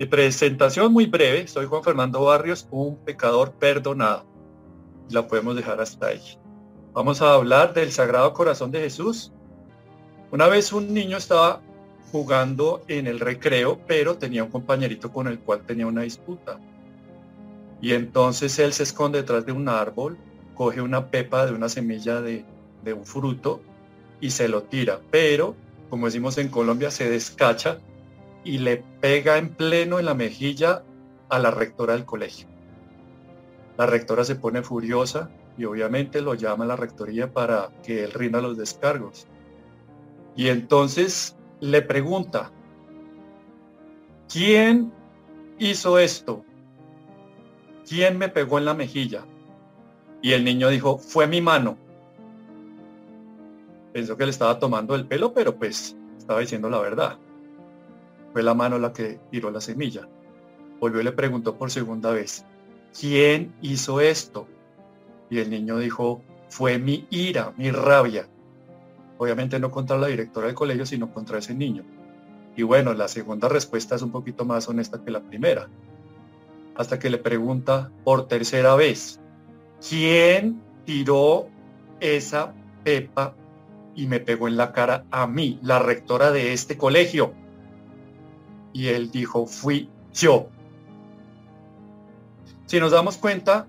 Mi 0.00 0.06
presentación 0.06 0.94
muy 0.94 1.04
breve, 1.04 1.46
soy 1.46 1.66
Juan 1.66 1.84
Fernando 1.84 2.24
Barrios, 2.24 2.66
un 2.70 2.96
pecador 3.04 3.52
perdonado. 3.52 4.24
La 5.10 5.28
podemos 5.28 5.54
dejar 5.54 5.78
hasta 5.78 6.06
ahí. 6.06 6.22
Vamos 6.94 7.20
a 7.20 7.34
hablar 7.34 7.74
del 7.74 7.92
Sagrado 7.92 8.32
Corazón 8.32 8.70
de 8.70 8.80
Jesús. 8.80 9.30
Una 10.30 10.48
vez 10.48 10.72
un 10.72 10.94
niño 10.94 11.18
estaba 11.18 11.60
jugando 12.12 12.82
en 12.88 13.08
el 13.08 13.20
recreo, 13.20 13.78
pero 13.86 14.16
tenía 14.16 14.42
un 14.42 14.50
compañerito 14.50 15.12
con 15.12 15.26
el 15.26 15.38
cual 15.38 15.66
tenía 15.66 15.86
una 15.86 16.00
disputa. 16.00 16.58
Y 17.82 17.92
entonces 17.92 18.58
él 18.58 18.72
se 18.72 18.84
esconde 18.84 19.18
detrás 19.18 19.44
de 19.44 19.52
un 19.52 19.68
árbol, 19.68 20.16
coge 20.54 20.80
una 20.80 21.10
pepa 21.10 21.44
de 21.44 21.52
una 21.52 21.68
semilla 21.68 22.22
de, 22.22 22.46
de 22.82 22.94
un 22.94 23.04
fruto 23.04 23.60
y 24.18 24.30
se 24.30 24.48
lo 24.48 24.62
tira. 24.62 24.98
Pero, 25.10 25.56
como 25.90 26.06
decimos 26.06 26.38
en 26.38 26.48
Colombia, 26.48 26.90
se 26.90 27.10
descacha 27.10 27.80
y 28.44 28.58
le 28.58 28.84
pega 29.00 29.38
en 29.38 29.54
pleno 29.54 29.98
en 29.98 30.06
la 30.06 30.14
mejilla 30.14 30.82
a 31.28 31.38
la 31.38 31.50
rectora 31.50 31.94
del 31.94 32.04
colegio. 32.04 32.48
La 33.76 33.86
rectora 33.86 34.24
se 34.24 34.36
pone 34.36 34.62
furiosa 34.62 35.30
y 35.56 35.64
obviamente 35.64 36.20
lo 36.20 36.34
llama 36.34 36.64
a 36.64 36.68
la 36.68 36.76
rectoría 36.76 37.32
para 37.32 37.70
que 37.82 38.04
él 38.04 38.12
rinda 38.12 38.40
los 38.40 38.56
descargos. 38.56 39.26
Y 40.36 40.48
entonces 40.48 41.36
le 41.60 41.82
pregunta, 41.82 42.50
¿quién 44.28 44.92
hizo 45.58 45.98
esto? 45.98 46.44
¿Quién 47.88 48.18
me 48.18 48.28
pegó 48.28 48.58
en 48.58 48.64
la 48.64 48.74
mejilla? 48.74 49.24
Y 50.22 50.32
el 50.32 50.44
niño 50.44 50.68
dijo, 50.68 50.98
fue 50.98 51.26
mi 51.26 51.40
mano. 51.40 51.76
Pensó 53.92 54.16
que 54.16 54.24
le 54.24 54.30
estaba 54.30 54.58
tomando 54.58 54.94
el 54.94 55.06
pelo, 55.06 55.32
pero 55.32 55.56
pues 55.56 55.96
estaba 56.16 56.40
diciendo 56.40 56.70
la 56.70 56.78
verdad. 56.78 57.18
Fue 58.32 58.42
la 58.42 58.54
mano 58.54 58.78
la 58.78 58.92
que 58.92 59.18
tiró 59.30 59.50
la 59.50 59.60
semilla. 59.60 60.08
Volvió 60.78 61.00
y 61.00 61.04
le 61.04 61.12
preguntó 61.12 61.56
por 61.56 61.70
segunda 61.70 62.10
vez, 62.10 62.44
¿quién 62.98 63.52
hizo 63.60 64.00
esto? 64.00 64.46
Y 65.28 65.38
el 65.38 65.50
niño 65.50 65.78
dijo, 65.78 66.22
fue 66.48 66.78
mi 66.78 67.06
ira, 67.10 67.52
mi 67.56 67.70
rabia. 67.70 68.28
Obviamente 69.18 69.60
no 69.60 69.70
contra 69.70 69.98
la 69.98 70.06
directora 70.06 70.46
del 70.46 70.56
colegio, 70.56 70.86
sino 70.86 71.12
contra 71.12 71.38
ese 71.38 71.54
niño. 71.54 71.84
Y 72.56 72.62
bueno, 72.62 72.94
la 72.94 73.08
segunda 73.08 73.48
respuesta 73.48 73.94
es 73.94 74.02
un 74.02 74.10
poquito 74.10 74.44
más 74.44 74.68
honesta 74.68 75.02
que 75.04 75.10
la 75.10 75.20
primera. 75.20 75.68
Hasta 76.74 76.98
que 76.98 77.10
le 77.10 77.18
pregunta 77.18 77.90
por 78.04 78.28
tercera 78.28 78.74
vez, 78.74 79.20
¿quién 79.86 80.60
tiró 80.84 81.48
esa 82.00 82.54
pepa 82.82 83.34
y 83.94 84.06
me 84.06 84.20
pegó 84.20 84.48
en 84.48 84.56
la 84.56 84.72
cara 84.72 85.04
a 85.10 85.26
mí, 85.26 85.58
la 85.62 85.78
rectora 85.78 86.32
de 86.32 86.52
este 86.52 86.76
colegio? 86.76 87.34
Y 88.72 88.88
él 88.88 89.10
dijo, 89.10 89.46
fui 89.46 89.88
yo. 90.12 90.48
Si 92.66 92.78
nos 92.78 92.92
damos 92.92 93.16
cuenta, 93.16 93.66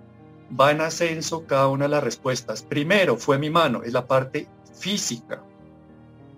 va 0.59 0.71
en 0.71 0.81
ascenso 0.81 1.45
cada 1.45 1.67
una 1.67 1.85
de 1.85 1.89
las 1.89 2.03
respuestas. 2.03 2.61
Primero, 2.61 3.17
fue 3.17 3.37
mi 3.37 3.49
mano, 3.49 3.83
es 3.83 3.93
la 3.93 4.07
parte 4.07 4.47
física. 4.73 5.43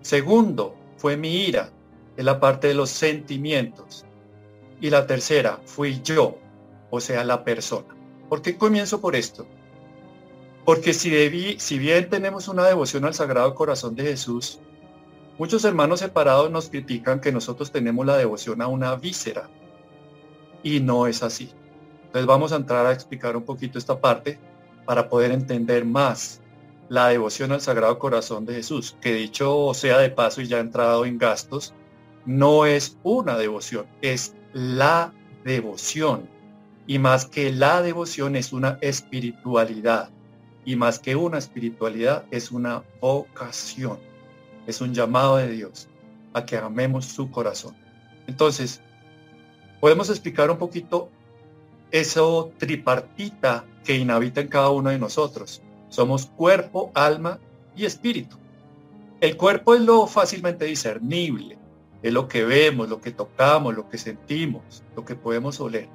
Segundo, 0.00 0.74
fue 0.96 1.16
mi 1.16 1.44
ira, 1.44 1.70
es 2.16 2.24
la 2.24 2.40
parte 2.40 2.68
de 2.68 2.74
los 2.74 2.90
sentimientos. 2.90 4.04
Y 4.80 4.90
la 4.90 5.06
tercera, 5.06 5.60
fui 5.64 6.00
yo, 6.02 6.38
o 6.90 7.00
sea, 7.00 7.24
la 7.24 7.44
persona. 7.44 7.94
¿Por 8.28 8.42
qué 8.42 8.56
comienzo 8.56 9.00
por 9.00 9.16
esto? 9.16 9.46
Porque 10.64 10.94
si, 10.94 11.58
si 11.58 11.78
bien 11.78 12.08
tenemos 12.08 12.48
una 12.48 12.64
devoción 12.64 13.04
al 13.04 13.14
Sagrado 13.14 13.54
Corazón 13.54 13.94
de 13.94 14.04
Jesús, 14.04 14.60
Muchos 15.36 15.64
hermanos 15.64 15.98
separados 15.98 16.48
nos 16.52 16.70
critican 16.70 17.20
que 17.20 17.32
nosotros 17.32 17.72
tenemos 17.72 18.06
la 18.06 18.16
devoción 18.16 18.62
a 18.62 18.68
una 18.68 18.94
víscera 18.94 19.48
y 20.62 20.78
no 20.78 21.08
es 21.08 21.24
así. 21.24 21.50
Entonces 22.04 22.26
vamos 22.26 22.52
a 22.52 22.56
entrar 22.56 22.86
a 22.86 22.92
explicar 22.92 23.36
un 23.36 23.42
poquito 23.42 23.76
esta 23.76 24.00
parte 24.00 24.38
para 24.86 25.08
poder 25.08 25.32
entender 25.32 25.84
más 25.84 26.40
la 26.88 27.08
devoción 27.08 27.50
al 27.50 27.60
Sagrado 27.60 27.98
Corazón 27.98 28.46
de 28.46 28.54
Jesús, 28.54 28.96
que 29.00 29.12
dicho 29.12 29.74
sea 29.74 29.98
de 29.98 30.10
paso 30.10 30.40
y 30.40 30.46
ya 30.46 30.60
entrado 30.60 31.04
en 31.04 31.18
gastos, 31.18 31.74
no 32.26 32.64
es 32.64 32.96
una 33.02 33.36
devoción, 33.36 33.86
es 34.02 34.36
la 34.52 35.12
devoción. 35.44 36.28
Y 36.86 37.00
más 37.00 37.26
que 37.26 37.50
la 37.50 37.82
devoción 37.82 38.36
es 38.36 38.52
una 38.52 38.78
espiritualidad. 38.82 40.10
Y 40.64 40.76
más 40.76 41.00
que 41.00 41.16
una 41.16 41.38
espiritualidad 41.38 42.24
es 42.30 42.52
una 42.52 42.84
vocación 43.00 44.13
es 44.66 44.80
un 44.80 44.94
llamado 44.94 45.36
de 45.36 45.48
Dios 45.48 45.88
a 46.32 46.44
que 46.44 46.56
amemos 46.56 47.06
su 47.06 47.30
corazón. 47.30 47.74
Entonces, 48.26 48.80
podemos 49.80 50.08
explicar 50.10 50.50
un 50.50 50.58
poquito 50.58 51.10
eso 51.90 52.52
tripartita 52.58 53.64
que 53.84 53.96
inhabita 53.96 54.40
en 54.40 54.48
cada 54.48 54.70
uno 54.70 54.90
de 54.90 54.98
nosotros. 54.98 55.62
Somos 55.88 56.26
cuerpo, 56.26 56.90
alma 56.94 57.38
y 57.76 57.84
espíritu. 57.84 58.36
El 59.20 59.36
cuerpo 59.36 59.74
es 59.74 59.82
lo 59.82 60.06
fácilmente 60.06 60.64
discernible, 60.64 61.56
es 62.02 62.12
lo 62.12 62.26
que 62.26 62.44
vemos, 62.44 62.88
lo 62.88 63.00
que 63.00 63.12
tocamos, 63.12 63.74
lo 63.74 63.88
que 63.88 63.98
sentimos, 63.98 64.82
lo 64.96 65.04
que 65.04 65.14
podemos 65.14 65.60
oler. 65.60 65.88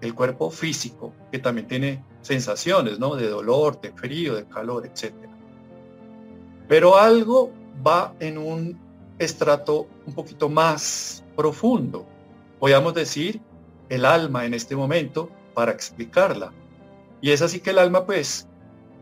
El 0.00 0.14
cuerpo 0.14 0.50
físico, 0.50 1.12
que 1.30 1.38
también 1.38 1.66
tiene 1.66 2.04
sensaciones, 2.22 2.98
¿no? 2.98 3.16
De 3.16 3.28
dolor, 3.28 3.80
de 3.80 3.92
frío, 3.92 4.34
de 4.34 4.46
calor, 4.46 4.86
etcétera. 4.86 5.31
Pero 6.72 6.96
algo 6.96 7.52
va 7.86 8.14
en 8.18 8.38
un 8.38 8.80
estrato 9.18 9.86
un 10.06 10.14
poquito 10.14 10.48
más 10.48 11.22
profundo. 11.36 12.06
Podríamos 12.58 12.94
decir 12.94 13.42
el 13.90 14.06
alma 14.06 14.46
en 14.46 14.54
este 14.54 14.74
momento 14.74 15.28
para 15.52 15.70
explicarla. 15.70 16.50
Y 17.20 17.30
es 17.30 17.42
así 17.42 17.60
que 17.60 17.68
el 17.68 17.78
alma, 17.78 18.06
pues, 18.06 18.48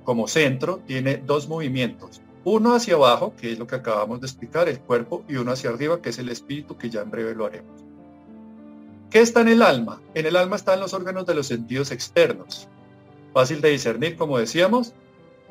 como 0.03 0.27
centro, 0.27 0.81
tiene 0.85 1.19
dos 1.19 1.49
movimientos. 1.49 2.21
Uno 2.43 2.75
hacia 2.75 2.97
abajo, 2.97 3.35
que 3.41 3.53
es 3.53 3.59
lo 3.61 3.69
que 3.69 3.77
acabamos 3.77 4.21
de 4.21 4.27
explicar, 4.27 4.69
el 4.69 4.81
cuerpo, 4.81 5.23
y 5.29 5.37
uno 5.37 5.53
hacia 5.53 5.71
arriba, 5.71 6.03
que 6.03 6.09
es 6.09 6.19
el 6.19 6.29
espíritu, 6.29 6.77
que 6.77 6.91
ya 6.91 7.03
en 7.03 7.13
breve 7.13 7.37
lo 7.37 7.47
haremos. 7.47 7.85
¿Qué 9.11 9.21
está 9.21 9.43
en 9.43 9.49
el 9.49 9.63
alma? 9.63 10.03
En 10.15 10.27
el 10.27 10.35
alma 10.35 10.57
están 10.57 10.81
los 10.81 10.93
órganos 10.93 11.25
de 11.25 11.37
los 11.37 11.47
sentidos 11.47 11.93
externos. 11.93 12.67
Fácil 13.33 13.61
de 13.61 13.71
discernir, 13.71 14.17
como 14.17 14.39
decíamos, 14.39 14.93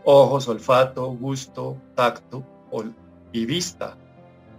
ojos, 0.06 0.48
olfato, 0.48 1.08
gusto, 1.12 1.78
tacto 1.96 2.44
y 3.32 3.46
vista. 3.46 3.98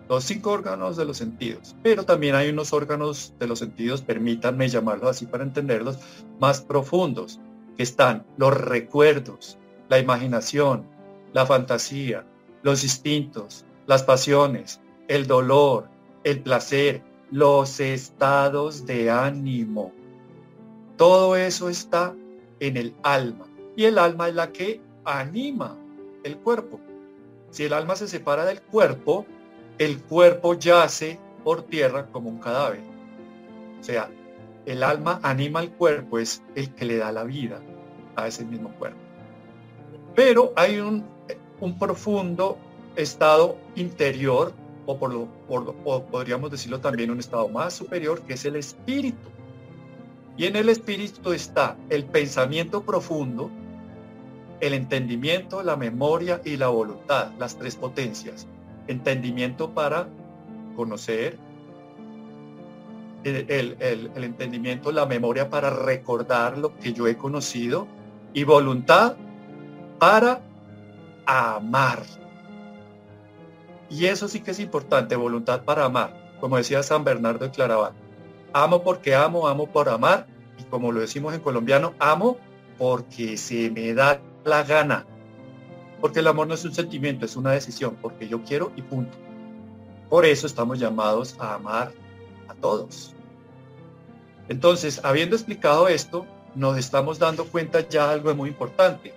Los 0.08 0.24
cinco 0.24 0.50
órganos 0.50 0.96
de 0.96 1.04
los 1.04 1.16
sentidos. 1.16 1.76
Pero 1.82 2.04
también 2.04 2.34
hay 2.34 2.50
unos 2.50 2.72
órganos 2.72 3.34
de 3.38 3.46
los 3.46 3.60
sentidos, 3.60 4.02
permítanme 4.02 4.68
llamarlos 4.68 5.10
así 5.10 5.26
para 5.26 5.44
entenderlos, 5.44 5.98
más 6.40 6.60
profundos, 6.60 7.40
que 7.76 7.82
están 7.84 8.26
los 8.36 8.52
recuerdos, 8.52 9.58
la 9.88 9.98
imaginación, 9.98 10.84
la 11.32 11.46
fantasía, 11.46 12.26
los 12.62 12.82
instintos, 12.82 13.64
las 13.86 14.02
pasiones, 14.02 14.80
el 15.08 15.26
dolor, 15.26 15.88
el 16.24 16.42
placer, 16.42 17.02
los 17.30 17.80
estados 17.80 18.86
de 18.86 19.10
ánimo. 19.10 19.92
Todo 20.96 21.36
eso 21.36 21.68
está 21.68 22.14
en 22.58 22.76
el 22.76 22.94
alma. 23.02 23.46
Y 23.76 23.84
el 23.84 23.98
alma 23.98 24.28
es 24.28 24.34
la 24.34 24.52
que 24.52 24.80
anima 25.04 25.76
el 26.24 26.36
cuerpo. 26.38 26.80
Si 27.50 27.64
el 27.64 27.72
alma 27.72 27.96
se 27.96 28.08
separa 28.08 28.44
del 28.44 28.60
cuerpo, 28.62 29.26
el 29.78 30.00
cuerpo 30.02 30.54
yace 30.54 31.18
por 31.42 31.62
tierra 31.62 32.06
como 32.06 32.30
un 32.30 32.38
cadáver. 32.38 32.80
O 33.80 33.82
sea, 33.82 34.10
el 34.66 34.82
alma 34.82 35.20
anima 35.22 35.60
al 35.60 35.70
cuerpo, 35.72 36.18
es 36.18 36.42
el 36.54 36.74
que 36.74 36.84
le 36.84 36.98
da 36.98 37.12
la 37.12 37.24
vida 37.24 37.60
a 38.16 38.28
ese 38.28 38.44
mismo 38.44 38.70
cuerpo. 38.78 38.98
Pero 40.14 40.52
hay 40.56 40.78
un, 40.78 41.04
un 41.60 41.78
profundo 41.78 42.58
estado 42.96 43.56
interior, 43.74 44.53
o, 44.86 44.98
por 44.98 45.12
lo, 45.12 45.28
o 45.48 46.04
podríamos 46.04 46.50
decirlo 46.50 46.80
también 46.80 47.10
un 47.10 47.18
estado 47.18 47.48
más 47.48 47.74
superior, 47.74 48.22
que 48.22 48.34
es 48.34 48.44
el 48.44 48.56
espíritu. 48.56 49.28
Y 50.36 50.46
en 50.46 50.56
el 50.56 50.68
espíritu 50.68 51.32
está 51.32 51.76
el 51.88 52.04
pensamiento 52.04 52.82
profundo, 52.82 53.50
el 54.60 54.74
entendimiento, 54.74 55.62
la 55.62 55.77
memoria 55.77 56.41
y 56.45 56.57
la 56.57 56.68
voluntad, 56.68 57.33
las 57.39 57.57
tres 57.57 57.77
potencias. 57.77 58.47
Entendimiento 58.86 59.71
para 59.71 60.09
conocer, 60.77 61.39
el, 63.24 64.10
entendimiento, 64.16 64.92
la 64.92 65.07
memoria 65.07 65.51
para 65.51 65.71
recordar 65.71 66.57
lo 66.57 66.77
que 66.78 66.92
yo 66.92 67.07
he 67.07 67.16
conocido 67.16 67.86
y 68.33 68.45
voluntad 68.45 69.16
para 69.98 70.41
amar. 71.27 72.03
Y 73.91 74.06
eso 74.06 74.28
sí 74.28 74.41
que 74.41 74.53
es 74.53 74.60
importante, 74.60 75.16
voluntad 75.16 75.65
para 75.65 75.84
amar. 75.84 76.16
Como 76.41 76.56
decía 76.56 76.83
San 76.83 77.04
Bernardo 77.04 77.45
de 77.45 77.51
Claraval, 77.51 77.92
amo 78.53 78.83
porque 78.83 79.15
amo, 79.15 79.48
amo 79.48 79.66
por 79.66 79.89
amar. 79.89 80.27
Y 80.59 80.65
como 80.65 80.92
lo 80.92 81.01
decimos 81.01 81.34
en 81.34 81.41
colombiano, 81.41 81.95
amo 81.98 82.39
porque 82.78 83.36
se 83.36 83.71
me 83.71 83.92
da 83.92 84.21
la 84.45 84.63
gana. 84.63 85.07
Porque 86.01 86.21
el 86.21 86.27
amor 86.27 86.47
no 86.47 86.54
es 86.54 86.65
un 86.65 86.75
sentimiento, 86.75 87.25
es 87.25 87.37
una 87.37 87.53
decisión, 87.53 87.97
porque 88.01 88.28
yo 88.28 88.42
quiero 88.42 88.72
y 88.77 88.83
punto. 88.83 89.16
Por 90.09 90.25
eso 90.25 90.47
estamos 90.47 90.78
llamados 90.78 91.37
a 91.39 91.54
amar 91.54 91.92
a 92.48 92.54
todos. 92.54 93.15
Entonces, 94.48 95.01
habiendo 95.04 95.37
explicado 95.37 95.89
esto, 95.89 96.27
nos 96.54 96.78
estamos 96.78 97.19
dando 97.19 97.45
cuenta 97.45 97.89
ya 97.89 98.10
algo 98.10 98.34
muy 98.34 98.48
importante. 98.48 99.15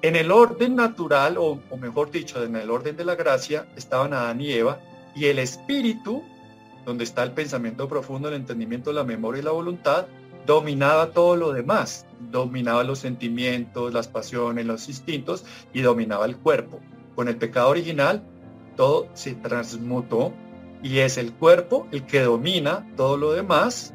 En 0.00 0.16
el 0.16 0.30
orden 0.32 0.76
natural, 0.76 1.36
o, 1.38 1.60
o, 1.70 1.76
mejor 1.76 2.10
dicho, 2.10 2.42
en 2.42 2.56
el 2.56 2.70
orden 2.70 2.96
de 2.96 3.04
la 3.04 3.14
gracia, 3.14 3.66
estaban 3.76 4.14
Adán 4.14 4.40
y 4.40 4.52
Eva, 4.52 4.80
y 5.14 5.26
el 5.26 5.38
espíritu, 5.38 6.22
donde 6.84 7.04
está 7.04 7.22
el 7.22 7.32
pensamiento 7.32 7.88
profundo, 7.88 8.28
el 8.28 8.34
entendimiento, 8.34 8.92
la 8.92 9.04
memoria 9.04 9.40
y 9.40 9.44
la 9.44 9.50
voluntad, 9.50 10.06
dominaba 10.46 11.10
todo 11.10 11.36
lo 11.36 11.52
demás, 11.52 12.06
dominaba 12.30 12.84
los 12.84 12.98
sentimientos, 13.00 13.92
las 13.92 14.08
pasiones, 14.08 14.66
los 14.66 14.88
instintos 14.88 15.44
y 15.72 15.80
dominaba 15.80 16.26
el 16.26 16.36
cuerpo. 16.36 16.80
Con 17.14 17.28
el 17.28 17.36
pecado 17.36 17.70
original, 17.70 18.22
todo 18.76 19.08
se 19.14 19.34
transmutó 19.34 20.32
y 20.82 20.98
es 20.98 21.16
el 21.16 21.32
cuerpo 21.32 21.86
el 21.92 22.04
que 22.04 22.20
domina 22.20 22.86
todo 22.96 23.16
lo 23.16 23.32
demás 23.32 23.94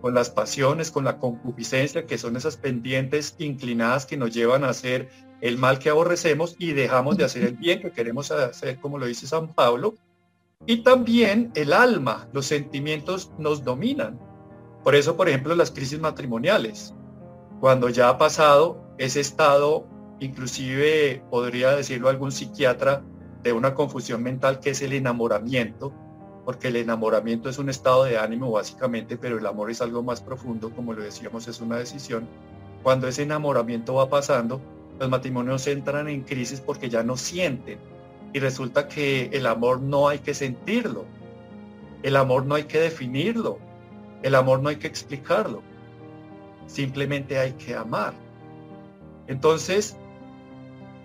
con 0.00 0.14
las 0.14 0.30
pasiones, 0.30 0.90
con 0.90 1.04
la 1.04 1.18
concupiscencia, 1.18 2.06
que 2.06 2.18
son 2.18 2.36
esas 2.36 2.56
pendientes 2.56 3.34
inclinadas 3.38 4.06
que 4.06 4.16
nos 4.16 4.32
llevan 4.32 4.64
a 4.64 4.70
hacer 4.70 5.08
el 5.40 5.58
mal 5.58 5.78
que 5.78 5.90
aborrecemos 5.90 6.56
y 6.58 6.72
dejamos 6.72 7.16
de 7.16 7.24
hacer 7.24 7.44
el 7.44 7.56
bien 7.56 7.80
que 7.80 7.92
queremos 7.92 8.30
hacer, 8.30 8.78
como 8.78 8.98
lo 8.98 9.06
dice 9.06 9.26
San 9.26 9.54
Pablo. 9.54 9.94
Y 10.66 10.78
también 10.78 11.52
el 11.54 11.72
alma, 11.72 12.28
los 12.32 12.46
sentimientos 12.46 13.30
nos 13.38 13.64
dominan. 13.64 14.18
Por 14.82 14.94
eso, 14.94 15.16
por 15.16 15.28
ejemplo, 15.28 15.54
las 15.54 15.70
crisis 15.70 16.00
matrimoniales, 16.00 16.94
cuando 17.60 17.88
ya 17.88 18.08
ha 18.08 18.18
pasado 18.18 18.84
ese 18.98 19.20
estado, 19.20 19.86
inclusive 20.20 21.22
podría 21.30 21.70
decirlo 21.70 22.08
algún 22.08 22.32
psiquiatra, 22.32 23.02
de 23.42 23.52
una 23.52 23.74
confusión 23.74 24.24
mental 24.24 24.58
que 24.58 24.70
es 24.70 24.82
el 24.82 24.92
enamoramiento, 24.92 25.92
porque 26.44 26.68
el 26.68 26.76
enamoramiento 26.76 27.48
es 27.48 27.58
un 27.58 27.68
estado 27.68 28.04
de 28.04 28.18
ánimo 28.18 28.50
básicamente, 28.50 29.16
pero 29.16 29.38
el 29.38 29.46
amor 29.46 29.70
es 29.70 29.80
algo 29.80 30.02
más 30.02 30.20
profundo, 30.20 30.70
como 30.70 30.92
lo 30.92 31.02
decíamos, 31.02 31.46
es 31.46 31.60
una 31.60 31.76
decisión. 31.76 32.26
Cuando 32.82 33.06
ese 33.06 33.22
enamoramiento 33.22 33.94
va 33.94 34.08
pasando, 34.08 34.60
los 34.98 35.08
matrimonios 35.08 35.66
entran 35.66 36.08
en 36.08 36.22
crisis 36.22 36.60
porque 36.60 36.88
ya 36.88 37.02
no 37.02 37.16
sienten. 37.16 37.78
Y 38.32 38.40
resulta 38.40 38.88
que 38.88 39.30
el 39.32 39.46
amor 39.46 39.80
no 39.80 40.08
hay 40.08 40.18
que 40.18 40.34
sentirlo, 40.34 41.04
el 42.02 42.16
amor 42.16 42.46
no 42.46 42.56
hay 42.56 42.64
que 42.64 42.80
definirlo, 42.80 43.58
el 44.22 44.34
amor 44.34 44.60
no 44.60 44.68
hay 44.68 44.76
que 44.76 44.88
explicarlo, 44.88 45.62
simplemente 46.66 47.38
hay 47.38 47.52
que 47.52 47.74
amar. 47.74 48.14
Entonces, 49.26 49.96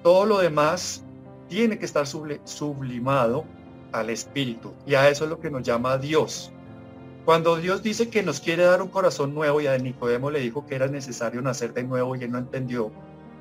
todo 0.03 0.25
lo 0.25 0.39
demás 0.39 1.03
tiene 1.47 1.77
que 1.77 1.85
estar 1.85 2.05
sublimado 2.07 3.45
al 3.91 4.09
espíritu 4.09 4.73
y 4.85 4.95
a 4.95 5.09
eso 5.09 5.25
es 5.25 5.29
lo 5.29 5.39
que 5.39 5.51
nos 5.51 5.63
llama 5.63 5.97
Dios. 5.97 6.51
Cuando 7.25 7.57
Dios 7.57 7.83
dice 7.83 8.09
que 8.09 8.23
nos 8.23 8.39
quiere 8.39 8.63
dar 8.63 8.81
un 8.81 8.87
corazón 8.87 9.35
nuevo 9.35 9.61
y 9.61 9.67
a 9.67 9.77
Nicodemo 9.77 10.31
le 10.31 10.39
dijo 10.39 10.65
que 10.65 10.75
era 10.75 10.87
necesario 10.87 11.41
nacer 11.41 11.73
de 11.73 11.83
nuevo 11.83 12.15
y 12.15 12.23
él 12.23 12.31
no 12.31 12.39
entendió 12.39 12.91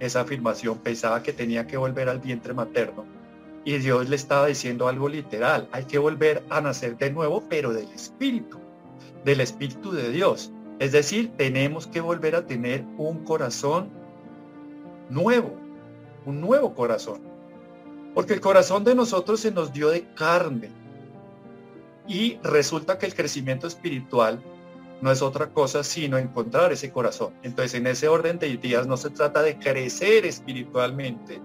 esa 0.00 0.22
afirmación, 0.22 0.78
pensaba 0.78 1.22
que 1.22 1.32
tenía 1.32 1.66
que 1.66 1.76
volver 1.76 2.08
al 2.08 2.20
vientre 2.20 2.52
materno. 2.52 3.04
Y 3.64 3.78
Dios 3.78 4.08
le 4.08 4.16
estaba 4.16 4.46
diciendo 4.46 4.88
algo 4.88 5.08
literal, 5.08 5.68
hay 5.72 5.84
que 5.84 5.98
volver 5.98 6.42
a 6.50 6.60
nacer 6.60 6.96
de 6.96 7.10
nuevo, 7.10 7.44
pero 7.48 7.72
del 7.72 7.88
espíritu 7.90 8.58
del 9.24 9.40
Espíritu 9.40 9.92
de 9.92 10.10
Dios. 10.10 10.52
Es 10.80 10.92
decir, 10.92 11.30
tenemos 11.36 11.86
que 11.86 12.00
volver 12.00 12.34
a 12.34 12.46
tener 12.46 12.82
un 12.96 13.22
corazón 13.24 13.90
nuevo, 15.10 15.54
un 16.24 16.40
nuevo 16.40 16.74
corazón. 16.74 17.20
Porque 18.14 18.32
el 18.32 18.40
corazón 18.40 18.82
de 18.82 18.94
nosotros 18.94 19.40
se 19.40 19.52
nos 19.52 19.74
dio 19.74 19.90
de 19.90 20.06
carne. 20.14 20.70
Y 22.08 22.38
resulta 22.42 22.98
que 22.98 23.04
el 23.04 23.14
crecimiento 23.14 23.66
espiritual 23.66 24.42
no 25.02 25.12
es 25.12 25.20
otra 25.20 25.50
cosa 25.50 25.84
sino 25.84 26.16
encontrar 26.16 26.72
ese 26.72 26.90
corazón. 26.90 27.34
Entonces 27.42 27.74
en 27.74 27.86
ese 27.86 28.08
orden 28.08 28.38
de 28.38 28.56
días 28.56 28.86
no 28.86 28.96
se 28.96 29.10
trata 29.10 29.42
de 29.42 29.58
crecer 29.58 30.24
espiritualmente, 30.24 31.42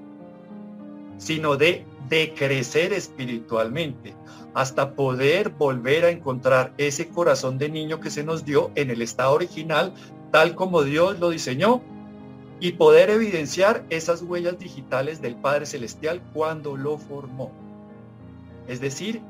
sino 1.18 1.58
de 1.58 1.86
decrecer 2.08 2.94
espiritualmente 2.94 4.16
hasta 4.56 4.96
poder 4.96 5.50
volver 5.50 6.06
a 6.06 6.10
encontrar 6.10 6.74
ese 6.78 7.10
corazón 7.10 7.58
de 7.58 7.70
niño 7.70 8.00
que 8.00 8.10
se 8.10 8.24
nos 8.24 8.46
dio 8.46 8.72
en 8.76 8.90
el 8.90 9.02
estado 9.02 9.34
original, 9.34 9.94
tal 10.32 10.56
como 10.56 10.84
Dios 10.84 11.20
lo 11.20 11.30
diseñó, 11.30 11.82
y 12.62 12.72
poder 12.72 13.10
evidenciar 13.10 13.86
esas 13.90 14.22
huellas 14.22 14.58
digitales 14.58 15.22
del 15.22 15.36
Padre 15.36 15.66
Celestial 15.66 16.22
cuando 16.34 16.78
lo 16.78 16.98
formó. 16.98 17.52
Es 18.70 18.80
decir, 18.80 19.22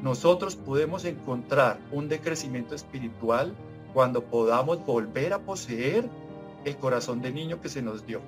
nosotros 0.00 0.54
podemos 0.54 1.04
encontrar 1.04 1.80
un 1.90 2.08
decrecimiento 2.08 2.76
espiritual 2.76 3.52
cuando 3.92 4.22
podamos 4.22 4.86
volver 4.86 5.32
a 5.32 5.40
poseer 5.40 6.08
el 6.64 6.76
corazón 6.76 7.20
de 7.22 7.32
niño 7.32 7.60
que 7.60 7.68
se 7.68 7.82
nos 7.82 8.06
dio. 8.06 8.20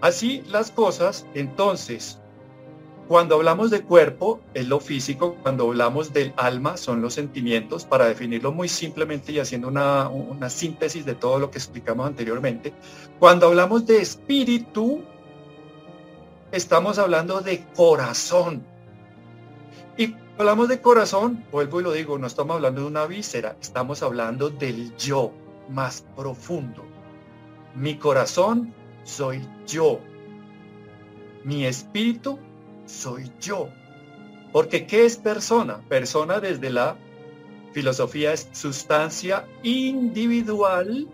Así 0.00 0.42
las 0.48 0.72
cosas, 0.72 1.24
entonces, 1.34 2.18
cuando 3.08 3.34
hablamos 3.34 3.70
de 3.70 3.82
cuerpo, 3.82 4.40
es 4.54 4.68
lo 4.68 4.80
físico, 4.80 5.36
cuando 5.42 5.66
hablamos 5.66 6.12
del 6.12 6.32
alma, 6.36 6.76
son 6.76 7.02
los 7.02 7.14
sentimientos, 7.14 7.84
para 7.84 8.06
definirlo 8.06 8.52
muy 8.52 8.68
simplemente 8.68 9.32
y 9.32 9.38
haciendo 9.38 9.68
una, 9.68 10.08
una 10.08 10.48
síntesis 10.48 11.04
de 11.04 11.14
todo 11.14 11.38
lo 11.38 11.50
que 11.50 11.58
explicamos 11.58 12.06
anteriormente. 12.06 12.72
Cuando 13.18 13.48
hablamos 13.48 13.86
de 13.86 14.00
espíritu, 14.00 15.02
estamos 16.52 16.98
hablando 16.98 17.40
de 17.40 17.64
corazón. 17.74 18.64
Y 19.96 20.14
hablamos 20.38 20.68
de 20.68 20.80
corazón, 20.80 21.44
vuelvo 21.50 21.80
y 21.80 21.84
lo 21.84 21.92
digo, 21.92 22.18
no 22.18 22.26
estamos 22.26 22.56
hablando 22.56 22.82
de 22.82 22.86
una 22.86 23.06
víscera, 23.06 23.56
estamos 23.60 24.02
hablando 24.02 24.48
del 24.48 24.96
yo 24.96 25.32
más 25.68 26.04
profundo. 26.16 26.84
Mi 27.74 27.96
corazón 27.96 28.72
soy 29.04 29.42
yo. 29.66 30.00
Mi 31.44 31.66
espíritu 31.66 32.38
soy 32.86 33.30
yo. 33.40 33.68
Porque 34.52 34.86
¿qué 34.86 35.04
es 35.04 35.16
persona? 35.16 35.80
Persona 35.88 36.40
desde 36.40 36.70
la 36.70 36.96
filosofía 37.72 38.32
es 38.32 38.48
sustancia 38.52 39.46
individual 39.62 41.08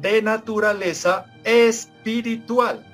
de 0.00 0.22
naturaleza 0.22 1.26
espiritual. 1.44 2.86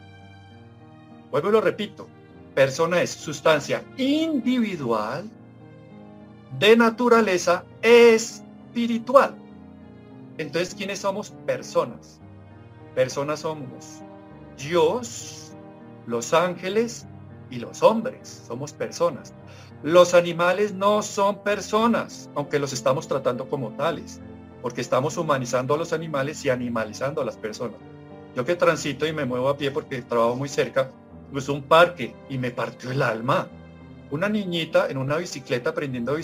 Vuelvo 1.31 1.49
y 1.49 1.53
lo 1.53 1.61
repito. 1.61 2.09
Persona 2.55 3.03
es 3.03 3.11
sustancia 3.11 3.85
individual 3.97 5.31
de 6.59 6.77
naturaleza 6.77 7.65
espiritual. 7.83 9.37
Entonces, 10.39 10.75
¿quiénes 10.75 11.00
somos? 11.00 11.31
Personas. 11.47 12.21
Personas 12.95 13.41
somos 13.41 14.00
Dios, 14.57 15.53
los 16.07 16.33
ángeles 16.33 17.07
y 17.50 17.59
los 17.59 17.83
hombres, 17.83 18.43
somos 18.47 18.73
personas. 18.73 19.33
Los 19.83 20.15
animales 20.15 20.75
no 20.75 21.03
son 21.03 21.43
personas, 21.43 22.31
aunque 22.35 22.59
los 22.59 22.73
estamos 22.73 23.07
tratando 23.07 23.49
como 23.49 23.71
tales, 23.71 24.21
porque 24.62 24.81
estamos 24.81 25.17
humanizando 25.17 25.75
a 25.75 25.79
los 25.79 25.93
animales 25.93 26.45
y 26.45 26.50
animalizando 26.50 27.21
a 27.21 27.25
las 27.25 27.37
personas. 27.37 27.76
Yo 28.35 28.45
que 28.45 28.57
transito 28.57 29.07
y 29.07 29.12
me 29.12 29.25
muevo 29.25 29.49
a 29.49 29.57
pie 29.57 29.71
porque 29.71 30.03
trabajo 30.03 30.37
muy 30.37 30.49
cerca, 30.49 30.91
pues 31.33 31.49
un 31.49 31.62
parque 31.62 32.15
y 32.29 32.38
me 32.38 32.50
partió 32.50 32.91
el 32.91 33.03
alma. 33.03 33.49
Una 34.11 34.29
niñita 34.29 34.88
en 34.88 34.99
una 34.99 35.17
bicicleta 35.17 35.71
aprendiendo 35.71 36.17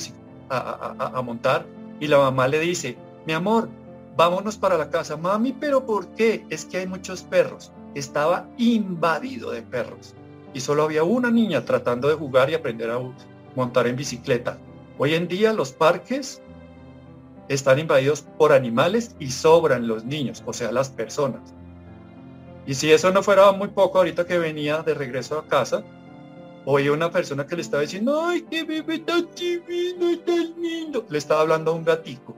a, 0.48 1.10
a 1.18 1.22
montar 1.22 1.66
y 2.00 2.06
la 2.06 2.18
mamá 2.18 2.48
le 2.48 2.58
dice, 2.58 2.96
mi 3.26 3.32
amor, 3.32 3.68
vámonos 4.16 4.56
para 4.56 4.76
la 4.76 4.90
casa. 4.90 5.16
Mami, 5.16 5.52
pero 5.52 5.86
¿por 5.86 6.08
qué? 6.14 6.44
Es 6.50 6.64
que 6.64 6.78
hay 6.78 6.86
muchos 6.86 7.22
perros. 7.22 7.72
Estaba 7.94 8.48
invadido 8.58 9.50
de 9.50 9.62
perros 9.62 10.14
y 10.54 10.60
solo 10.60 10.84
había 10.84 11.04
una 11.04 11.30
niña 11.30 11.64
tratando 11.64 12.08
de 12.08 12.14
jugar 12.14 12.50
y 12.50 12.54
aprender 12.54 12.90
a 12.90 13.00
montar 13.56 13.86
en 13.86 13.96
bicicleta. 13.96 14.58
Hoy 14.98 15.14
en 15.14 15.28
día 15.28 15.52
los 15.52 15.72
parques 15.72 16.42
están 17.48 17.78
invadidos 17.78 18.22
por 18.38 18.52
animales 18.52 19.16
y 19.18 19.30
sobran 19.30 19.86
los 19.86 20.04
niños, 20.04 20.42
o 20.46 20.52
sea, 20.52 20.72
las 20.72 20.90
personas. 20.90 21.54
Y 22.66 22.74
si 22.74 22.92
eso 22.92 23.10
no 23.12 23.22
fuera 23.22 23.50
muy 23.52 23.68
poco, 23.68 23.98
ahorita 23.98 24.26
que 24.26 24.38
venía 24.38 24.82
de 24.82 24.94
regreso 24.94 25.38
a 25.38 25.46
casa, 25.48 25.82
oí 26.64 26.88
una 26.88 27.10
persona 27.10 27.46
que 27.46 27.56
le 27.56 27.62
estaba 27.62 27.82
diciendo, 27.82 28.22
ay, 28.24 28.46
qué 28.50 28.62
bebé 28.62 29.00
tan 29.00 29.28
divino, 29.34 30.18
tan 30.20 30.54
lindo. 30.60 31.04
Le 31.08 31.18
estaba 31.18 31.40
hablando 31.40 31.72
a 31.72 31.74
un 31.74 31.84
gatico. 31.84 32.36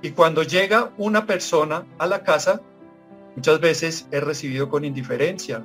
Y 0.00 0.10
cuando 0.10 0.42
llega 0.42 0.92
una 0.96 1.26
persona 1.26 1.84
a 1.98 2.06
la 2.06 2.22
casa, 2.22 2.60
muchas 3.34 3.60
veces 3.60 4.08
es 4.10 4.24
recibido 4.24 4.68
con 4.70 4.84
indiferencia, 4.84 5.64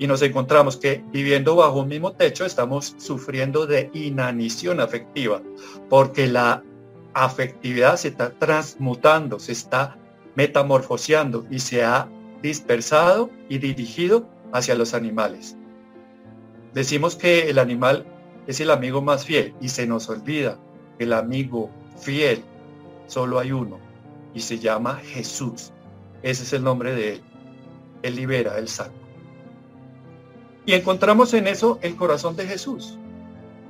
y 0.00 0.06
nos 0.06 0.22
encontramos 0.22 0.78
que 0.78 1.04
viviendo 1.12 1.54
bajo 1.56 1.80
un 1.80 1.88
mismo 1.88 2.12
techo 2.12 2.46
estamos 2.46 2.94
sufriendo 2.96 3.66
de 3.66 3.90
inanición 3.92 4.80
afectiva, 4.80 5.42
porque 5.90 6.26
la 6.26 6.64
afectividad 7.12 7.96
se 7.96 8.08
está 8.08 8.30
transmutando, 8.30 9.38
se 9.38 9.52
está 9.52 9.98
metamorfoseando 10.36 11.46
y 11.50 11.58
se 11.58 11.84
ha 11.84 12.08
dispersado 12.40 13.28
y 13.50 13.58
dirigido 13.58 14.26
hacia 14.54 14.74
los 14.74 14.94
animales. 14.94 15.58
Decimos 16.72 17.14
que 17.14 17.50
el 17.50 17.58
animal 17.58 18.06
es 18.46 18.58
el 18.60 18.70
amigo 18.70 19.02
más 19.02 19.26
fiel 19.26 19.54
y 19.60 19.68
se 19.68 19.86
nos 19.86 20.08
olvida 20.08 20.58
el 20.98 21.12
amigo 21.12 21.70
fiel, 21.98 22.42
solo 23.06 23.38
hay 23.38 23.52
uno 23.52 23.78
y 24.32 24.40
se 24.40 24.58
llama 24.58 24.98
Jesús. 25.04 25.72
Ese 26.22 26.44
es 26.44 26.54
el 26.54 26.64
nombre 26.64 26.94
de 26.94 27.12
él. 27.14 27.22
Él 28.02 28.16
libera, 28.16 28.56
él 28.56 28.66
saca. 28.66 28.99
Y 30.66 30.74
encontramos 30.74 31.34
en 31.34 31.46
eso 31.46 31.78
el 31.82 31.96
corazón 31.96 32.36
de 32.36 32.46
Jesús. 32.46 32.98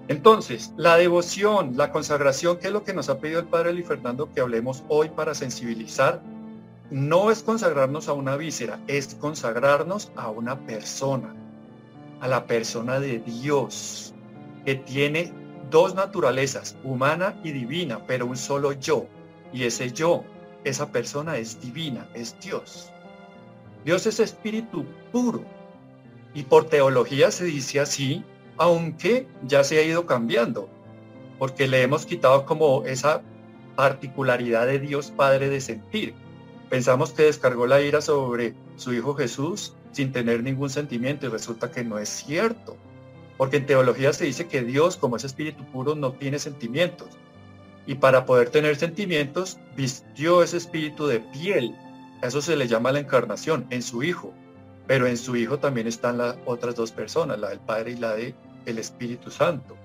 Entonces, 0.09 0.73
la 0.77 0.97
devoción, 0.97 1.77
la 1.77 1.93
consagración, 1.93 2.59
que 2.59 2.67
es 2.67 2.73
lo 2.73 2.83
que 2.83 2.93
nos 2.93 3.09
ha 3.09 3.21
pedido 3.21 3.41
el 3.41 3.47
Padre 3.47 3.71
Eli 3.71 3.85
Fernando 3.85 4.29
que 4.33 4.41
hablemos 4.41 4.83
hoy 4.89 5.09
para 5.09 5.35
sensibilizar, 5.35 6.21
no 6.91 7.31
es 7.31 7.45
consagrarnos 7.45 8.09
a 8.09 8.13
una 8.13 8.37
víscera, 8.37 8.81
es 8.89 9.15
consagrarnos 9.15 10.11
a 10.17 10.29
una 10.29 10.59
persona, 10.67 11.33
a 12.21 12.27
la 12.27 12.47
persona 12.47 12.99
de 12.99 13.21
Dios, 13.21 14.13
que 14.65 14.75
tiene 14.75 15.33
dos 15.71 15.95
naturalezas, 15.95 16.77
humana 16.83 17.41
y 17.45 17.53
divina, 17.53 18.05
pero 18.07 18.27
un 18.27 18.37
solo 18.37 18.73
yo. 18.73 19.07
Y 19.53 19.63
ese 19.63 19.93
yo, 19.93 20.25
esa 20.65 20.91
persona 20.91 21.37
es 21.37 21.61
divina, 21.61 22.09
es 22.15 22.37
Dios. 22.41 22.91
Dios 23.85 24.07
es 24.07 24.19
espíritu 24.19 24.85
puro. 25.13 25.45
Y 26.35 26.45
por 26.45 26.67
teología 26.69 27.31
se 27.31 27.45
dice 27.45 27.81
así, 27.81 28.25
aunque 28.57 29.27
ya 29.45 29.65
se 29.65 29.79
ha 29.79 29.83
ido 29.83 30.07
cambiando, 30.07 30.69
porque 31.39 31.67
le 31.67 31.83
hemos 31.83 32.07
quitado 32.07 32.45
como 32.47 32.85
esa 32.85 33.23
particularidad 33.75 34.67
de 34.67 34.79
Dios 34.79 35.11
Padre 35.11 35.49
de 35.49 35.61
sentir. 35.61 36.15
Pensamos 36.69 37.13
que 37.13 37.25
descargó 37.25 37.67
la 37.67 37.81
ira 37.81 38.01
sobre 38.01 38.55
su 38.77 38.93
Hijo 38.93 39.15
Jesús 39.15 39.75
sin 39.93 40.13
tener 40.13 40.43
ningún 40.43 40.71
sentimiento 40.71 41.27
y 41.27 41.31
resulta 41.31 41.71
que 41.71 41.83
no 41.83 41.99
es 41.99 42.09
cierto. 42.09 42.77
Porque 43.37 43.57
en 43.57 43.67
teología 43.67 44.13
se 44.13 44.27
dice 44.27 44.47
que 44.47 44.63
Dios, 44.63 44.97
como 44.97 45.17
es 45.17 45.25
espíritu 45.25 45.65
puro, 45.65 45.95
no 45.95 46.13
tiene 46.13 46.39
sentimientos. 46.39 47.09
Y 47.87 47.95
para 47.95 48.27
poder 48.27 48.51
tener 48.51 48.77
sentimientos, 48.77 49.59
vistió 49.75 50.43
ese 50.43 50.59
espíritu 50.59 51.07
de 51.07 51.21
piel. 51.21 51.75
eso 52.23 52.43
se 52.43 52.55
le 52.55 52.69
llama 52.69 52.93
la 52.93 53.01
encarnación, 53.01 53.67
en 53.71 53.83
su 53.83 54.03
Hijo. 54.03 54.35
Pero 54.91 55.07
en 55.07 55.17
su 55.17 55.37
Hijo 55.37 55.61
también 55.61 55.87
están 55.87 56.19
las 56.19 56.37
otras 56.47 56.75
dos 56.75 56.91
personas, 56.91 57.39
la 57.39 57.51
del 57.51 57.61
Padre 57.61 57.93
y 57.93 57.97
la 57.97 58.17
de 58.17 58.35
el 58.67 58.77
Espíritu 58.77 59.31
Santo. 59.31 59.77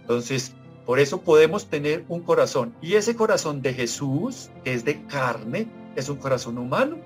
Entonces, 0.00 0.54
por 0.86 0.98
eso 0.98 1.20
podemos 1.20 1.66
tener 1.66 2.06
un 2.08 2.22
corazón. 2.22 2.74
Y 2.80 2.94
ese 2.94 3.14
corazón 3.14 3.60
de 3.60 3.74
Jesús, 3.74 4.48
que 4.64 4.72
es 4.72 4.86
de 4.86 5.04
carne, 5.08 5.66
es 5.94 6.08
un 6.08 6.16
corazón 6.16 6.56
humano. 6.56 6.96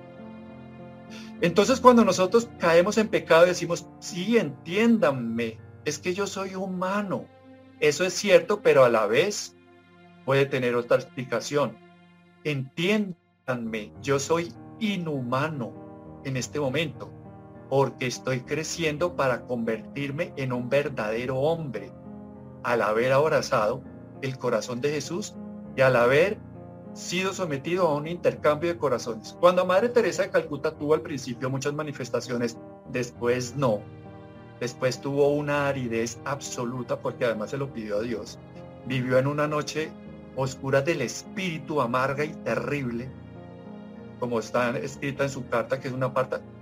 Entonces, 1.41 1.81
cuando 1.81 2.05
nosotros 2.05 2.49
caemos 2.61 2.99
en 2.99 3.09
pecado, 3.09 3.47
decimos, 3.47 3.85
sí, 3.99 4.39
entiéndanme, 4.39 5.59
es 5.85 5.99
que 5.99 6.15
yo 6.15 6.29
soy 6.29 6.55
humano. 6.55 7.27
Eso 7.81 8.05
es 8.05 8.13
cierto, 8.13 8.61
pero 8.63 8.85
a 8.85 8.89
la 8.89 9.09
vez 9.09 9.57
puede 10.25 10.47
tener 10.47 10.77
otra 10.77 10.99
explicación. 10.99 11.77
Entiéndanme, 12.45 13.93
yo 14.03 14.21
soy 14.21 14.53
inhumano 14.79 16.23
en 16.25 16.37
este 16.37 16.61
momento 16.61 17.14
porque 17.69 18.07
estoy 18.07 18.41
creciendo 18.41 19.17
para 19.17 19.43
convertirme 19.43 20.33
en 20.37 20.53
un 20.53 20.69
verdadero 20.69 21.39
hombre 21.39 21.93
al 22.63 22.83
haber 22.83 23.13
abrazado 23.13 23.83
el 24.23 24.39
corazón 24.39 24.81
de 24.81 24.91
Jesús 24.91 25.35
y 25.77 25.83
al 25.83 25.97
haber 25.97 26.39
sido 26.95 27.33
sometido 27.35 27.89
a 27.89 27.95
un 27.95 28.07
intercambio 28.07 28.73
de 28.73 28.79
corazones. 28.79 29.37
Cuando 29.41 29.67
Madre 29.67 29.89
Teresa 29.89 30.23
de 30.23 30.31
Calcuta 30.31 30.77
tuvo 30.77 30.95
al 30.95 31.03
principio 31.03 31.51
muchas 31.51 31.75
manifestaciones, 31.75 32.57
después 32.91 33.57
no. 33.57 33.81
Después 34.61 35.01
tuvo 35.01 35.29
una 35.29 35.69
aridez 35.69 36.19
absoluta 36.25 36.99
porque 37.01 37.25
además 37.25 37.51
se 37.51 37.59
lo 37.59 37.73
pidió 37.73 37.99
a 37.99 38.03
Dios. 38.03 38.39
Vivió 38.87 39.19
en 39.19 39.27
una 39.27 39.49
noche 39.49 39.91
oscura 40.37 40.81
del 40.81 41.03
espíritu, 41.03 41.81
amarga 41.81 42.25
y 42.25 42.33
terrible, 42.33 43.11
como 44.19 44.39
está 44.39 44.77
escrita 44.79 45.25
en 45.25 45.31
su 45.31 45.47
carta, 45.49 45.81
que 45.81 45.89
es 45.89 45.95
una 45.95 46.13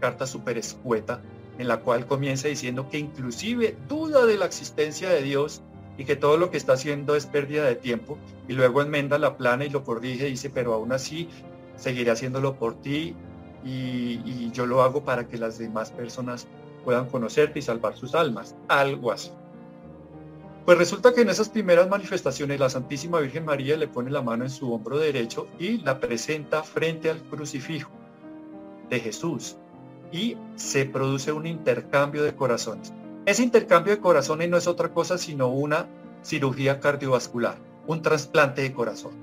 carta 0.01 0.27
súper 0.27 0.59
escueta, 0.59 1.21
en 1.59 1.69
la 1.69 1.81
cual 1.81 2.07
comienza 2.07 2.49
diciendo 2.49 2.89
que 2.89 2.99
inclusive 2.99 3.77
duda 3.89 4.27
de 4.27 4.37
la 4.37 4.47
existencia 4.47 5.09
de 5.11 5.23
Dios 5.23 5.63
y 5.99 6.05
que 6.05 6.17
todo 6.17 6.37
lo 6.37 6.51
que 6.51 6.57
está 6.57 6.73
haciendo 6.73 7.15
es 7.15 7.27
pérdida 7.27 7.65
de 7.65 7.77
tiempo, 7.77 8.19
y 8.49 8.55
luego 8.55 8.81
enmenda 8.81 9.19
la 9.19 9.37
plana 9.37 9.65
y 9.65 9.71
lo 9.71 9.85
corrige, 9.85 10.27
dice, 10.27 10.51
pero 10.51 10.73
aún 10.75 10.93
así 10.93 11.29
seguiré 11.77 12.11
haciéndolo 12.11 12.57
por 12.57 12.81
ti 12.81 13.15
y, 13.65 14.21
y 14.25 14.51
yo 14.53 14.67
lo 14.67 14.83
hago 14.83 15.05
para 15.05 15.29
que 15.29 15.37
las 15.37 15.59
demás 15.59 15.91
personas 15.91 16.47
puedan 16.85 17.09
conocerte 17.09 17.59
y 17.59 17.63
salvar 17.63 17.97
sus 17.97 18.15
almas, 18.15 18.57
algo 18.69 19.13
así. 19.13 19.31
Pues 20.65 20.79
resulta 20.79 21.13
que 21.13 21.23
en 21.23 21.29
esas 21.29 21.49
primeras 21.49 21.89
manifestaciones 21.89 22.61
la 22.61 22.71
Santísima 22.71 23.19
Virgen 23.19 23.45
María 23.45 23.77
le 23.77 23.89
pone 23.89 24.13
la 24.13 24.23
mano 24.23 24.45
en 24.45 24.51
su 24.51 24.73
hombro 24.73 24.97
derecho 24.97 25.49
y 25.59 25.79
la 25.79 25.99
presenta 25.99 26.63
frente 26.63 27.11
al 27.11 27.21
crucifijo 27.23 27.91
de 28.89 29.01
Jesús 29.01 29.57
y 30.13 30.37
se 30.55 30.85
produce 30.85 31.33
un 31.33 31.47
intercambio 31.47 32.23
de 32.23 32.37
corazones. 32.37 32.93
Ese 33.27 33.43
intercambio 33.43 33.93
de 33.93 34.01
corazones 34.01 34.49
no 34.51 34.57
es 34.57 34.69
otra 34.69 34.91
cosa 34.91 35.19
sino 35.19 35.49
una 35.49 35.89
cirugía 36.23 36.79
cardiovascular, 36.79 37.57
un 37.89 38.01
trasplante 38.01 38.63
de 38.63 38.73
corazón. 38.73 39.15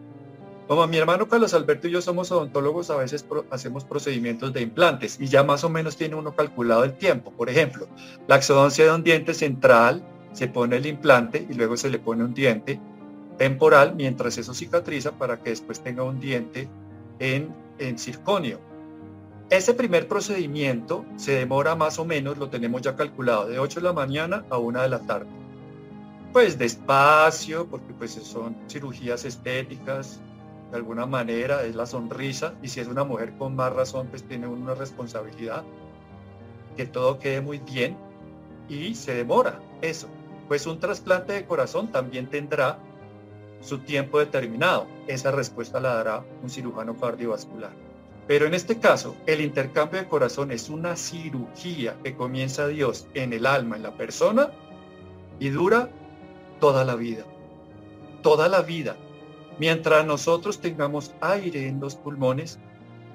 Como 0.68 0.86
mi 0.88 0.98
hermano 0.98 1.30
Carlos 1.30 1.54
Alberto 1.54 1.88
y 1.88 1.92
yo 1.92 2.02
somos 2.02 2.34
odontólogos, 2.34 2.90
a 2.90 2.98
veces 2.98 3.26
hacemos 3.50 3.86
procedimientos 3.86 4.52
de 4.52 4.62
implantes 4.62 5.18
y 5.22 5.28
ya 5.28 5.44
más 5.44 5.64
o 5.64 5.70
menos 5.70 5.96
tiene 5.96 6.16
uno 6.16 6.36
calculado 6.36 6.84
el 6.84 6.98
tiempo. 6.98 7.32
Por 7.32 7.50
ejemplo, 7.50 7.88
la 8.28 8.36
exodoncia 8.36 8.84
de 8.84 8.92
un 8.92 9.04
diente 9.04 9.34
central 9.34 10.04
se 10.34 10.48
pone 10.48 10.78
el 10.78 10.86
implante 10.86 11.46
y 11.50 11.54
luego 11.54 11.78
se 11.78 11.90
le 11.90 12.00
pone 12.00 12.24
un 12.24 12.34
diente 12.34 12.80
temporal 13.38 13.96
mientras 13.96 14.38
eso 14.38 14.54
cicatriza 14.54 15.14
para 15.14 15.40
que 15.42 15.52
después 15.52 15.80
tenga 15.80 16.04
un 16.04 16.20
diente 16.20 16.70
en, 17.20 17.54
en 17.80 17.98
circonio. 17.98 18.60
Ese 19.50 19.74
primer 19.74 20.08
procedimiento 20.08 21.06
se 21.16 21.32
demora 21.32 21.76
más 21.76 21.98
o 21.98 22.06
menos, 22.06 22.38
lo 22.38 22.50
tenemos 22.50 22.82
ya 22.82 22.96
calculado, 22.96 23.48
de 23.48 23.58
8 23.58 23.80
de 23.80 23.86
la 23.86 23.94
mañana 23.94 24.46
a 24.50 24.58
1 24.58 24.82
de 24.82 24.90
la 24.90 25.00
tarde. 25.00 25.28
Pues 26.32 26.60
despacio, 26.60 27.66
porque 27.66 27.94
pues 27.94 28.12
son 28.12 28.56
cirugías 28.70 29.26
estéticas, 29.26 30.22
de 30.70 30.78
alguna 30.78 31.08
manera 31.08 31.64
es 31.64 31.74
la 31.74 31.88
sonrisa, 31.88 32.54
y 32.62 32.68
si 32.68 32.80
es 32.80 32.88
una 32.88 33.04
mujer 33.04 33.34
con 33.40 33.56
más 33.56 33.74
razón, 33.74 34.08
pues 34.08 34.22
tiene 34.24 34.46
una 34.46 34.76
responsabilidad, 34.76 35.64
que 36.78 36.86
todo 36.86 37.18
quede 37.18 37.42
muy 37.42 37.58
bien, 37.58 37.98
y 38.68 38.94
se 38.94 39.16
demora 39.16 39.60
eso 39.82 40.08
pues 40.50 40.66
un 40.66 40.80
trasplante 40.80 41.34
de 41.34 41.46
corazón 41.46 41.92
también 41.92 42.28
tendrá 42.28 42.80
su 43.62 43.78
tiempo 43.78 44.18
determinado. 44.18 44.88
Esa 45.08 45.32
respuesta 45.32 45.80
la 45.80 45.94
dará 45.94 46.26
un 46.42 46.50
cirujano 46.50 46.98
cardiovascular. 46.98 47.72
Pero 48.28 48.48
en 48.48 48.56
este 48.56 48.80
caso, 48.80 49.16
el 49.28 49.42
intercambio 49.42 50.00
de 50.00 50.08
corazón 50.08 50.52
es 50.52 50.70
una 50.70 50.96
cirugía 50.96 51.98
que 52.04 52.16
comienza 52.16 52.68
Dios 52.68 53.08
en 53.14 53.32
el 53.34 53.46
alma, 53.46 53.76
en 53.76 53.84
la 53.84 53.96
persona, 53.96 54.50
y 55.40 55.50
dura 55.50 55.90
toda 56.60 56.84
la 56.84 56.96
vida. 56.96 57.26
Toda 58.24 58.50
la 58.50 58.64
vida. 58.64 58.98
Mientras 59.60 60.04
nosotros 60.04 60.62
tengamos 60.62 61.14
aire 61.22 61.68
en 61.68 61.80
los 61.80 61.96
pulmones, 61.96 62.58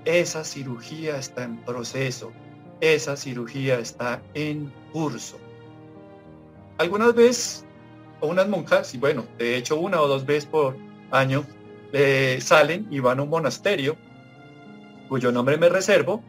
esa 0.04 0.44
cirugía 0.44 1.16
está 1.16 1.42
en 1.42 1.56
proceso. 1.64 2.30
Esa 2.80 3.16
cirugía 3.16 3.80
está 3.80 4.22
en 4.34 4.72
curso. 4.92 5.38
Algunas 6.78 7.14
veces, 7.14 7.64
unas 8.20 8.48
monjas, 8.48 8.94
y 8.94 8.98
bueno, 8.98 9.26
de 9.38 9.56
hecho 9.56 9.76
una 9.76 10.00
o 10.00 10.08
dos 10.08 10.26
veces 10.26 10.46
por 10.46 10.76
año, 11.10 11.44
eh, 11.92 12.38
salen 12.40 12.86
y 12.90 12.98
van 12.98 13.20
a 13.20 13.22
un 13.22 13.30
monasterio, 13.30 13.96
cuyo 15.08 15.30
nombre 15.30 15.56
me 15.56 15.68
reservo, 15.68 16.22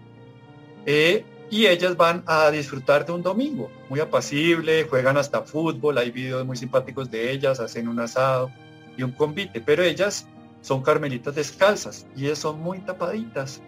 eh, 0.85 1.25
y 1.49 1.65
ellas 1.67 1.95
van 1.97 2.23
a 2.27 2.51
disfrutar 2.51 3.05
de 3.05 3.13
un 3.13 3.23
domingo, 3.23 3.71
muy 3.89 3.99
apacible, 3.99 4.83
juegan 4.83 5.17
hasta 5.17 5.41
fútbol, 5.41 5.97
hay 5.97 6.11
videos 6.11 6.45
muy 6.45 6.57
simpáticos 6.57 7.09
de 7.09 7.31
ellas, 7.31 7.59
hacen 7.59 7.87
un 7.87 7.99
asado 7.99 8.51
y 8.97 9.03
un 9.03 9.11
convite, 9.11 9.61
pero 9.61 9.83
ellas 9.83 10.27
son 10.61 10.81
carmelitas 10.81 11.35
descalzas 11.35 12.07
y 12.15 12.25
ellas 12.25 12.39
son 12.39 12.59
muy 12.59 12.79
tapaditas. 12.79 13.61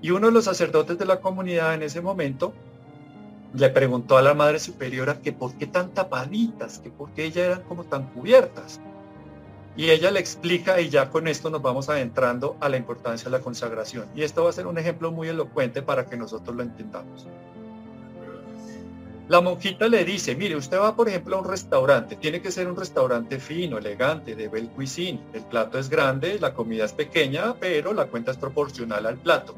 Y 0.00 0.10
uno 0.10 0.26
de 0.26 0.32
los 0.32 0.44
sacerdotes 0.44 0.98
de 0.98 1.06
la 1.06 1.20
comunidad 1.20 1.74
en 1.74 1.82
ese 1.82 2.00
momento 2.00 2.52
le 3.54 3.70
preguntó 3.70 4.16
a 4.16 4.22
la 4.22 4.34
Madre 4.34 4.58
Superiora 4.58 5.20
que 5.20 5.32
por 5.32 5.54
qué 5.54 5.66
tan 5.66 5.90
tapaditas, 5.90 6.80
que 6.80 6.90
por 6.90 7.10
qué 7.10 7.24
ellas 7.24 7.46
eran 7.46 7.62
como 7.62 7.84
tan 7.84 8.08
cubiertas. 8.08 8.80
Y 9.76 9.90
ella 9.90 10.10
le 10.10 10.20
explica 10.20 10.80
y 10.80 10.88
ya 10.88 11.10
con 11.10 11.28
esto 11.28 11.50
nos 11.50 11.62
vamos 11.62 11.88
adentrando 11.88 12.56
a 12.60 12.68
la 12.68 12.76
importancia 12.76 13.26
de 13.26 13.38
la 13.38 13.42
consagración. 13.42 14.06
Y 14.14 14.22
esto 14.22 14.44
va 14.44 14.50
a 14.50 14.52
ser 14.52 14.66
un 14.66 14.78
ejemplo 14.78 15.12
muy 15.12 15.28
elocuente 15.28 15.82
para 15.82 16.06
que 16.06 16.16
nosotros 16.16 16.54
lo 16.56 16.62
entendamos. 16.62 17.26
La 19.28 19.40
monjita 19.40 19.88
le 19.88 20.04
dice, 20.04 20.34
mire, 20.34 20.54
usted 20.54 20.78
va 20.78 20.94
por 20.94 21.08
ejemplo 21.08 21.36
a 21.36 21.40
un 21.40 21.48
restaurante, 21.48 22.16
tiene 22.16 22.42
que 22.42 22.50
ser 22.50 22.68
un 22.68 22.76
restaurante 22.76 23.38
fino, 23.38 23.78
elegante, 23.78 24.34
de 24.34 24.48
bel 24.48 24.68
cuisine. 24.68 25.20
El 25.32 25.44
plato 25.44 25.78
es 25.78 25.88
grande, 25.88 26.38
la 26.38 26.52
comida 26.52 26.84
es 26.84 26.92
pequeña, 26.92 27.54
pero 27.58 27.94
la 27.94 28.06
cuenta 28.06 28.32
es 28.32 28.36
proporcional 28.36 29.06
al 29.06 29.16
plato. 29.16 29.54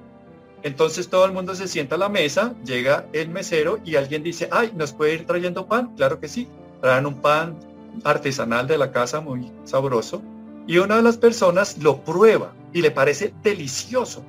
Entonces 0.63 1.09
todo 1.09 1.25
el 1.25 1.33
mundo 1.33 1.55
se 1.55 1.69
sienta 1.69 1.95
a 1.95 1.99
la 1.99 2.09
mesa, 2.09 2.55
llega 2.65 3.07
el 3.13 3.29
mesero 3.29 3.79
y 3.85 3.97
alguien 3.97 4.23
dice, 4.23 4.49
ay, 4.51 4.73
¿nos 4.75 4.93
puede 4.93 5.15
ir 5.15 5.27
trayendo 5.27 5.67
pan? 5.67 5.95
Claro 5.97 6.19
que 6.19 6.29
sí. 6.29 6.49
Traen 6.81 7.07
un 7.07 7.21
pan 7.21 7.59
artesanal 8.05 8.67
de 8.67 8.79
la 8.79 8.93
casa 8.93 9.21
muy 9.21 9.51
sabroso 9.65 10.23
Y 10.67 10.79
una 10.79 10.97
de 10.97 11.03
las 11.03 11.17
personas 11.17 11.79
lo 11.79 12.03
prueba 12.03 12.53
y 12.73 12.83
le 12.83 12.91
parece 12.91 13.33
delicioso. 13.43 14.25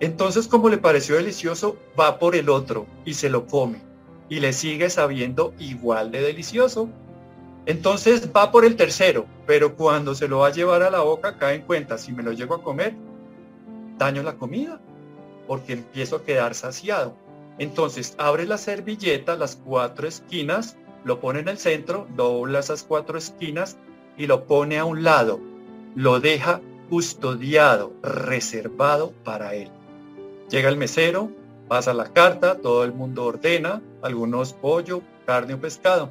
Entonces, 0.00 0.46
como 0.46 0.68
le 0.68 0.78
pareció 0.78 1.16
delicioso, 1.16 1.76
va 1.98 2.18
por 2.18 2.36
el 2.36 2.48
otro 2.48 2.86
y 3.04 3.14
se 3.14 3.30
lo 3.30 3.46
come. 3.46 3.80
Y 4.28 4.40
le 4.40 4.52
sigue 4.52 4.90
sabiendo 4.90 5.54
igual 5.58 6.10
de 6.10 6.20
delicioso. 6.20 6.88
Entonces 7.66 8.30
va 8.34 8.52
por 8.52 8.64
el 8.64 8.76
tercero, 8.76 9.26
pero 9.46 9.74
cuando 9.74 10.14
se 10.14 10.28
lo 10.28 10.38
va 10.38 10.48
a 10.48 10.52
llevar 10.52 10.82
a 10.82 10.90
la 10.90 11.00
boca 11.00 11.36
cae 11.36 11.56
en 11.56 11.62
cuenta, 11.62 11.98
si 11.98 12.12
me 12.12 12.22
lo 12.22 12.32
llego 12.32 12.54
a 12.54 12.62
comer, 12.62 12.94
daño 13.98 14.22
la 14.22 14.36
comida, 14.36 14.80
porque 15.46 15.74
empiezo 15.74 16.16
a 16.16 16.22
quedar 16.22 16.54
saciado. 16.54 17.14
Entonces 17.58 18.14
abre 18.18 18.46
la 18.46 18.58
servilleta, 18.58 19.36
las 19.36 19.56
cuatro 19.56 20.06
esquinas, 20.06 20.76
lo 21.04 21.20
pone 21.20 21.40
en 21.40 21.48
el 21.48 21.58
centro, 21.58 22.06
dobla 22.16 22.58
esas 22.58 22.82
cuatro 22.82 23.16
esquinas 23.16 23.76
y 24.16 24.26
lo 24.26 24.44
pone 24.44 24.78
a 24.78 24.84
un 24.84 25.04
lado. 25.04 25.40
Lo 25.94 26.20
deja 26.20 26.60
custodiado, 26.90 27.92
reservado 28.02 29.12
para 29.24 29.54
él. 29.54 29.70
Llega 30.50 30.68
el 30.68 30.76
mesero, 30.76 31.30
pasa 31.68 31.94
la 31.94 32.12
carta, 32.12 32.58
todo 32.58 32.84
el 32.84 32.92
mundo 32.92 33.24
ordena, 33.24 33.82
algunos 34.02 34.52
pollo, 34.52 35.02
carne 35.24 35.54
o 35.54 35.60
pescado. 35.60 36.10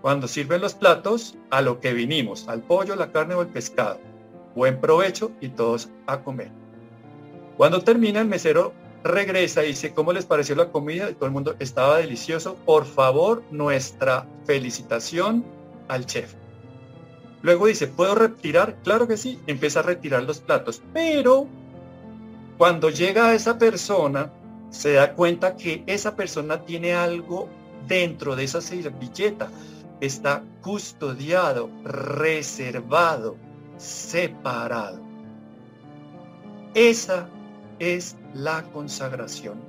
Cuando 0.00 0.26
sirven 0.26 0.60
los 0.60 0.74
platos, 0.74 1.36
a 1.50 1.60
lo 1.60 1.80
que 1.80 1.92
vinimos, 1.92 2.48
al 2.48 2.62
pollo, 2.62 2.96
la 2.96 3.12
carne 3.12 3.34
o 3.34 3.42
el 3.42 3.48
pescado. 3.48 3.98
Buen 4.54 4.80
provecho 4.80 5.32
y 5.40 5.48
todos 5.48 5.90
a 6.06 6.22
comer. 6.22 6.61
Cuando 7.56 7.82
termina 7.82 8.20
el 8.20 8.28
mesero 8.28 8.72
regresa 9.04 9.64
y 9.64 9.68
dice, 9.68 9.92
¿cómo 9.92 10.12
les 10.12 10.26
pareció 10.26 10.54
la 10.54 10.70
comida? 10.70 11.10
Y 11.10 11.14
todo 11.14 11.26
el 11.26 11.32
mundo 11.32 11.56
estaba 11.58 11.98
delicioso. 11.98 12.56
Por 12.64 12.84
favor, 12.84 13.42
nuestra 13.50 14.26
felicitación 14.44 15.44
al 15.88 16.06
chef. 16.06 16.34
Luego 17.42 17.66
dice, 17.66 17.88
¿puedo 17.88 18.14
retirar? 18.14 18.76
Claro 18.84 19.08
que 19.08 19.16
sí. 19.16 19.40
Empieza 19.46 19.80
a 19.80 19.82
retirar 19.82 20.22
los 20.22 20.38
platos. 20.38 20.82
Pero 20.92 21.48
cuando 22.56 22.90
llega 22.90 23.28
a 23.28 23.34
esa 23.34 23.58
persona, 23.58 24.30
se 24.70 24.92
da 24.92 25.14
cuenta 25.14 25.56
que 25.56 25.82
esa 25.86 26.14
persona 26.14 26.64
tiene 26.64 26.94
algo 26.94 27.48
dentro 27.88 28.36
de 28.36 28.44
esa 28.44 28.60
servilleta. 28.60 29.48
Está 30.00 30.44
custodiado, 30.62 31.68
reservado, 31.84 33.36
separado. 33.76 35.00
Esa 36.74 37.28
es 37.78 38.16
la 38.34 38.62
consagración. 38.72 39.60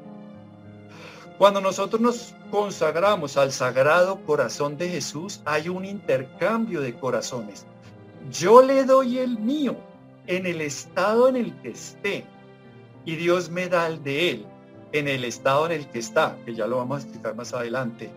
Cuando 1.38 1.62
nosotros 1.62 2.00
nos 2.00 2.36
consagramos 2.52 3.38
al 3.38 3.52
sagrado 3.52 4.22
corazón 4.26 4.78
de 4.78 4.90
Jesús, 4.90 5.42
hay 5.46 5.68
un 5.68 5.84
intercambio 5.84 6.82
de 6.82 6.94
corazones. 6.94 7.66
Yo 8.32 8.62
le 8.62 8.86
doy 8.86 9.18
el 9.18 9.40
mío 9.40 9.76
en 10.28 10.46
el 10.46 10.62
estado 10.62 11.28
en 11.28 11.36
el 11.36 11.54
que 11.62 11.70
esté 11.70 12.26
y 13.06 13.16
Dios 13.16 13.50
me 13.50 13.68
da 13.68 13.88
el 13.88 14.04
de 14.04 14.30
él 14.30 14.48
en 14.94 15.08
el 15.08 15.26
estado 15.26 15.66
en 15.66 15.72
el 15.74 15.88
que 15.90 16.00
está, 16.00 16.38
que 16.46 16.54
ya 16.54 16.68
lo 16.68 16.78
vamos 16.78 17.00
a 17.00 17.02
explicar 17.02 17.36
más 17.36 17.54
adelante. 17.54 18.12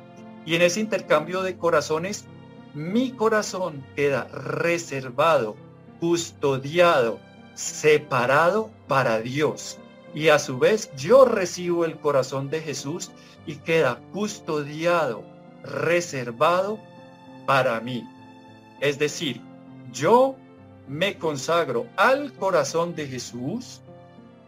Y 0.45 0.55
en 0.55 0.62
ese 0.62 0.81
intercambio 0.81 1.43
de 1.43 1.57
corazones, 1.57 2.26
mi 2.75 3.11
corazón 3.11 3.85
queda 3.97 4.25
reservado, 4.25 5.57
custodiado, 5.99 7.19
separado 7.57 8.71
para 8.87 9.19
Dios 9.21 9.81
y 10.15 10.29
a 10.29 10.39
su 10.39 10.59
vez 10.59 10.91
yo 10.97 11.25
recibo 11.25 11.85
el 11.85 11.99
corazón 11.99 12.49
de 12.49 12.61
Jesús 12.61 13.11
y 13.47 13.57
queda 13.57 14.00
custodiado, 14.13 15.25
reservado 15.63 16.78
para 17.47 17.80
mí. 17.80 18.09
Es 18.80 18.99
decir, 18.99 19.43
yo 19.93 20.37
me 20.89 21.19
consagro 21.19 21.87
al 21.97 22.33
corazón 22.33 22.95
de 22.95 23.07
Jesús 23.07 23.83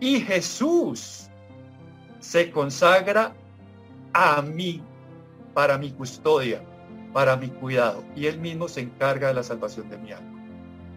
y 0.00 0.20
Jesús 0.20 1.28
se 2.20 2.50
consagra 2.50 3.34
a 4.14 4.40
mí 4.40 4.82
para 5.52 5.76
mi 5.76 5.90
custodia, 5.90 6.62
para 7.12 7.36
mi 7.36 7.48
cuidado. 7.48 8.04
Y 8.16 8.26
él 8.26 8.38
mismo 8.38 8.68
se 8.68 8.80
encarga 8.80 9.28
de 9.28 9.34
la 9.34 9.42
salvación 9.42 9.90
de 9.90 9.98
mi 9.98 10.12
alma. 10.12 10.42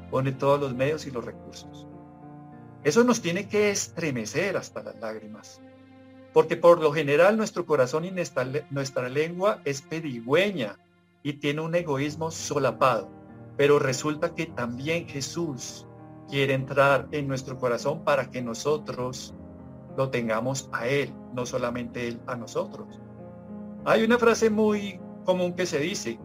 Pone 0.10 0.32
todos 0.32 0.62
los 0.62 0.74
medios 0.74 1.06
y 1.08 1.12
los 1.12 1.26
recursos. 1.26 1.88
Eso 2.84 3.04
nos 3.04 3.22
tiene 3.22 3.48
que 3.48 3.70
estremecer 3.70 4.58
hasta 4.58 4.82
las 4.82 5.00
lágrimas. 5.00 5.62
Porque 6.34 6.58
por 6.58 6.82
lo 6.82 6.91
general 6.91 7.38
nuestro 7.38 7.65
corazón 7.65 8.06
y 8.06 8.12
nuestra, 8.12 9.10
lengua 9.10 9.60
es 9.65 9.82
pedigüeña 9.82 10.78
y 11.24 11.34
tiene 11.34 11.62
un 11.62 11.76
egoísmo 11.76 12.32
solapado. 12.32 13.10
Pero 13.58 13.78
resulta 13.78 14.34
que 14.34 14.48
también 14.48 15.08
Jesús 15.08 15.86
quiere 16.28 16.54
entrar 16.54 17.08
en 17.12 17.28
nuestro 17.28 17.60
corazón 17.60 18.04
para 18.04 18.32
que 18.32 18.41
nosotros 18.41 19.36
lo 19.98 20.10
tengamos 20.10 20.70
a 20.72 20.88
Él, 20.88 21.13
no 21.34 21.46
solamente 21.46 22.08
Él 22.08 22.20
a 22.26 22.36
nosotros. 22.36 22.88
Hay 23.86 24.04
una 24.04 24.17
frase 24.17 24.50
muy 24.50 25.00
común 25.26 25.54
que 25.54 25.65
se 25.65 25.80
dice, 25.80 26.17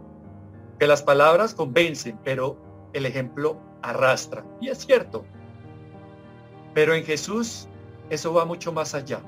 que 0.79 0.87
las 0.87 1.03
palabras 1.03 1.55
convencen, 1.55 2.19
pero 2.23 2.57
el 2.93 3.07
ejemplo 3.07 3.61
arrastra. 3.83 4.45
Y 4.61 4.69
es 4.69 4.79
cierto, 4.79 5.25
pero 6.77 6.95
en 6.95 7.07
Jesús 7.07 7.69
eso 8.11 8.35
va 8.35 8.45
mucho 8.45 8.71
más 8.71 8.95
allá. 8.95 9.21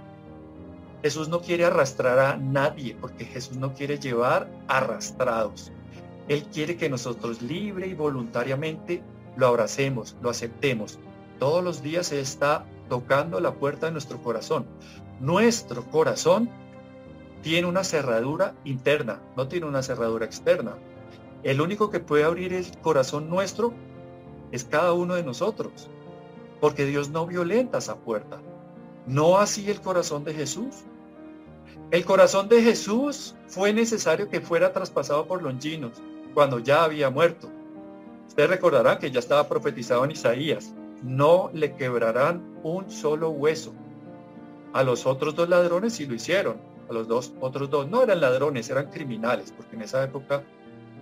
Jesús 1.00 1.30
no 1.30 1.40
quiere 1.40 1.64
arrastrar 1.64 2.18
a 2.18 2.36
nadie 2.36 2.94
porque 3.00 3.24
Jesús 3.24 3.56
no 3.56 3.72
quiere 3.72 3.98
llevar 3.98 4.50
arrastrados. 4.68 5.72
Él 6.28 6.44
quiere 6.52 6.76
que 6.76 6.90
nosotros 6.90 7.40
libre 7.40 7.86
y 7.86 7.94
voluntariamente 7.94 9.02
lo 9.34 9.46
abracemos, 9.46 10.14
lo 10.20 10.28
aceptemos. 10.28 10.98
Todos 11.38 11.64
los 11.64 11.82
días 11.82 12.12
Él 12.12 12.18
está 12.18 12.66
tocando 12.90 13.40
la 13.40 13.54
puerta 13.54 13.86
de 13.86 13.92
nuestro 13.92 14.22
corazón. 14.22 14.66
Nuestro 15.18 15.90
corazón 15.90 16.50
tiene 17.40 17.66
una 17.66 17.82
cerradura 17.82 18.56
interna, 18.64 19.22
no 19.38 19.48
tiene 19.48 19.64
una 19.64 19.82
cerradura 19.82 20.26
externa. 20.26 20.74
El 21.44 21.62
único 21.62 21.88
que 21.88 22.00
puede 22.00 22.24
abrir 22.24 22.52
el 22.52 22.66
corazón 22.82 23.30
nuestro 23.30 23.72
es 24.52 24.64
cada 24.64 24.92
uno 24.92 25.14
de 25.14 25.22
nosotros 25.22 25.88
porque 26.60 26.84
Dios 26.84 27.10
no 27.10 27.26
violenta 27.26 27.78
esa 27.78 27.96
puerta. 27.96 28.40
No 29.06 29.38
así 29.38 29.70
el 29.70 29.80
corazón 29.80 30.24
de 30.24 30.34
Jesús. 30.34 30.84
El 31.90 32.04
corazón 32.04 32.48
de 32.48 32.62
Jesús 32.62 33.34
fue 33.46 33.72
necesario 33.72 34.28
que 34.28 34.40
fuera 34.40 34.72
traspasado 34.72 35.26
por 35.26 35.42
Longinos 35.42 36.02
cuando 36.34 36.58
ya 36.58 36.84
había 36.84 37.10
muerto. 37.10 37.50
Ustedes 38.26 38.50
recordarán 38.50 38.98
que 38.98 39.10
ya 39.10 39.20
estaba 39.20 39.48
profetizado 39.48 40.04
en 40.04 40.10
Isaías. 40.10 40.74
No 41.02 41.50
le 41.54 41.74
quebrarán 41.74 42.58
un 42.62 42.90
solo 42.90 43.30
hueso. 43.30 43.72
A 44.72 44.82
los 44.82 45.06
otros 45.06 45.34
dos 45.34 45.48
ladrones 45.48 45.94
sí 45.94 46.06
lo 46.06 46.14
hicieron. 46.14 46.58
A 46.90 46.92
los 46.92 47.08
dos 47.08 47.32
otros 47.40 47.70
dos 47.70 47.88
no 47.88 48.02
eran 48.02 48.20
ladrones, 48.20 48.68
eran 48.70 48.90
criminales, 48.90 49.52
porque 49.56 49.76
en 49.76 49.82
esa 49.82 50.04
época 50.04 50.42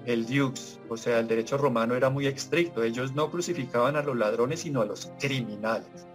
el 0.06 0.24
dux, 0.24 0.78
o 0.88 0.96
sea, 0.96 1.18
el 1.18 1.26
derecho 1.26 1.58
romano 1.58 1.94
era 1.96 2.10
muy 2.10 2.26
estricto. 2.26 2.82
Ellos 2.82 3.14
no 3.14 3.30
crucificaban 3.30 3.96
a 3.96 4.02
los 4.02 4.16
ladrones, 4.16 4.60
sino 4.60 4.80
a 4.80 4.86
los 4.86 5.10
criminales. 5.18 6.06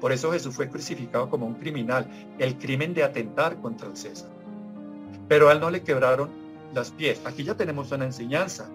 Por 0.00 0.12
eso 0.12 0.30
Jesús 0.30 0.54
fue 0.54 0.68
crucificado 0.68 1.28
como 1.30 1.46
un 1.46 1.54
criminal, 1.54 2.06
el 2.38 2.56
crimen 2.58 2.94
de 2.94 3.02
atentar 3.02 3.56
contra 3.60 3.88
el 3.88 3.96
César. 3.96 4.30
Pero 5.28 5.48
a 5.48 5.52
él 5.52 5.60
no 5.60 5.70
le 5.70 5.82
quebraron 5.82 6.30
las 6.74 6.90
pies. 6.90 7.20
Aquí 7.24 7.42
ya 7.42 7.56
tenemos 7.56 7.90
una 7.90 8.04
enseñanza. 8.04 8.68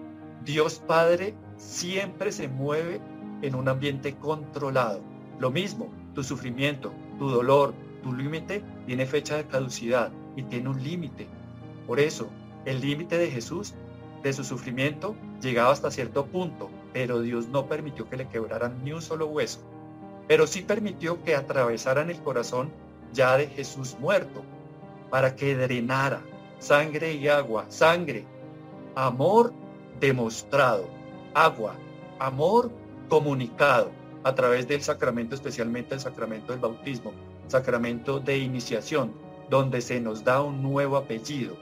Dios 0.44 0.82
Padre 0.86 1.34
siempre 1.56 2.32
se 2.32 2.48
mueve 2.48 3.00
en 3.42 3.54
un 3.54 3.68
ambiente 3.68 4.16
controlado. 4.16 5.00
Lo 5.38 5.50
mismo, 5.50 5.90
tu 6.14 6.22
sufrimiento, 6.22 6.92
tu 7.18 7.28
dolor, 7.28 7.74
tu 8.02 8.12
límite 8.12 8.62
tiene 8.86 9.06
fecha 9.06 9.36
de 9.36 9.46
caducidad 9.46 10.10
y 10.36 10.42
tiene 10.42 10.68
un 10.68 10.82
límite. 10.82 11.28
Por 11.86 12.00
eso, 12.00 12.28
el 12.64 12.80
límite 12.80 13.18
de 13.18 13.30
Jesús 13.30 13.74
de 14.24 14.32
su 14.32 14.42
sufrimiento 14.42 15.14
llegaba 15.40 15.70
hasta 15.70 15.90
cierto 15.90 16.24
punto, 16.24 16.70
pero 16.94 17.20
Dios 17.20 17.48
no 17.48 17.66
permitió 17.66 18.08
que 18.08 18.16
le 18.16 18.26
quebraran 18.26 18.82
ni 18.82 18.92
un 18.92 19.02
solo 19.02 19.26
hueso, 19.26 19.60
pero 20.26 20.46
sí 20.46 20.62
permitió 20.62 21.22
que 21.22 21.36
atravesaran 21.36 22.10
el 22.10 22.20
corazón 22.22 22.72
ya 23.12 23.36
de 23.36 23.46
Jesús 23.48 23.96
muerto, 24.00 24.42
para 25.10 25.36
que 25.36 25.54
drenara 25.54 26.22
sangre 26.58 27.12
y 27.12 27.28
agua, 27.28 27.66
sangre, 27.68 28.24
amor 28.94 29.52
demostrado, 30.00 30.88
agua, 31.34 31.76
amor 32.18 32.72
comunicado 33.10 33.90
a 34.24 34.34
través 34.34 34.66
del 34.66 34.80
sacramento, 34.80 35.34
especialmente 35.34 35.94
el 35.94 36.00
sacramento 36.00 36.52
del 36.52 36.62
bautismo, 36.62 37.12
sacramento 37.46 38.20
de 38.20 38.38
iniciación, 38.38 39.12
donde 39.50 39.82
se 39.82 40.00
nos 40.00 40.24
da 40.24 40.40
un 40.40 40.62
nuevo 40.62 40.96
apellido, 40.96 41.58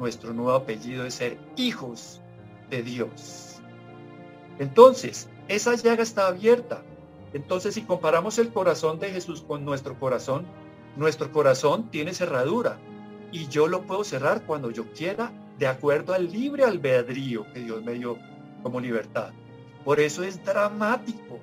nuestro 0.00 0.32
nuevo 0.32 0.54
apellido 0.54 1.04
es 1.04 1.14
ser 1.14 1.38
hijos 1.56 2.20
de 2.70 2.82
Dios. 2.82 3.60
Entonces, 4.58 5.28
esa 5.46 5.74
llaga 5.74 6.02
está 6.02 6.26
abierta. 6.26 6.82
Entonces, 7.34 7.74
si 7.74 7.82
comparamos 7.82 8.38
el 8.38 8.50
corazón 8.50 8.98
de 8.98 9.10
Jesús 9.10 9.42
con 9.42 9.64
nuestro 9.64 10.00
corazón, 10.00 10.46
nuestro 10.96 11.30
corazón 11.30 11.90
tiene 11.90 12.14
cerradura 12.14 12.78
y 13.30 13.46
yo 13.48 13.68
lo 13.68 13.82
puedo 13.82 14.02
cerrar 14.02 14.44
cuando 14.46 14.70
yo 14.70 14.90
quiera, 14.92 15.32
de 15.58 15.66
acuerdo 15.66 16.14
al 16.14 16.32
libre 16.32 16.64
albedrío 16.64 17.46
que 17.52 17.60
Dios 17.60 17.84
me 17.84 17.92
dio 17.92 18.18
como 18.62 18.80
libertad. 18.80 19.32
Por 19.84 20.00
eso 20.00 20.22
es 20.22 20.42
dramático 20.44 21.38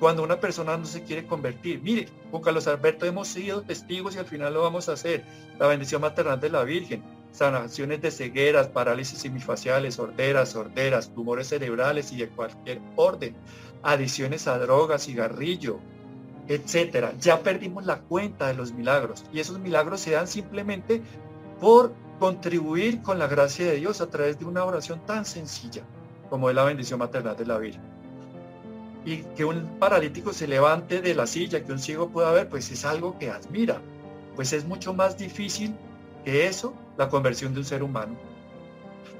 cuando 0.00 0.22
una 0.22 0.40
persona 0.40 0.76
no 0.76 0.86
se 0.86 1.02
quiere 1.02 1.26
convertir. 1.26 1.82
Mire, 1.82 2.08
con 2.30 2.40
Carlos 2.40 2.66
Alberto 2.66 3.04
hemos 3.04 3.28
sido 3.28 3.62
testigos 3.62 4.16
y 4.16 4.18
al 4.18 4.26
final 4.26 4.54
lo 4.54 4.62
vamos 4.62 4.88
a 4.88 4.92
hacer. 4.92 5.24
La 5.58 5.66
bendición 5.66 6.00
maternal 6.00 6.40
de 6.40 6.50
la 6.50 6.64
Virgen, 6.64 7.02
sanaciones 7.36 8.00
de 8.00 8.10
cegueras, 8.10 8.68
parálisis 8.68 9.18
semifaciales, 9.18 9.96
sorderas, 9.96 10.48
sorderas, 10.48 11.10
tumores 11.14 11.48
cerebrales 11.48 12.10
y 12.12 12.16
de 12.16 12.28
cualquier 12.28 12.80
orden, 12.96 13.36
adiciones 13.82 14.48
a 14.48 14.58
drogas, 14.58 15.04
cigarrillo, 15.04 15.78
etcétera. 16.48 17.12
Ya 17.20 17.40
perdimos 17.40 17.84
la 17.84 17.98
cuenta 17.98 18.48
de 18.48 18.54
los 18.54 18.72
milagros 18.72 19.24
y 19.32 19.40
esos 19.40 19.58
milagros 19.58 20.00
se 20.00 20.12
dan 20.12 20.26
simplemente 20.26 21.02
por 21.60 21.92
contribuir 22.18 23.02
con 23.02 23.18
la 23.18 23.26
gracia 23.26 23.66
de 23.66 23.76
Dios 23.76 24.00
a 24.00 24.08
través 24.08 24.38
de 24.38 24.46
una 24.46 24.64
oración 24.64 25.04
tan 25.04 25.26
sencilla 25.26 25.82
como 26.30 26.48
es 26.48 26.56
la 26.56 26.64
bendición 26.64 26.98
maternal 26.98 27.36
de 27.36 27.46
la 27.46 27.58
Virgen. 27.58 27.82
Y 29.04 29.18
que 29.36 29.44
un 29.44 29.78
paralítico 29.78 30.32
se 30.32 30.48
levante 30.48 31.00
de 31.00 31.14
la 31.14 31.26
silla, 31.26 31.62
que 31.64 31.70
un 31.70 31.78
ciego 31.78 32.08
pueda 32.08 32.32
ver, 32.32 32.48
pues 32.48 32.70
es 32.72 32.84
algo 32.84 33.18
que 33.18 33.30
admira. 33.30 33.80
Pues 34.34 34.52
es 34.52 34.64
mucho 34.64 34.92
más 34.92 35.16
difícil 35.16 35.76
eso, 36.26 36.74
la 36.96 37.08
conversión 37.08 37.54
de 37.54 37.60
un 37.60 37.64
ser 37.64 37.82
humano. 37.82 38.16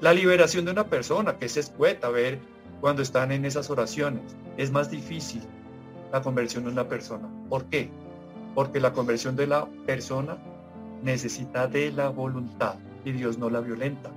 La 0.01 0.13
liberación 0.13 0.65
de 0.65 0.71
una 0.71 0.85
persona, 0.85 1.37
que 1.37 1.45
es 1.45 1.57
escueta 1.57 2.09
ver 2.09 2.39
cuando 2.81 3.01
están 3.01 3.31
en 3.31 3.45
esas 3.45 3.69
oraciones, 3.69 4.21
es 4.57 4.71
más 4.71 4.91
difícil 4.91 5.41
la 6.11 6.21
conversión 6.21 6.65
de 6.65 6.71
una 6.71 6.87
persona. 6.87 7.27
¿Por 7.49 7.65
qué? 7.65 7.89
Porque 8.53 8.79
la 8.79 8.93
conversión 8.93 9.35
de 9.35 9.47
la 9.47 9.65
persona 9.85 10.37
necesita 11.01 11.67
de 11.67 11.91
la 11.91 12.09
voluntad 12.09 12.75
y 13.05 13.11
Dios 13.11 13.37
no 13.37 13.49
la 13.49 13.61
violenta. 13.61 14.11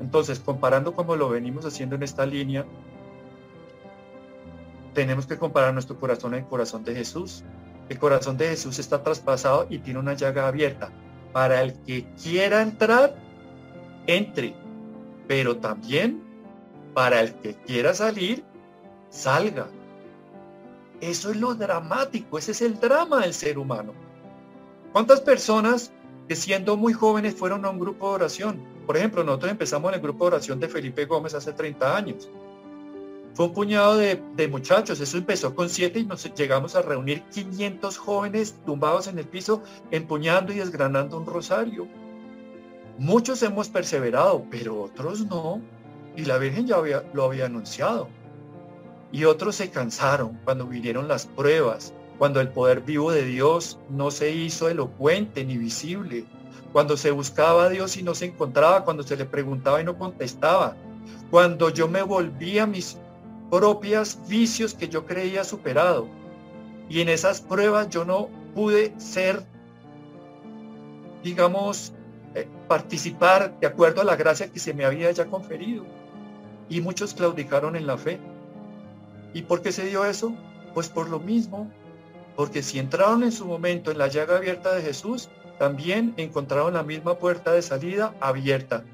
Entonces, 0.00 0.40
comparando 0.40 0.94
como 0.94 1.16
lo 1.16 1.28
venimos 1.28 1.64
haciendo 1.64 1.96
en 1.96 2.02
esta 2.02 2.26
línea, 2.26 2.64
tenemos 4.94 5.26
que 5.26 5.36
comparar 5.36 5.72
nuestro 5.74 5.98
corazón 5.98 6.34
al 6.34 6.46
corazón 6.46 6.84
de 6.84 6.94
Jesús. 6.94 7.44
El 7.88 7.98
corazón 7.98 8.36
de 8.36 8.48
Jesús 8.48 8.78
está 8.78 9.02
traspasado 9.02 9.66
y 9.68 9.78
tiene 9.78 9.98
una 9.98 10.14
llaga 10.14 10.48
abierta. 10.48 10.90
Para 11.36 11.60
el 11.60 11.74
que 11.82 12.06
quiera 12.14 12.62
entrar, 12.62 13.14
entre. 14.06 14.54
Pero 15.28 15.58
también 15.58 16.22
para 16.94 17.20
el 17.20 17.34
que 17.34 17.54
quiera 17.56 17.92
salir, 17.92 18.42
salga. 19.10 19.66
Eso 21.02 21.30
es 21.30 21.36
lo 21.36 21.54
dramático, 21.54 22.38
ese 22.38 22.52
es 22.52 22.62
el 22.62 22.80
drama 22.80 23.20
del 23.20 23.34
ser 23.34 23.58
humano. 23.58 23.92
¿Cuántas 24.92 25.20
personas 25.20 25.92
que 26.26 26.34
siendo 26.34 26.74
muy 26.78 26.94
jóvenes 26.94 27.34
fueron 27.34 27.66
a 27.66 27.68
un 27.68 27.80
grupo 27.80 28.08
de 28.08 28.14
oración? 28.14 28.64
Por 28.86 28.96
ejemplo, 28.96 29.22
nosotros 29.22 29.52
empezamos 29.52 29.90
en 29.90 29.96
el 29.96 30.00
grupo 30.00 30.24
de 30.24 30.36
oración 30.36 30.58
de 30.58 30.68
Felipe 30.68 31.04
Gómez 31.04 31.34
hace 31.34 31.52
30 31.52 31.96
años. 31.98 32.30
Fue 33.36 33.44
un 33.44 33.52
puñado 33.52 33.98
de, 33.98 34.48
muchachos, 34.50 34.98
eso 34.98 35.18
empezó 35.18 35.54
con 35.54 35.68
siete 35.68 35.98
y 35.98 36.06
nos 36.06 36.24
llegamos 36.34 36.74
a 36.74 36.80
reunir 36.80 37.22
500 37.24 37.98
jóvenes 37.98 38.54
tumbados 38.64 39.08
en 39.08 39.18
el 39.18 39.26
piso, 39.26 39.62
empuñando 39.90 40.54
y 40.54 40.56
desgranando 40.56 41.18
un 41.18 41.26
rosario. 41.26 41.86
Muchos 42.96 43.42
hemos 43.42 43.68
perseverado, 43.68 44.46
pero 44.50 44.80
otros 44.80 45.26
no. 45.26 45.60
Y 46.16 46.24
la 46.24 46.38
Virgen 46.38 46.66
ya 46.66 46.78
lo 47.12 47.24
había 47.24 47.44
anunciado. 47.44 48.08
Y 49.12 49.24
otros 49.24 49.56
se 49.56 49.68
cansaron 49.68 50.40
cuando 50.44 50.66
vinieron 50.66 51.06
las 51.06 51.26
pruebas, 51.26 51.92
cuando 52.16 52.40
el 52.40 52.48
poder 52.48 52.80
vivo 52.80 53.12
de 53.12 53.26
Dios 53.26 53.78
no 53.90 54.10
se 54.10 54.32
hizo 54.32 54.70
elocuente 54.70 55.44
ni 55.44 55.58
visible, 55.58 56.24
cuando 56.72 56.96
se 56.96 57.10
buscaba 57.10 57.64
a 57.64 57.68
Dios 57.68 57.98
y 57.98 58.02
no 58.02 58.14
se 58.14 58.24
encontraba, 58.24 58.82
cuando 58.82 59.02
se 59.02 59.14
le 59.14 59.26
preguntaba 59.26 59.82
y 59.82 59.84
no 59.84 59.98
contestaba, 59.98 60.74
cuando 61.30 61.68
yo 61.68 61.86
me 61.86 62.02
volvía 62.02 62.62
a 62.62 62.66
mis 62.66 62.96
propios 63.50 64.18
vicios 64.28 64.74
que 64.74 64.88
yo 64.88 65.06
creía 65.06 65.44
superado. 65.44 66.08
Y 66.88 67.00
en 67.00 67.08
esas 67.08 67.40
pruebas 67.40 67.88
yo 67.88 68.04
no 68.04 68.28
pude 68.54 68.94
ser, 68.98 69.44
digamos, 71.22 71.92
eh, 72.34 72.48
participar 72.68 73.58
de 73.60 73.66
acuerdo 73.66 74.00
a 74.00 74.04
la 74.04 74.16
gracia 74.16 74.50
que 74.52 74.60
se 74.60 74.74
me 74.74 74.84
había 74.84 75.10
ya 75.10 75.26
conferido. 75.26 75.84
Y 76.68 76.80
muchos 76.80 77.14
claudicaron 77.14 77.76
en 77.76 77.86
la 77.86 77.96
fe. 77.96 78.18
¿Y 79.32 79.42
por 79.42 79.62
qué 79.62 79.72
se 79.72 79.86
dio 79.86 80.04
eso? 80.04 80.34
Pues 80.74 80.88
por 80.88 81.08
lo 81.08 81.20
mismo, 81.20 81.70
porque 82.36 82.62
si 82.62 82.78
entraron 82.78 83.22
en 83.22 83.32
su 83.32 83.46
momento 83.46 83.90
en 83.90 83.98
la 83.98 84.08
llaga 84.08 84.36
abierta 84.36 84.74
de 84.74 84.82
Jesús, 84.82 85.28
también 85.58 86.14
encontraron 86.16 86.74
la 86.74 86.82
misma 86.82 87.18
puerta 87.18 87.52
de 87.52 87.62
salida 87.62 88.14
abierta, 88.20 88.84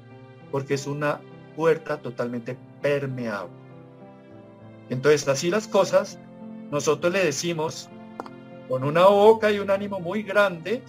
porque 0.51 0.75
es 0.75 0.87
una 0.87 1.19
puerta 1.55 1.97
totalmente 1.97 2.57
permeable. 2.81 3.62
Entonces, 4.89 5.27
así 5.27 5.49
las 5.49 5.67
cosas, 5.67 6.19
nosotros 6.71 7.13
le 7.13 7.23
decimos 7.23 7.89
con 8.67 8.83
una 8.83 9.05
boca 9.07 9.51
y 9.51 9.59
un 9.59 9.69
ánimo 9.69 9.99
muy 9.99 10.23
grande, 10.23 10.81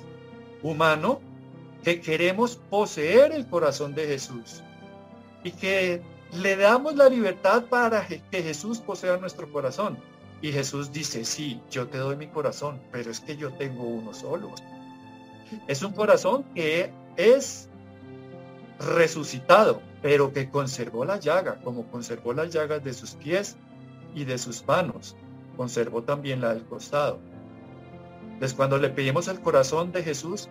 humano, 0.62 1.20
que 1.82 2.00
queremos 2.00 2.56
poseer 2.70 3.32
el 3.32 3.46
corazón 3.46 3.94
de 3.94 4.06
Jesús 4.06 4.62
y 5.42 5.52
que 5.52 6.02
le 6.32 6.56
damos 6.56 6.96
la 6.96 7.08
libertad 7.08 7.66
para 7.66 8.06
que 8.06 8.42
Jesús 8.42 8.78
posea 8.80 9.18
nuestro 9.18 9.52
corazón. 9.52 9.98
Y 10.40 10.52
Jesús 10.52 10.90
dice, 10.92 11.24
sí, 11.24 11.60
yo 11.70 11.86
te 11.86 11.98
doy 11.98 12.16
mi 12.16 12.26
corazón, 12.26 12.80
pero 12.90 13.10
es 13.10 13.20
que 13.20 13.36
yo 13.36 13.52
tengo 13.52 13.84
uno 13.84 14.12
solo. 14.12 14.52
Es 15.68 15.82
un 15.82 15.92
corazón 15.92 16.44
que 16.54 16.90
es 17.16 17.68
resucitado, 18.78 19.80
pero 20.02 20.32
que 20.32 20.50
conservó 20.50 21.04
la 21.04 21.18
llaga, 21.18 21.60
como 21.62 21.86
conservó 21.90 22.32
las 22.32 22.50
llagas 22.50 22.82
de 22.82 22.92
sus 22.92 23.12
pies 23.12 23.56
y 24.14 24.24
de 24.24 24.38
sus 24.38 24.66
manos, 24.66 25.16
conservó 25.56 26.02
también 26.02 26.40
la 26.40 26.54
del 26.54 26.64
costado. 26.64 27.20
Entonces 28.22 28.54
cuando 28.54 28.78
le 28.78 28.90
pedimos 28.90 29.28
el 29.28 29.40
corazón 29.40 29.92
de 29.92 30.02
Jesús, 30.02 30.48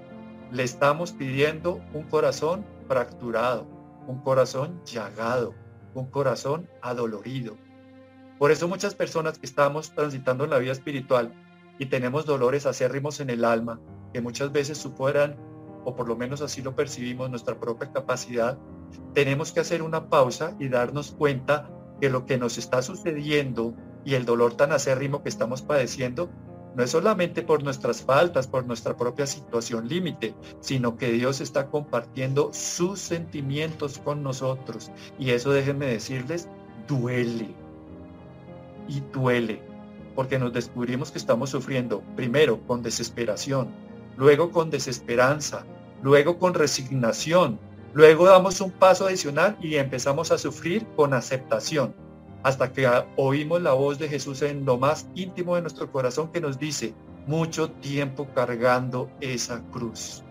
le 0.52 0.64
estamos 0.64 1.12
pidiendo 1.12 1.82
un 1.94 2.04
corazón 2.04 2.66
fracturado, 2.88 3.68
un 4.08 4.20
corazón 4.20 4.82
llagado, 4.86 5.54
un 5.94 6.06
corazón 6.08 6.70
adolorido. 6.82 7.58
Por 8.40 8.52
eso 8.52 8.68
muchas 8.68 8.96
personas 8.96 9.38
que 9.38 9.46
estamos 9.46 9.94
transitando 9.94 10.44
en 10.44 10.50
la 10.50 10.60
vida 10.60 10.72
espiritual 10.72 11.34
y 11.80 11.88
tenemos 11.88 12.26
dolores 12.26 12.66
acérrimos 12.66 13.20
en 13.20 13.30
el 13.30 13.46
alma, 13.46 13.80
que 14.14 14.22
muchas 14.22 14.52
veces 14.52 14.78
superan, 14.78 15.36
o 15.86 15.96
por 15.96 16.08
lo 16.08 16.16
menos 16.16 16.42
así 16.42 16.62
lo 16.62 16.76
percibimos, 16.76 17.30
nuestra 17.30 17.60
propia 17.60 17.92
capacidad, 17.92 18.58
tenemos 19.14 19.52
que 19.52 19.60
hacer 19.60 19.82
una 19.82 20.10
pausa 20.10 20.56
y 20.60 20.70
darnos 20.70 21.12
cuenta 21.12 21.70
que 22.00 22.10
lo 22.10 22.26
que 22.26 22.38
nos 22.38 22.58
está 22.58 22.82
sucediendo 22.82 23.74
y 24.06 24.16
el 24.16 24.26
dolor 24.26 24.56
tan 24.56 24.72
acérrimo 24.72 25.24
que 25.24 25.30
estamos 25.30 25.62
padeciendo 25.62 26.30
no 26.76 26.84
es 26.84 26.92
solamente 26.92 27.44
por 27.44 27.64
nuestras 27.64 28.02
faltas, 28.02 28.48
por 28.48 28.66
nuestra 28.66 28.98
propia 28.98 29.28
situación 29.28 29.88
límite, 29.88 30.34
sino 30.60 30.98
que 30.98 31.12
Dios 31.12 31.40
está 31.40 31.68
compartiendo 31.68 32.50
sus 32.52 33.00
sentimientos 33.00 34.00
con 34.00 34.24
nosotros. 34.24 34.92
Y 35.20 35.32
eso 35.32 35.52
déjenme 35.52 35.86
decirles, 35.86 36.48
duele. 36.88 37.50
Y 38.88 39.02
duele, 39.14 39.62
porque 40.16 40.40
nos 40.40 40.52
descubrimos 40.52 41.12
que 41.12 41.20
estamos 41.20 41.52
sufriendo 41.52 42.02
primero 42.16 42.60
con 42.66 42.82
desesperación, 42.82 43.70
luego 44.18 44.52
con 44.52 44.70
desesperanza, 44.70 45.66
luego 46.02 46.38
con 46.38 46.54
resignación, 46.54 47.60
luego 47.94 48.26
damos 48.26 48.62
un 48.62 48.72
paso 48.72 49.08
adicional 49.08 49.58
y 49.62 49.76
empezamos 49.76 50.32
a 50.32 50.38
sufrir 50.38 50.86
con 50.96 51.14
aceptación 51.14 51.94
hasta 52.44 52.72
que 52.74 52.90
oímos 53.16 53.62
la 53.62 53.74
voz 53.74 53.98
de 53.98 54.10
Jesús 54.10 54.42
en 54.42 54.66
lo 54.66 54.78
más 54.78 55.08
íntimo 55.16 55.56
de 55.56 55.62
nuestro 55.62 55.92
corazón 55.92 56.30
que 56.32 56.42
nos 56.42 56.60
dice, 56.60 56.94
mucho 57.26 57.72
tiempo 57.72 58.28
cargando 58.36 59.10
esa 59.22 59.64
cruz. 59.72 60.24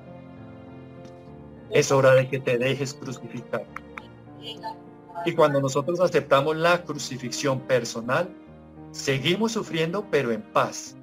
Es 1.70 1.90
hora 1.90 2.14
de 2.14 2.28
que 2.28 2.38
te 2.38 2.58
dejes 2.58 2.92
crucificar. 2.92 3.64
Y 5.24 5.32
cuando 5.32 5.60
nosotros 5.60 6.00
aceptamos 6.00 6.56
la 6.56 6.82
crucifixión 6.84 7.60
personal, 7.60 8.28
seguimos 8.90 9.52
sufriendo 9.52 10.06
pero 10.10 10.32
en 10.32 10.42
paz, 10.42 10.96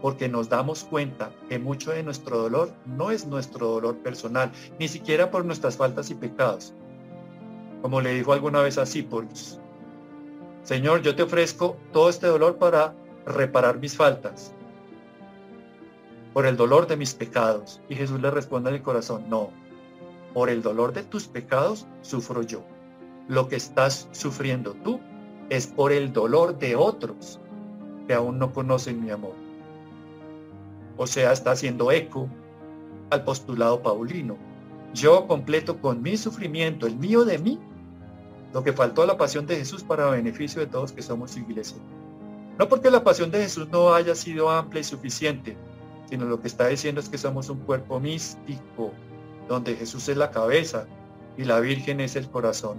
porque 0.00 0.28
nos 0.28 0.48
damos 0.48 0.84
cuenta 0.84 1.30
que 1.48 1.58
mucho 1.58 1.90
de 1.90 2.02
nuestro 2.02 2.38
dolor 2.38 2.72
no 2.84 3.10
es 3.10 3.26
nuestro 3.26 3.66
dolor 3.68 3.96
personal, 3.98 4.52
ni 4.78 4.88
siquiera 4.88 5.30
por 5.30 5.44
nuestras 5.44 5.76
faltas 5.76 6.10
y 6.10 6.14
pecados. 6.14 6.74
Como 7.82 8.00
le 8.00 8.14
dijo 8.14 8.32
alguna 8.32 8.62
vez 8.62 8.78
así, 8.78 9.02
por 9.02 9.26
Señor, 10.62 11.02
yo 11.02 11.14
te 11.14 11.22
ofrezco 11.22 11.76
todo 11.92 12.08
este 12.08 12.26
dolor 12.26 12.56
para 12.56 12.94
reparar 13.24 13.78
mis 13.78 13.96
faltas, 13.96 14.52
por 16.32 16.44
el 16.44 16.56
dolor 16.56 16.86
de 16.86 16.96
mis 16.96 17.14
pecados. 17.14 17.80
Y 17.88 17.94
Jesús 17.94 18.20
le 18.20 18.30
responde 18.30 18.70
en 18.70 18.76
el 18.76 18.82
corazón, 18.82 19.24
no, 19.28 19.50
por 20.34 20.50
el 20.50 20.62
dolor 20.62 20.92
de 20.92 21.02
tus 21.02 21.28
pecados 21.28 21.86
sufro 22.02 22.42
yo. 22.42 22.64
Lo 23.28 23.48
que 23.48 23.56
estás 23.56 24.08
sufriendo 24.12 24.74
tú 24.84 25.00
es 25.48 25.66
por 25.66 25.92
el 25.92 26.12
dolor 26.12 26.58
de 26.58 26.76
otros 26.76 27.40
que 28.06 28.14
aún 28.14 28.38
no 28.38 28.52
conocen 28.52 29.04
mi 29.04 29.10
amor. 29.10 29.45
O 30.96 31.06
sea, 31.06 31.32
está 31.32 31.52
haciendo 31.52 31.90
eco 31.92 32.28
al 33.10 33.24
postulado 33.24 33.82
paulino. 33.82 34.36
Yo 34.94 35.26
completo 35.26 35.80
con 35.80 36.02
mi 36.02 36.16
sufrimiento, 36.16 36.86
el 36.86 36.96
mío 36.96 37.24
de 37.24 37.38
mí, 37.38 37.58
lo 38.52 38.62
que 38.62 38.72
faltó 38.72 39.02
a 39.02 39.06
la 39.06 39.18
pasión 39.18 39.46
de 39.46 39.56
Jesús 39.56 39.82
para 39.82 40.08
beneficio 40.08 40.60
de 40.60 40.66
todos 40.66 40.92
que 40.92 41.02
somos 41.02 41.36
iglesia. 41.36 41.76
No 42.58 42.68
porque 42.68 42.90
la 42.90 43.04
pasión 43.04 43.30
de 43.30 43.42
Jesús 43.42 43.68
no 43.70 43.94
haya 43.94 44.14
sido 44.14 44.48
amplia 44.48 44.80
y 44.80 44.84
suficiente, 44.84 45.56
sino 46.08 46.24
lo 46.24 46.40
que 46.40 46.48
está 46.48 46.68
diciendo 46.68 47.00
es 47.00 47.08
que 47.08 47.18
somos 47.18 47.50
un 47.50 47.58
cuerpo 47.58 48.00
místico, 48.00 48.92
donde 49.48 49.76
Jesús 49.76 50.08
es 50.08 50.16
la 50.16 50.30
cabeza 50.30 50.86
y 51.36 51.44
la 51.44 51.60
Virgen 51.60 52.00
es 52.00 52.16
el 52.16 52.30
corazón. 52.30 52.78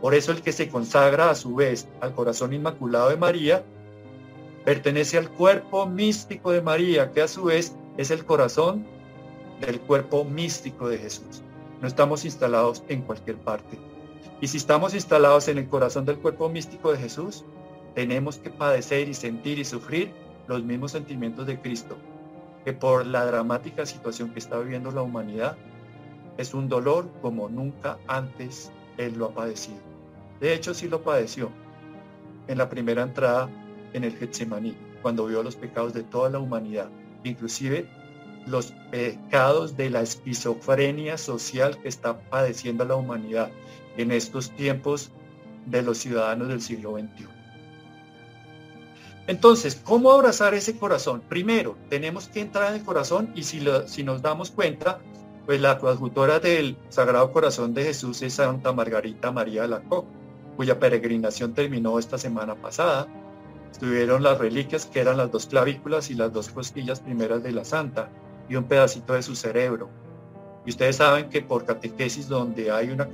Por 0.00 0.14
eso 0.14 0.32
el 0.32 0.42
que 0.42 0.52
se 0.52 0.68
consagra 0.68 1.30
a 1.30 1.34
su 1.34 1.54
vez 1.56 1.88
al 2.00 2.14
corazón 2.14 2.52
inmaculado 2.52 3.10
de 3.10 3.16
María, 3.16 3.64
pertenece 4.64 5.18
al 5.18 5.30
cuerpo 5.30 5.86
místico 5.86 6.52
de 6.52 6.62
María, 6.62 7.12
que 7.12 7.22
a 7.22 7.28
su 7.28 7.44
vez 7.44 7.74
es 7.96 8.10
el 8.10 8.24
corazón 8.24 8.86
del 9.60 9.80
cuerpo 9.80 10.24
místico 10.24 10.88
de 10.88 10.98
Jesús. 10.98 11.42
No 11.80 11.88
estamos 11.88 12.24
instalados 12.24 12.82
en 12.88 13.02
cualquier 13.02 13.36
parte. 13.36 13.78
Y 14.40 14.48
si 14.48 14.56
estamos 14.56 14.94
instalados 14.94 15.48
en 15.48 15.58
el 15.58 15.68
corazón 15.68 16.04
del 16.04 16.18
cuerpo 16.18 16.48
místico 16.48 16.92
de 16.92 16.98
Jesús, 16.98 17.44
tenemos 17.94 18.38
que 18.38 18.50
padecer 18.50 19.08
y 19.08 19.14
sentir 19.14 19.58
y 19.58 19.64
sufrir 19.64 20.12
los 20.46 20.62
mismos 20.62 20.92
sentimientos 20.92 21.46
de 21.46 21.60
Cristo, 21.60 21.96
que 22.64 22.72
por 22.72 23.06
la 23.06 23.24
dramática 23.24 23.84
situación 23.86 24.32
que 24.32 24.38
está 24.38 24.58
viviendo 24.58 24.90
la 24.90 25.02
humanidad, 25.02 25.56
es 26.38 26.54
un 26.54 26.68
dolor 26.68 27.08
como 27.20 27.48
nunca 27.48 27.98
antes 28.06 28.70
Él 28.96 29.18
lo 29.18 29.26
ha 29.26 29.34
padecido. 29.34 29.78
De 30.40 30.54
hecho, 30.54 30.72
sí 30.72 30.88
lo 30.88 31.02
padeció 31.02 31.50
en 32.48 32.56
la 32.56 32.68
primera 32.68 33.02
entrada 33.02 33.48
en 33.92 34.04
el 34.04 34.16
Getsemaní, 34.16 34.76
cuando 35.02 35.26
vio 35.26 35.42
los 35.42 35.56
pecados 35.56 35.92
de 35.92 36.02
toda 36.02 36.30
la 36.30 36.38
humanidad, 36.38 36.88
inclusive 37.24 37.88
los 38.46 38.72
pecados 38.90 39.76
de 39.76 39.90
la 39.90 40.02
esquizofrenia 40.02 41.18
social 41.18 41.78
que 41.80 41.88
está 41.88 42.18
padeciendo 42.18 42.84
la 42.84 42.96
humanidad 42.96 43.50
en 43.96 44.10
estos 44.10 44.50
tiempos 44.50 45.10
de 45.66 45.82
los 45.82 45.98
ciudadanos 45.98 46.48
del 46.48 46.60
siglo 46.60 46.92
XXI. 46.92 47.26
Entonces, 49.26 49.80
¿cómo 49.84 50.10
abrazar 50.10 50.54
ese 50.54 50.76
corazón? 50.76 51.22
Primero, 51.28 51.76
tenemos 51.88 52.28
que 52.28 52.40
entrar 52.40 52.70
en 52.70 52.80
el 52.80 52.84
corazón 52.84 53.30
y 53.34 53.44
si, 53.44 53.62
si 53.86 54.02
nos 54.02 54.22
damos 54.22 54.50
cuenta, 54.50 54.98
pues 55.46 55.60
la 55.60 55.78
coadjutora 55.78 56.40
del 56.40 56.76
Sagrado 56.88 57.30
Corazón 57.32 57.74
de 57.74 57.84
Jesús 57.84 58.22
es 58.22 58.34
Santa 58.34 58.72
Margarita 58.72 59.30
María 59.30 59.62
de 59.62 59.68
la 59.68 59.82
Co, 59.82 60.06
cuya 60.56 60.78
peregrinación 60.78 61.54
terminó 61.54 61.98
esta 61.98 62.18
semana 62.18 62.54
pasada. 62.54 63.06
Estuvieron 63.70 64.22
las 64.22 64.38
reliquias 64.38 64.86
que 64.86 65.00
eran 65.00 65.16
las 65.16 65.30
dos 65.30 65.46
clavículas 65.46 66.10
y 66.10 66.14
las 66.14 66.32
dos 66.32 66.50
costillas 66.50 67.00
primeras 67.00 67.42
de 67.42 67.52
la 67.52 67.64
Santa 67.64 68.10
y 68.48 68.56
un 68.56 68.64
pedacito 68.64 69.14
de 69.14 69.22
su 69.22 69.34
cerebro. 69.34 69.88
Y 70.66 70.70
ustedes 70.70 70.96
saben 70.96 71.30
que 71.30 71.40
por 71.40 71.64
catequesis 71.64 72.28
donde 72.28 72.70
hay 72.70 72.90
una, 72.90 73.08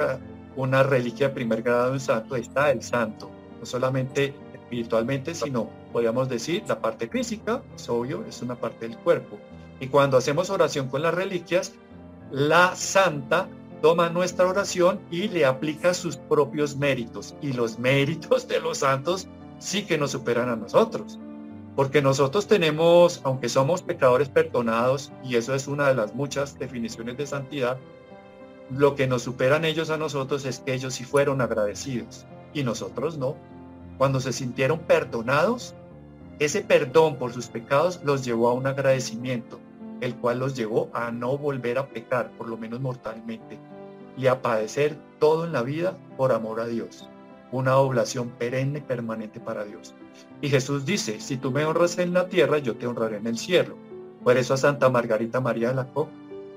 una 0.57 0.83
reliquia 0.83 1.29
de 1.29 1.35
primer 1.35 1.63
grado 1.63 1.87
de 1.87 1.93
un 1.93 2.01
santo 2.01 2.37
está 2.37 2.71
el 2.71 2.83
santo, 2.83 3.31
no 3.61 3.67
solamente 3.67 4.35
espiritualmente, 4.55 5.35
sino 5.35 5.71
podríamos 5.93 6.29
decir 6.29 6.65
la 6.67 6.81
parte 6.81 7.09
física, 7.09 7.63
es 7.77 7.89
obvio, 7.89 8.25
es 8.29 8.43
una 8.43 8.57
parte 8.57 8.89
del 8.89 8.99
cuerpo. 8.99 9.39
Y 9.79 9.89
cuando 9.89 10.17
hacemos 10.17 10.51
oración 10.51 10.89
con 10.89 11.03
las 11.03 11.15
reliquias, 11.15 11.75
la 12.31 12.75
santa 12.75 13.49
toma 13.83 14.09
nuestra 14.09 14.47
oración 14.47 15.01
y 15.11 15.29
le 15.29 15.45
aplica 15.45 15.95
sus 15.95 16.17
propios 16.17 16.77
méritos. 16.77 17.37
Y 17.41 17.53
los 17.53 17.79
méritos 17.79 18.49
de 18.49 18.61
los 18.61 18.79
santos 18.79 19.29
sí 19.59 19.85
que 19.85 19.99
nos 19.99 20.13
superan 20.13 20.49
a 20.49 20.57
nosotros. 20.57 21.19
Porque 21.75 22.01
nosotros 22.01 22.47
tenemos, 22.47 23.21
aunque 23.25 23.49
somos 23.49 23.83
pecadores 23.83 24.29
perdonados, 24.29 25.13
y 25.23 25.37
eso 25.37 25.55
es 25.55 25.69
una 25.69 25.89
de 25.89 25.95
las 25.95 26.15
muchas 26.15 26.59
definiciones 26.59 27.19
de 27.19 27.27
santidad, 27.27 27.79
lo 28.71 28.95
que 28.95 29.07
nos 29.07 29.23
superan 29.23 29.65
ellos 29.65 29.91
a 29.91 29.97
nosotros 29.97 30.45
es 30.45 30.59
que 30.59 30.75
ellos 30.75 30.95
sí 30.95 31.05
fueron 31.05 31.41
agradecidos 31.41 32.27
y 32.53 32.65
nosotros 32.65 33.17
no. 33.19 33.37
Cuando 33.99 34.21
se 34.21 34.33
sintieron 34.33 34.81
perdonados, 34.81 35.75
ese 36.39 36.63
perdón 36.63 37.17
por 37.17 37.33
sus 37.33 37.47
pecados 37.47 38.01
los 38.05 38.25
llevó 38.25 38.49
a 38.49 38.55
un 38.55 38.67
agradecimiento, 38.67 39.61
el 40.01 40.15
cual 40.17 40.41
los 40.41 40.57
llevó 40.57 40.91
a 40.93 41.11
no 41.11 41.39
volver 41.39 41.79
a 41.79 41.87
pecar, 41.87 42.31
por 42.33 42.49
lo 42.49 42.57
menos 42.57 42.81
mortalmente, 42.81 43.59
y 44.19 44.27
a 44.27 44.43
padecer 44.43 44.97
todo 45.19 45.45
en 45.45 45.53
la 45.53 45.63
vida 45.63 45.97
por 46.17 46.33
amor 46.33 46.61
a 46.61 46.67
Dios. 46.67 47.09
Una 47.53 47.77
oblación 47.77 48.31
perenne 48.31 48.81
y 48.81 48.83
permanente 48.83 49.41
para 49.41 49.65
Dios. 49.65 49.95
Y 50.41 50.49
Jesús 50.49 50.85
dice, 50.85 51.21
si 51.21 51.37
tú 51.37 51.51
me 51.51 51.65
honras 51.65 51.99
en 51.99 52.13
la 52.13 52.29
tierra, 52.29 52.59
yo 52.59 52.77
te 52.77 52.87
honraré 52.87 53.19
en 53.19 53.27
el 53.27 53.39
cielo. 53.39 53.77
Por 54.25 54.37
eso 54.37 54.55
a 54.55 54.57
Santa 54.57 54.89
Margarita 54.89 55.41
María 55.41 55.69
de 55.69 55.77
la 55.77 55.87
Co 55.87 56.09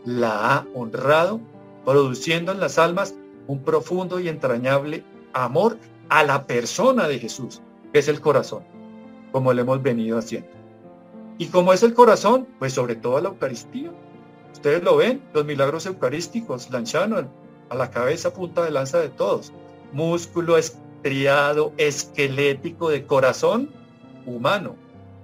la 0.06 0.56
ha 0.56 0.67
honrado, 0.73 1.39
produciendo 1.86 2.52
en 2.52 2.60
las 2.60 2.80
almas 2.80 3.15
un 3.47 3.63
profundo 3.63 4.19
y 4.19 4.28
entrañable 4.28 5.04
amor 5.34 5.78
a 6.10 6.23
la 6.23 6.45
persona 6.47 7.08
de 7.08 7.19
Jesús, 7.19 7.62
que 7.93 7.99
es 7.99 8.08
el 8.08 8.21
corazón, 8.21 8.63
como 9.32 9.54
le 9.54 9.62
hemos 9.62 9.82
venido 9.82 10.17
haciendo. 10.17 10.49
¿Y 11.38 11.47
cómo 11.47 11.71
es 11.71 11.84
el 11.84 11.93
corazón? 11.93 12.47
Pues 12.60 12.73
sobre 12.73 12.95
todo 12.95 13.17
a 13.17 13.21
la 13.21 13.30
Eucaristía. 13.30 13.91
Ustedes 14.52 14.84
lo 14.84 14.97
ven, 14.97 15.21
los 15.34 15.45
milagros 15.45 15.86
eucarísticos, 15.86 16.69
lanchano 16.69 17.30
a 17.69 17.75
la 17.75 17.91
cabeza 17.91 18.34
punta 18.34 18.63
de 18.63 18.71
lanza 18.71 18.99
de 18.99 19.10
todos. 19.10 19.54
Músculo, 19.91 20.56
triado 21.02 21.73
esquelético 21.78 22.89
de 22.89 23.06
corazón 23.06 23.69
humano, 24.25 24.75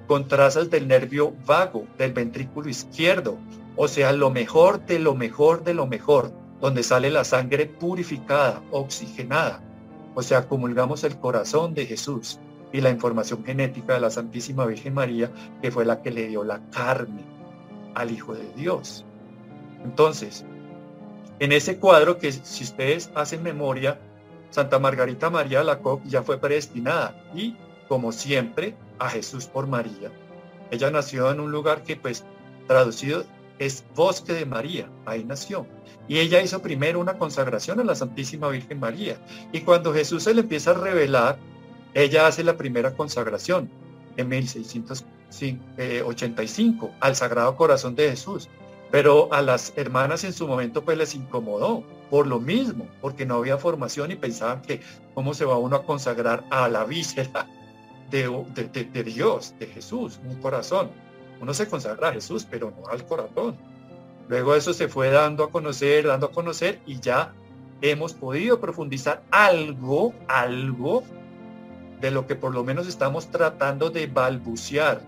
con 0.08 0.28
trazas 0.28 0.69
del 0.69 0.88
nervio 0.88 1.34
vago 1.45 1.86
del 1.97 2.13
ventrículo 2.13 2.69
izquierdo, 2.69 3.38
o 3.75 3.88
sea, 3.88 4.12
lo 4.13 4.30
mejor 4.30 4.86
de 4.86 4.99
lo 4.99 5.15
mejor 5.15 5.63
de 5.63 5.73
lo 5.73 5.86
mejor, 5.88 6.32
donde 6.62 6.84
sale 6.84 7.10
la 7.10 7.23
sangre 7.23 7.65
purificada, 7.65 8.62
oxigenada. 8.71 9.62
O 10.13 10.21
sea, 10.21 10.47
comulgamos 10.47 11.04
el 11.04 11.19
corazón 11.19 11.73
de 11.73 11.86
Jesús 11.86 12.39
y 12.71 12.82
la 12.82 12.89
información 12.89 13.43
genética 13.43 13.93
de 13.93 13.99
la 13.99 14.10
Santísima 14.10 14.65
Virgen 14.65 14.93
María, 14.93 15.32
que 15.62 15.71
fue 15.71 15.86
la 15.86 16.01
que 16.01 16.12
le 16.12 16.28
dio 16.28 16.43
la 16.43 16.62
carne 16.71 17.23
al 17.95 18.12
Hijo 18.12 18.34
de 18.34 18.47
Dios. 18.56 19.06
Entonces, 19.84 20.45
en 21.39 21.51
ese 21.51 21.78
cuadro 21.78 22.17
que 22.17 22.32
si 22.32 22.63
ustedes 22.63 23.12
hacen 23.13 23.43
memoria, 23.43 23.99
Santa 24.55 24.79
Margarita 24.79 25.29
María 25.29 25.63
Lacoque 25.65 26.07
ya 26.07 26.23
fue 26.23 26.37
predestinada 26.37 27.13
y, 27.35 27.57
como 27.89 28.13
siempre, 28.13 28.73
a 28.99 29.09
Jesús 29.09 29.47
por 29.47 29.67
María. 29.67 30.13
Ella 30.71 30.89
nació 30.89 31.29
en 31.29 31.41
un 31.41 31.51
lugar 31.51 31.83
que, 31.83 31.97
pues, 31.97 32.23
traducido 32.65 33.25
es 33.59 33.83
Bosque 33.95 34.31
de 34.31 34.45
María, 34.45 34.89
ahí 35.05 35.25
nació. 35.25 35.67
Y 36.07 36.19
ella 36.19 36.41
hizo 36.41 36.61
primero 36.61 37.01
una 37.01 37.17
consagración 37.17 37.81
a 37.81 37.83
la 37.83 37.95
Santísima 37.95 38.47
Virgen 38.47 38.79
María. 38.79 39.17
Y 39.51 39.59
cuando 39.59 39.93
Jesús 39.93 40.23
se 40.23 40.33
le 40.33 40.39
empieza 40.39 40.71
a 40.71 40.75
revelar, 40.75 41.37
ella 41.93 42.25
hace 42.25 42.45
la 42.45 42.55
primera 42.55 42.95
consagración 42.95 43.69
en 44.15 44.29
1685 44.29 46.91
al 47.01 47.15
Sagrado 47.17 47.57
Corazón 47.57 47.95
de 47.95 48.11
Jesús. 48.11 48.47
Pero 48.89 49.33
a 49.33 49.41
las 49.41 49.73
hermanas 49.75 50.23
en 50.23 50.31
su 50.31 50.47
momento 50.47 50.85
pues 50.85 50.97
les 50.97 51.13
incomodó 51.13 51.83
por 52.09 52.27
lo 52.27 52.39
mismo, 52.39 52.87
porque 53.01 53.25
no 53.25 53.35
había 53.35 53.57
formación 53.57 54.11
y 54.11 54.15
pensaban 54.15 54.61
que 54.61 54.81
cómo 55.13 55.33
se 55.33 55.45
va 55.45 55.57
uno 55.57 55.77
a 55.77 55.85
consagrar 55.85 56.43
a 56.49 56.69
la 56.69 56.85
víscera 56.85 57.47
de, 58.11 59.03
Dios, 59.03 59.55
de 59.59 59.67
Jesús, 59.67 60.19
un 60.27 60.35
corazón. 60.35 60.89
Uno 61.41 61.53
se 61.53 61.67
consagra 61.67 62.09
a 62.09 62.13
Jesús, 62.13 62.47
pero 62.49 62.71
no 62.71 62.87
al 62.87 63.05
corazón. 63.05 63.57
Luego 64.27 64.55
eso 64.55 64.73
se 64.73 64.87
fue 64.87 65.09
dando 65.09 65.43
a 65.43 65.51
conocer, 65.51 66.07
dando 66.07 66.27
a 66.27 66.31
conocer 66.31 66.79
y 66.85 66.99
ya 66.99 67.33
hemos 67.81 68.13
podido 68.13 68.59
profundizar 68.59 69.21
algo, 69.31 70.13
algo 70.27 71.03
de 72.01 72.11
lo 72.11 72.25
que 72.25 72.35
por 72.35 72.53
lo 72.53 72.63
menos 72.63 72.87
estamos 72.87 73.29
tratando 73.29 73.89
de 73.89 74.07
balbucear 74.07 75.01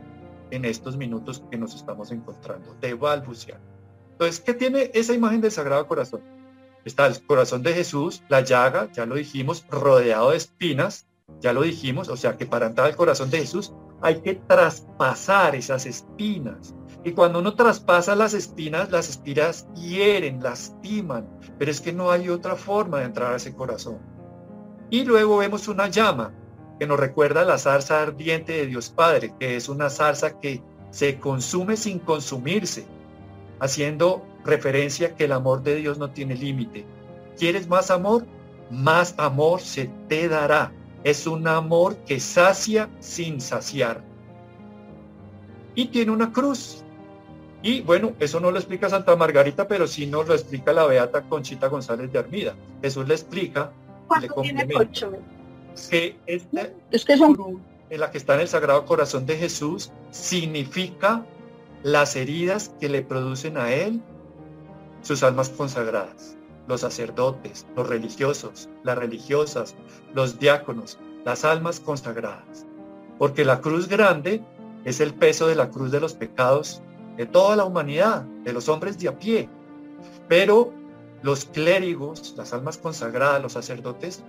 en 0.51 0.65
estos 0.65 0.97
minutos 0.97 1.43
que 1.49 1.57
nos 1.57 1.75
estamos 1.75 2.11
encontrando, 2.11 2.75
de 2.79 2.93
balbucear. 2.93 3.59
Entonces, 4.11 4.39
¿qué 4.39 4.53
tiene 4.53 4.91
esa 4.93 5.13
imagen 5.13 5.41
del 5.41 5.51
Sagrado 5.51 5.87
Corazón? 5.87 6.21
Está 6.87 7.05
el 7.05 7.21
corazón 7.21 7.63
de 7.63 7.73
Jesús, 7.73 8.23
la 8.29 8.39
llaga, 8.39 8.89
ya 8.93 9.05
lo 9.05 9.15
dijimos, 9.15 9.65
rodeado 9.69 10.31
de 10.31 10.37
espinas, 10.37 11.05
ya 11.41 11.51
lo 11.51 11.63
dijimos, 11.63 12.07
o 12.07 12.15
sea 12.15 12.37
que 12.37 12.45
para 12.45 12.67
entrar 12.67 12.87
al 12.87 12.95
corazón 12.95 13.29
de 13.29 13.39
Jesús 13.39 13.73
hay 14.01 14.21
que 14.21 14.35
traspasar 14.35 15.53
esas 15.53 15.85
espinas. 15.85 16.73
Y 17.03 17.11
cuando 17.11 17.39
uno 17.39 17.55
traspasa 17.55 18.15
las 18.15 18.33
espinas, 18.33 18.89
las 18.89 19.09
espinas 19.09 19.67
hieren, 19.75 20.41
lastiman, 20.41 21.27
pero 21.59 21.71
es 21.71 21.81
que 21.81 21.91
no 21.91 22.09
hay 22.09 22.29
otra 22.29 22.55
forma 22.55 22.99
de 22.99 23.05
entrar 23.05 23.33
a 23.33 23.35
ese 23.35 23.53
corazón. 23.53 23.97
Y 24.89 25.03
luego 25.03 25.39
vemos 25.39 25.67
una 25.67 25.89
llama 25.89 26.31
que 26.79 26.87
nos 26.87 26.97
recuerda 26.97 27.43
la 27.43 27.57
zarza 27.57 28.01
ardiente 28.01 28.53
de 28.53 28.65
Dios 28.65 28.91
Padre, 28.91 29.33
que 29.37 29.57
es 29.57 29.67
una 29.67 29.89
zarza 29.89 30.39
que 30.39 30.63
se 30.91 31.19
consume 31.19 31.75
sin 31.75 31.99
consumirse, 31.99 32.85
haciendo 33.59 34.25
referencia 34.47 35.15
que 35.15 35.25
el 35.25 35.31
amor 35.31 35.61
de 35.61 35.75
Dios 35.75 35.97
no 35.97 36.09
tiene 36.09 36.35
límite. 36.35 36.85
¿Quieres 37.37 37.67
más 37.67 37.91
amor? 37.91 38.25
Más 38.71 39.13
amor 39.17 39.61
se 39.61 39.89
te 40.07 40.27
dará. 40.27 40.71
Es 41.03 41.27
un 41.27 41.47
amor 41.47 41.95
que 41.97 42.19
sacia 42.19 42.89
sin 42.99 43.39
saciar. 43.39 44.01
Y 45.75 45.85
tiene 45.87 46.11
una 46.11 46.31
cruz. 46.31 46.83
Y 47.61 47.81
bueno, 47.81 48.13
eso 48.19 48.39
no 48.39 48.49
lo 48.49 48.57
explica 48.57 48.89
Santa 48.89 49.15
Margarita, 49.15 49.67
pero 49.67 49.87
sí 49.87 50.07
nos 50.07 50.27
lo 50.27 50.33
explica 50.33 50.73
la 50.73 50.85
beata 50.85 51.21
Conchita 51.23 51.67
González 51.67 52.11
de 52.11 52.19
Armida. 52.19 52.55
Jesús 52.81 53.07
le 53.07 53.13
explica 53.13 53.71
le 54.19 54.27
que 55.89 56.17
esta 56.25 56.69
es 56.89 57.05
que 57.05 57.17
son... 57.17 57.35
cruz 57.35 57.59
en 57.89 57.99
la 57.99 58.11
que 58.11 58.17
está 58.17 58.35
en 58.35 58.41
el 58.41 58.47
Sagrado 58.47 58.85
Corazón 58.85 59.25
de 59.25 59.37
Jesús 59.37 59.91
significa 60.11 61.25
las 61.83 62.15
heridas 62.15 62.73
que 62.79 62.89
le 62.89 63.01
producen 63.01 63.57
a 63.57 63.71
él 63.71 64.01
sus 65.01 65.23
almas 65.23 65.49
consagradas, 65.49 66.35
los 66.67 66.81
sacerdotes, 66.81 67.65
los 67.75 67.87
religiosos, 67.87 68.69
las 68.83 68.97
religiosas, 68.97 69.75
los 70.13 70.39
diáconos, 70.39 70.99
las 71.25 71.45
almas 71.45 71.79
consagradas. 71.79 72.65
Porque 73.17 73.45
la 73.45 73.61
cruz 73.61 73.87
grande 73.87 74.43
es 74.85 74.99
el 74.99 75.13
peso 75.13 75.47
de 75.47 75.55
la 75.55 75.69
cruz 75.69 75.91
de 75.91 75.99
los 75.99 76.13
pecados 76.13 76.81
de 77.17 77.25
toda 77.25 77.55
la 77.55 77.65
humanidad, 77.65 78.21
de 78.43 78.53
los 78.53 78.69
hombres 78.69 78.97
de 78.99 79.09
a 79.09 79.17
pie. 79.17 79.49
Pero 80.27 80.71
los 81.23 81.45
clérigos, 81.45 82.35
las 82.37 82.53
almas 82.53 82.77
consagradas, 82.77 83.41
los 83.41 83.53
sacerdotes, 83.53 84.23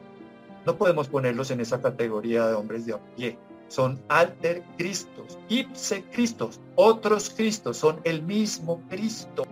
no 0.64 0.76
podemos 0.76 1.08
ponerlos 1.08 1.50
en 1.50 1.60
esa 1.60 1.80
categoría 1.80 2.46
de 2.46 2.54
hombres 2.54 2.86
de 2.86 2.94
a 2.94 2.98
pie. 3.16 3.38
Son 3.68 4.00
alter 4.08 4.64
Cristos, 4.78 5.38
ipse 5.48 6.02
Cristos, 6.10 6.60
otros 6.74 7.30
Cristos, 7.30 7.76
son 7.76 8.00
el 8.04 8.22
mismo 8.22 8.82
Cristo. 8.88 9.44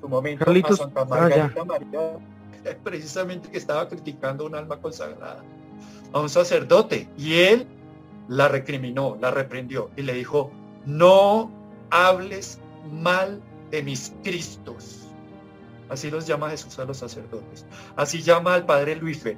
Su 0.00 0.08
momento 0.08 0.50
a 0.50 0.76
Santa 0.76 1.04
Margarita 1.04 1.64
María, 1.64 2.18
precisamente 2.82 3.50
que 3.50 3.58
estaba 3.58 3.88
criticando 3.88 4.46
un 4.46 4.54
alma 4.54 4.76
consagrada 4.78 5.42
a 6.12 6.20
un 6.20 6.28
sacerdote 6.28 7.08
y 7.16 7.34
él 7.34 7.66
la 8.28 8.48
recriminó, 8.48 9.16
la 9.20 9.30
reprendió 9.30 9.90
y 9.96 10.02
le 10.02 10.14
dijo, 10.14 10.50
no 10.86 11.50
hables 11.90 12.58
mal 12.90 13.40
de 13.70 13.82
mis 13.82 14.12
Cristos. 14.22 15.08
Así 15.88 16.10
los 16.10 16.26
llama 16.26 16.50
Jesús 16.50 16.78
a 16.78 16.84
los 16.84 16.98
sacerdotes. 16.98 17.66
Así 17.96 18.22
llama 18.22 18.54
al 18.54 18.64
Padre 18.64 18.94
Luífer. 18.94 19.36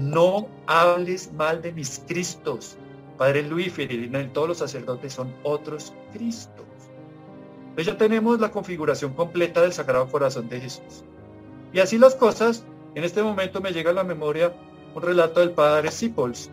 No 0.00 0.48
hables 0.66 1.32
mal 1.32 1.62
de 1.62 1.72
mis 1.72 2.02
Cristos. 2.08 2.76
Padre 3.16 3.42
Luífer 3.44 3.90
y 3.90 4.08
todos 4.32 4.48
los 4.48 4.58
sacerdotes 4.58 5.12
son 5.12 5.32
otros 5.44 5.92
Cristos. 6.12 6.65
Entonces 7.76 7.92
ya 7.92 7.98
tenemos 7.98 8.40
la 8.40 8.50
configuración 8.50 9.12
completa 9.12 9.60
del 9.60 9.74
Sagrado 9.74 10.08
Corazón 10.08 10.48
de 10.48 10.62
Jesús. 10.62 11.04
Y 11.74 11.80
así 11.80 11.98
las 11.98 12.14
cosas, 12.14 12.64
en 12.94 13.04
este 13.04 13.22
momento 13.22 13.60
me 13.60 13.70
llega 13.72 13.90
a 13.90 13.92
la 13.92 14.02
memoria 14.02 14.54
un 14.94 15.02
relato 15.02 15.40
del 15.40 15.50
Padre 15.50 15.90
Sipols, 15.90 16.50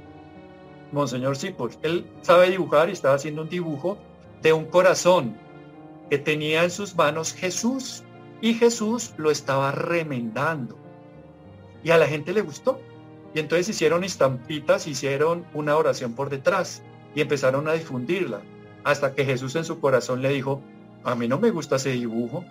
Monseñor 0.91 1.37
Sipols. 1.37 1.79
Él 1.81 2.05
sabe 2.23 2.49
dibujar 2.49 2.89
y 2.89 2.91
estaba 2.91 3.15
haciendo 3.15 3.43
un 3.43 3.47
dibujo 3.47 3.97
de 4.41 4.51
un 4.51 4.65
corazón 4.65 5.37
que 6.09 6.17
tenía 6.17 6.65
en 6.65 6.71
sus 6.71 6.93
manos 6.93 7.31
Jesús 7.33 8.03
y 8.41 8.55
Jesús 8.55 9.13
lo 9.15 9.31
estaba 9.31 9.71
remendando. 9.71 10.75
Y 11.85 11.91
a 11.91 11.97
la 11.97 12.05
gente 12.05 12.33
le 12.33 12.41
gustó. 12.41 12.81
Y 13.33 13.39
entonces 13.39 13.69
hicieron 13.69 14.03
estampitas, 14.03 14.87
hicieron 14.87 15.45
una 15.53 15.77
oración 15.77 16.15
por 16.15 16.29
detrás 16.29 16.83
y 17.15 17.21
empezaron 17.21 17.69
a 17.69 17.73
difundirla. 17.73 18.41
Hasta 18.83 19.15
que 19.15 19.23
Jesús 19.23 19.55
en 19.55 19.63
su 19.63 19.79
corazón 19.79 20.21
le 20.21 20.27
dijo, 20.27 20.61
a 21.03 21.15
mí 21.15 21.27
no 21.27 21.39
me 21.39 21.51
gusta 21.51 21.75
ese 21.75 21.91
dibujo. 21.91 22.43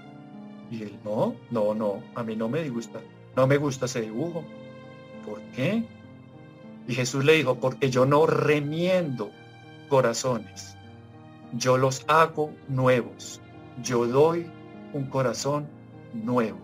Y 0.70 0.82
él, 0.82 0.98
no, 1.04 1.34
no, 1.50 1.74
no, 1.74 2.02
a 2.14 2.22
mí 2.22 2.34
no 2.34 2.48
me 2.48 2.68
gusta, 2.70 3.00
no 3.36 3.46
me 3.46 3.58
gusta 3.58 3.86
ese 3.86 4.00
dibujo. 4.02 4.42
¿Por 5.26 5.40
qué? 5.54 5.84
Y 6.88 6.94
Jesús 6.94 7.24
le 7.24 7.34
dijo, 7.34 7.56
porque 7.56 7.90
yo 7.90 8.06
no 8.06 8.26
remiendo 8.26 9.30
corazones, 9.88 10.76
yo 11.52 11.76
los 11.76 12.04
hago 12.08 12.50
nuevos, 12.68 13.40
yo 13.82 14.06
doy 14.06 14.50
un 14.92 15.04
corazón 15.06 15.66
nuevo. 16.14 16.58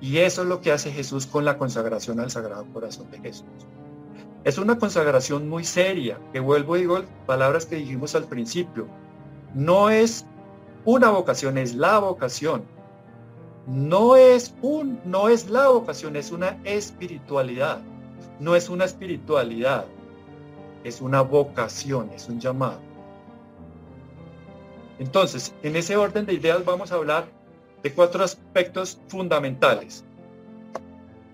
Y 0.00 0.18
eso 0.18 0.42
es 0.42 0.48
lo 0.48 0.60
que 0.60 0.72
hace 0.72 0.92
Jesús 0.92 1.26
con 1.26 1.44
la 1.44 1.58
consagración 1.58 2.20
al 2.20 2.30
Sagrado 2.30 2.66
Corazón 2.72 3.10
de 3.10 3.18
Jesús. 3.18 3.46
Es 4.44 4.58
una 4.58 4.78
consagración 4.78 5.48
muy 5.48 5.64
seria, 5.64 6.20
que 6.32 6.38
vuelvo 6.38 6.76
y 6.76 6.80
digo 6.80 7.02
palabras 7.26 7.66
que 7.66 7.76
dijimos 7.76 8.14
al 8.14 8.24
principio. 8.24 8.86
No 9.54 9.90
es 9.90 10.24
una 10.86 11.10
vocación, 11.10 11.58
es 11.58 11.74
la 11.74 11.98
vocación. 11.98 12.64
No 13.66 14.16
es 14.16 14.54
un, 14.62 15.00
no 15.04 15.28
es 15.28 15.50
la 15.50 15.68
vocación, 15.68 16.16
es 16.16 16.30
una 16.30 16.56
espiritualidad. 16.64 17.80
No 18.38 18.54
es 18.54 18.68
una 18.68 18.84
espiritualidad, 18.84 19.86
es 20.84 21.00
una 21.00 21.22
vocación, 21.22 22.10
es 22.14 22.28
un 22.28 22.38
llamado. 22.38 22.78
Entonces, 24.98 25.54
en 25.62 25.76
ese 25.76 25.96
orden 25.96 26.26
de 26.26 26.34
ideas 26.34 26.64
vamos 26.64 26.92
a 26.92 26.94
hablar 26.94 27.26
de 27.82 27.92
cuatro 27.92 28.24
aspectos 28.24 28.98
fundamentales 29.08 30.04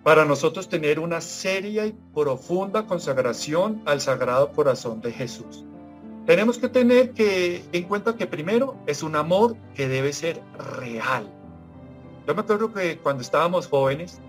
para 0.03 0.25
nosotros 0.25 0.69
tener 0.69 0.99
una 0.99 1.21
seria 1.21 1.87
y 1.87 1.93
profunda 2.15 2.87
consagración 2.87 3.83
al 3.85 4.01
Sagrado 4.01 4.53
Corazón 4.53 5.01
de 5.01 5.13
Jesús. 5.13 5.65
Tenemos 6.27 6.59
que 6.59 6.69
tener 6.69 7.13
que, 7.13 7.65
en 7.73 7.85
cuenta 7.85 8.17
que 8.17 8.29
primero 8.29 8.77
es 8.87 9.03
un 9.03 9.17
amor 9.17 9.57
que 9.75 9.89
debe 9.89 10.13
ser 10.13 10.41
real. 10.79 11.29
Yo 12.27 12.35
me 12.35 12.43
acuerdo 12.43 12.73
que 12.73 12.99
cuando 12.99 13.23
estábamos 13.23 13.67
jóvenes, 13.67 14.21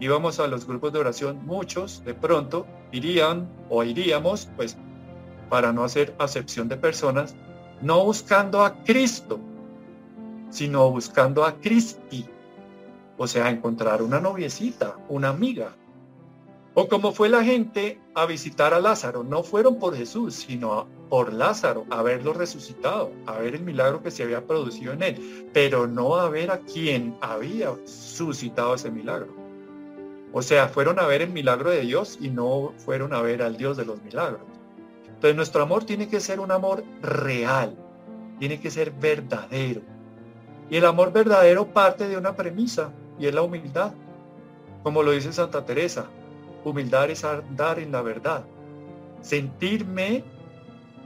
íbamos 0.00 0.40
a 0.40 0.48
los 0.48 0.66
grupos 0.66 0.92
de 0.92 0.98
oración, 0.98 1.40
muchos 1.46 2.04
de 2.04 2.14
pronto 2.14 2.66
irían 2.90 3.48
o 3.70 3.84
iríamos, 3.84 4.48
pues 4.56 4.76
para 5.48 5.72
no 5.72 5.84
hacer 5.84 6.16
acepción 6.18 6.68
de 6.68 6.76
personas, 6.76 7.36
no 7.80 8.04
buscando 8.04 8.64
a 8.64 8.82
Cristo, 8.82 9.38
sino 10.50 10.90
buscando 10.90 11.44
a 11.44 11.60
Cristi. 11.60 12.26
O 13.18 13.28
sea, 13.28 13.48
encontrar 13.50 14.02
una 14.02 14.20
noviecita, 14.20 14.96
una 15.08 15.28
amiga, 15.28 15.76
o 16.78 16.88
como 16.88 17.12
fue 17.12 17.30
la 17.30 17.42
gente 17.42 17.98
a 18.14 18.26
visitar 18.26 18.74
a 18.74 18.80
Lázaro, 18.80 19.24
no 19.24 19.42
fueron 19.42 19.78
por 19.78 19.96
Jesús, 19.96 20.34
sino 20.34 20.86
por 21.08 21.32
Lázaro, 21.32 21.86
a 21.90 22.02
verlo 22.02 22.32
resucitado, 22.32 23.12
a 23.26 23.38
ver 23.38 23.54
el 23.54 23.62
milagro 23.62 24.02
que 24.02 24.10
se 24.10 24.22
había 24.22 24.46
producido 24.46 24.92
en 24.92 25.02
él, 25.02 25.48
pero 25.52 25.86
no 25.86 26.16
a 26.16 26.28
ver 26.28 26.50
a 26.50 26.58
quien 26.58 27.16
había 27.20 27.74
suscitado 27.84 28.74
ese 28.74 28.90
milagro. 28.90 29.34
O 30.32 30.42
sea, 30.42 30.68
fueron 30.68 30.98
a 30.98 31.06
ver 31.06 31.22
el 31.22 31.30
milagro 31.30 31.70
de 31.70 31.82
Dios 31.82 32.18
y 32.20 32.28
no 32.28 32.74
fueron 32.78 33.14
a 33.14 33.22
ver 33.22 33.42
al 33.42 33.56
Dios 33.56 33.76
de 33.76 33.84
los 33.84 34.02
milagros. 34.02 34.42
Entonces 35.06 35.36
nuestro 35.36 35.62
amor 35.62 35.84
tiene 35.84 36.08
que 36.08 36.20
ser 36.20 36.40
un 36.40 36.50
amor 36.50 36.84
real, 37.00 37.76
tiene 38.38 38.60
que 38.60 38.70
ser 38.70 38.90
verdadero. 38.90 39.82
Y 40.68 40.76
el 40.76 40.84
amor 40.84 41.12
verdadero 41.12 41.72
parte 41.72 42.08
de 42.08 42.16
una 42.16 42.34
premisa 42.34 42.92
y 43.18 43.26
es 43.26 43.34
la 43.34 43.42
humildad. 43.42 43.92
Como 44.82 45.02
lo 45.02 45.12
dice 45.12 45.32
Santa 45.32 45.64
Teresa, 45.64 46.06
Humildad 46.66 47.10
es 47.10 47.22
andar 47.22 47.78
en 47.78 47.92
la 47.92 48.02
verdad. 48.02 48.44
Sentirme 49.20 50.24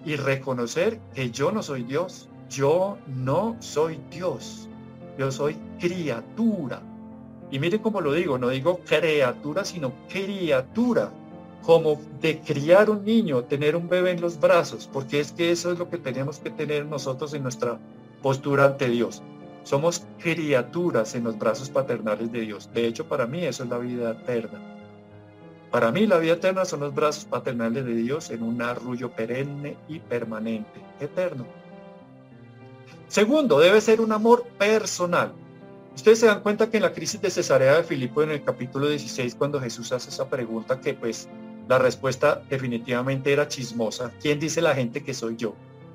y 0.04 0.16
reconocer 0.16 1.00
que 1.14 1.30
yo 1.30 1.52
no 1.52 1.62
soy 1.62 1.82
Dios. 1.84 2.28
Yo 2.48 2.98
no 3.06 3.56
soy 3.60 4.00
Dios. 4.10 4.68
Yo 5.18 5.30
soy 5.30 5.56
criatura. 5.78 6.82
Y 7.50 7.58
mire 7.58 7.80
cómo 7.80 8.00
lo 8.00 8.12
digo, 8.12 8.38
no 8.38 8.48
digo 8.48 8.80
criatura, 8.84 9.64
sino 9.64 9.92
criatura. 10.08 11.12
Como 11.62 12.00
de 12.20 12.40
criar 12.40 12.88
un 12.88 13.04
niño, 13.04 13.44
tener 13.44 13.76
un 13.76 13.88
bebé 13.88 14.12
en 14.12 14.20
los 14.20 14.40
brazos, 14.40 14.88
porque 14.90 15.20
es 15.20 15.32
que 15.32 15.50
eso 15.50 15.70
es 15.70 15.78
lo 15.78 15.90
que 15.90 15.98
tenemos 15.98 16.38
que 16.38 16.50
tener 16.50 16.86
nosotros 16.86 17.34
en 17.34 17.42
nuestra 17.42 17.78
postura 18.22 18.64
ante 18.64 18.88
Dios. 18.88 19.22
Somos 19.62 20.06
criaturas 20.18 21.14
en 21.14 21.24
los 21.24 21.38
brazos 21.38 21.68
paternales 21.68 22.32
de 22.32 22.40
Dios. 22.40 22.70
De 22.72 22.86
hecho, 22.86 23.06
para 23.06 23.26
mí 23.26 23.44
eso 23.44 23.64
es 23.64 23.68
la 23.68 23.78
vida 23.78 24.12
eterna. 24.12 24.79
Para 25.70 25.92
mí 25.92 26.06
la 26.06 26.18
vida 26.18 26.34
eterna 26.34 26.64
son 26.64 26.80
los 26.80 26.94
brazos 26.94 27.24
paternales 27.24 27.84
de 27.84 27.94
Dios 27.94 28.30
en 28.30 28.42
un 28.42 28.60
arrullo 28.60 29.10
perenne 29.12 29.76
y 29.88 30.00
permanente, 30.00 30.80
eterno. 30.98 31.46
Segundo, 33.06 33.58
debe 33.60 33.80
ser 33.80 34.00
un 34.00 34.12
amor 34.12 34.44
personal. 34.58 35.32
Ustedes 35.94 36.20
se 36.20 36.26
dan 36.26 36.40
cuenta 36.40 36.70
que 36.70 36.76
en 36.78 36.84
la 36.84 36.92
crisis 36.92 37.20
de 37.20 37.30
Cesarea 37.30 37.76
de 37.76 37.84
Filipo 37.84 38.22
en 38.22 38.30
el 38.30 38.42
capítulo 38.44 38.88
16, 38.88 39.34
cuando 39.34 39.60
Jesús 39.60 39.92
hace 39.92 40.10
esa 40.10 40.28
pregunta, 40.28 40.80
que 40.80 40.94
pues 40.94 41.28
la 41.68 41.78
respuesta 41.78 42.42
definitivamente 42.48 43.32
era 43.32 43.46
chismosa. 43.46 44.12
¿Quién 44.20 44.40
dice 44.40 44.60
la 44.60 44.74
gente 44.74 45.04
que 45.04 45.14
soy 45.14 45.36
yo? 45.36 45.54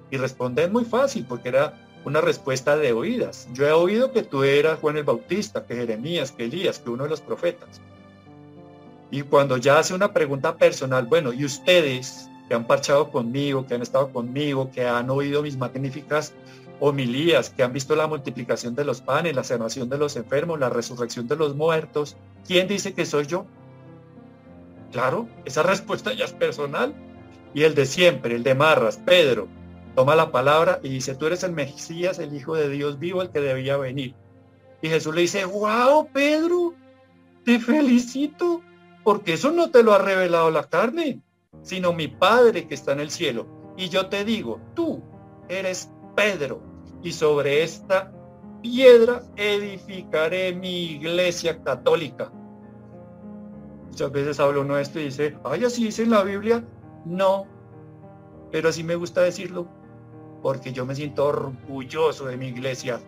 Y 0.10 0.18
responde 0.18 0.68
muy 0.70 0.86
fácil, 0.86 1.26
porque 1.28 1.50
era 1.50 1.74
una 2.06 2.22
respuesta 2.22 2.78
de 2.78 2.94
oídas. 2.94 3.50
Yo 3.54 3.68
he 3.68 3.72
oído 3.72 4.12
que 4.12 4.24
tú 4.24 4.44
eras 4.44 4.80
Juan 4.80 4.96
el 4.96 5.04
Bautista, 5.04 5.66
que 5.66 5.76
Jeremías, 5.76 6.32
que 6.32 6.46
Elías, 6.46 6.80
que 6.80 6.90
uno 6.90 7.04
de 7.04 7.10
los 7.10 7.22
profetas. 7.22 7.82
Y 9.16 9.22
cuando 9.22 9.56
ya 9.56 9.80
hace 9.80 9.94
una 9.94 10.12
pregunta 10.12 10.58
personal, 10.58 11.06
bueno, 11.06 11.32
¿y 11.32 11.46
ustedes 11.46 12.30
que 12.50 12.54
han 12.54 12.68
parchado 12.68 13.12
conmigo, 13.12 13.66
que 13.66 13.76
han 13.76 13.82
estado 13.82 14.12
conmigo, 14.12 14.70
que 14.72 14.86
han 14.86 15.10
oído 15.10 15.42
mis 15.42 15.56
magníficas 15.56 16.34
homilías, 16.82 17.50
que 17.50 17.64
han 17.64 17.72
visto 17.72 17.96
la 17.96 18.08
multiplicación 18.08 18.76
de 18.76 18.84
los 18.84 19.00
panes, 19.00 19.34
la 19.34 19.46
sanación 19.46 19.88
de 19.88 19.98
los 19.98 20.18
enfermos, 20.18 20.60
la 20.60 20.68
resurrección 20.68 21.30
de 21.30 21.38
los 21.38 21.56
muertos, 21.56 22.18
¿quién 22.46 22.68
dice 22.68 22.94
que 22.94 23.06
soy 23.06 23.26
yo? 23.26 23.46
Claro, 24.92 25.30
esa 25.46 25.64
respuesta 25.64 26.12
ya 26.12 26.26
es 26.26 26.34
personal. 26.34 26.94
Y 27.54 27.64
el 27.64 27.74
de 27.74 27.86
siempre, 27.86 28.36
el 28.36 28.44
de 28.44 28.54
Marras, 28.54 28.98
Pedro, 28.98 29.48
toma 29.96 30.18
la 30.18 30.30
palabra 30.30 30.82
y 30.84 30.90
dice, 30.90 31.16
tú 31.16 31.28
eres 31.28 31.42
el 31.44 31.54
Mesías, 31.54 32.20
el 32.20 32.36
Hijo 32.36 32.56
de 32.56 32.68
Dios 32.68 33.00
vivo, 33.00 33.22
el 33.22 33.30
que 33.30 33.40
debía 33.40 33.78
venir. 33.78 34.14
Y 34.82 34.90
Jesús 34.90 35.16
le 35.16 35.22
dice, 35.22 35.46
wow, 35.46 36.06
Pedro, 36.12 36.74
te 37.46 37.62
felicito, 37.62 38.62
porque 39.06 39.34
eso 39.34 39.52
no 39.52 39.70
te 39.70 39.84
lo 39.84 39.94
ha 39.94 40.00
revelado 40.00 40.50
la 40.50 40.64
carne, 40.64 41.22
sino 41.62 41.94
mi 41.94 42.08
Padre 42.08 42.68
que 42.68 42.74
está 42.74 42.92
en 42.92 43.02
el 43.02 43.12
cielo. 43.12 43.46
Y 43.78 43.88
yo 43.90 44.08
te 44.08 44.26
digo, 44.26 44.60
tú 44.74 45.04
eres 45.48 45.92
Pedro, 46.16 46.60
y 47.04 47.12
sobre 47.12 47.62
esta 47.62 48.12
piedra 48.64 49.22
edificaré 49.36 50.56
mi 50.56 50.86
iglesia 50.94 51.62
católica. 51.62 52.32
Muchas 53.90 54.12
veces 54.12 54.40
hablo 54.40 54.62
uno 54.62 54.76
de 54.76 54.82
esto 54.82 55.00
y 55.00 55.04
dice, 55.04 55.38
ay, 55.44 55.66
así 55.66 55.84
dice 55.86 56.02
en 56.02 56.10
la 56.10 56.24
Biblia. 56.24 56.66
No, 57.06 57.46
pero 58.52 58.70
así 58.70 58.84
me 58.84 58.96
gusta 58.96 59.22
decirlo, 59.22 59.68
porque 60.42 60.74
yo 60.74 60.84
me 60.84 60.96
siento 60.96 61.26
orgulloso 61.26 62.26
de 62.26 62.38
mi 62.38 62.48
iglesia, 62.48 63.00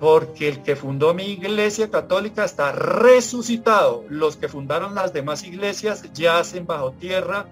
porque 0.00 0.48
el 0.48 0.62
que 0.62 0.76
fundó 0.76 1.12
mi 1.12 1.24
iglesia 1.24 1.90
católica 1.90 2.44
está 2.44 2.72
resucitado. 2.72 4.04
Los 4.08 4.36
que 4.36 4.48
fundaron 4.48 4.94
las 4.94 5.12
demás 5.12 5.44
iglesias 5.44 6.10
yacen 6.14 6.66
bajo 6.66 6.92
tierra 6.92 7.46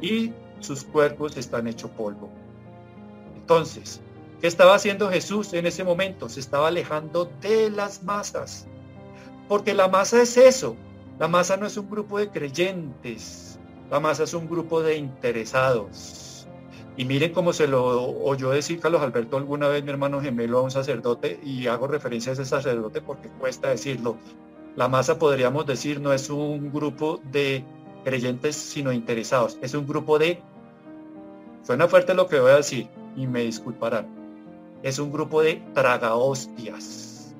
y 0.00 0.32
sus 0.60 0.84
cuerpos 0.84 1.36
están 1.36 1.66
hechos 1.66 1.90
polvo. 1.90 2.30
Entonces, 3.34 4.00
¿qué 4.40 4.46
estaba 4.46 4.76
haciendo 4.76 5.10
Jesús 5.10 5.52
en 5.54 5.66
ese 5.66 5.82
momento? 5.82 6.28
Se 6.28 6.38
estaba 6.38 6.68
alejando 6.68 7.28
de 7.40 7.68
las 7.68 8.04
masas. 8.04 8.68
Porque 9.48 9.74
la 9.74 9.88
masa 9.88 10.22
es 10.22 10.36
eso. 10.36 10.76
La 11.18 11.26
masa 11.26 11.56
no 11.56 11.66
es 11.66 11.76
un 11.76 11.90
grupo 11.90 12.20
de 12.20 12.28
creyentes. 12.28 13.58
La 13.90 13.98
masa 13.98 14.22
es 14.22 14.34
un 14.34 14.48
grupo 14.48 14.82
de 14.82 14.96
interesados 14.96 16.27
y 16.98 17.04
miren 17.04 17.32
cómo 17.32 17.52
se 17.52 17.68
lo 17.68 18.02
oyó 18.24 18.50
decir 18.50 18.80
Carlos 18.80 19.02
Alberto 19.02 19.36
alguna 19.36 19.68
vez, 19.68 19.84
mi 19.84 19.90
hermano 19.90 20.20
gemelo, 20.20 20.58
a 20.58 20.62
un 20.62 20.72
sacerdote, 20.72 21.38
y 21.44 21.68
hago 21.68 21.86
referencia 21.86 22.30
a 22.30 22.32
ese 22.32 22.44
sacerdote 22.44 23.00
porque 23.00 23.28
cuesta 23.28 23.68
decirlo. 23.68 24.16
La 24.74 24.88
masa, 24.88 25.16
podríamos 25.16 25.64
decir, 25.64 26.00
no 26.00 26.12
es 26.12 26.28
un 26.28 26.72
grupo 26.72 27.20
de 27.30 27.64
creyentes, 28.02 28.56
sino 28.56 28.92
interesados. 28.92 29.60
Es 29.62 29.74
un 29.74 29.86
grupo 29.86 30.18
de, 30.18 30.42
suena 31.62 31.86
fuerte 31.86 32.14
lo 32.14 32.26
que 32.26 32.40
voy 32.40 32.50
a 32.50 32.56
decir, 32.56 32.88
y 33.14 33.28
me 33.28 33.42
disculparán, 33.42 34.08
es 34.82 34.98
un 34.98 35.12
grupo 35.12 35.40
de 35.40 35.62
tragahostias. 35.74 37.32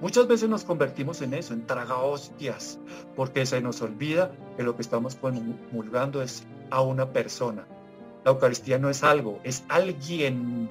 Muchas 0.00 0.26
veces 0.26 0.48
nos 0.48 0.64
convertimos 0.64 1.20
en 1.20 1.34
eso, 1.34 1.52
en 1.52 1.66
tragahostias, 1.66 2.80
porque 3.14 3.44
se 3.44 3.60
nos 3.60 3.82
olvida 3.82 4.32
que 4.56 4.62
lo 4.62 4.74
que 4.74 4.80
estamos 4.80 5.16
comulgando 5.16 6.22
es 6.22 6.46
a 6.70 6.80
una 6.80 7.10
persona, 7.10 7.66
la 8.24 8.30
Eucaristía 8.30 8.78
no 8.78 8.88
es 8.88 9.02
algo, 9.02 9.40
es 9.42 9.64
alguien, 9.68 10.68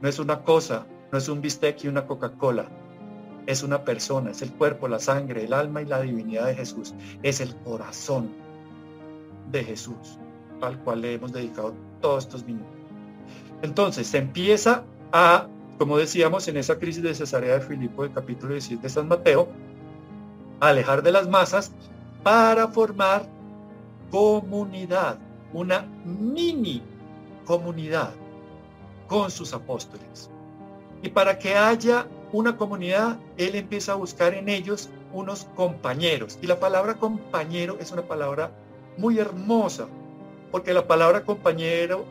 no 0.00 0.08
es 0.08 0.18
una 0.18 0.42
cosa, 0.42 0.86
no 1.10 1.18
es 1.18 1.28
un 1.28 1.40
bistec 1.40 1.84
y 1.84 1.88
una 1.88 2.06
Coca-Cola. 2.06 2.66
Es 3.46 3.62
una 3.62 3.84
persona, 3.84 4.30
es 4.30 4.42
el 4.42 4.52
cuerpo, 4.52 4.86
la 4.86 5.00
sangre, 5.00 5.44
el 5.44 5.52
alma 5.52 5.82
y 5.82 5.86
la 5.86 6.00
divinidad 6.00 6.46
de 6.46 6.54
Jesús. 6.54 6.94
Es 7.22 7.40
el 7.40 7.56
corazón 7.56 8.30
de 9.50 9.64
Jesús, 9.64 10.18
al 10.60 10.78
cual 10.78 11.00
le 11.00 11.14
hemos 11.14 11.32
dedicado 11.32 11.74
todos 12.00 12.24
estos 12.24 12.44
minutos. 12.44 12.72
Entonces 13.62 14.06
se 14.06 14.18
empieza 14.18 14.84
a, 15.12 15.48
como 15.78 15.98
decíamos 15.98 16.46
en 16.48 16.56
esa 16.56 16.78
crisis 16.78 17.02
de 17.02 17.14
Cesarea 17.14 17.54
de 17.54 17.60
Filipo 17.60 18.02
del 18.02 18.12
capítulo 18.12 18.52
17 18.52 18.82
de 18.82 18.88
San 18.88 19.08
Mateo, 19.08 19.48
a 20.60 20.68
alejar 20.68 21.02
de 21.02 21.10
las 21.10 21.28
masas 21.28 21.72
para 22.22 22.68
formar 22.68 23.26
comunidad 24.10 25.18
una 25.52 25.86
mini 26.04 26.82
comunidad 27.44 28.12
con 29.06 29.30
sus 29.30 29.52
apóstoles. 29.52 30.30
Y 31.02 31.08
para 31.08 31.38
que 31.38 31.54
haya 31.54 32.06
una 32.32 32.56
comunidad, 32.56 33.18
él 33.36 33.54
empieza 33.56 33.92
a 33.92 33.96
buscar 33.96 34.34
en 34.34 34.48
ellos 34.48 34.88
unos 35.12 35.46
compañeros. 35.56 36.38
Y 36.40 36.46
la 36.46 36.58
palabra 36.58 36.94
compañero 36.94 37.76
es 37.78 37.92
una 37.92 38.02
palabra 38.02 38.50
muy 38.96 39.18
hermosa, 39.18 39.86
porque 40.50 40.72
la 40.72 40.86
palabra 40.86 41.24
compañero 41.24 42.04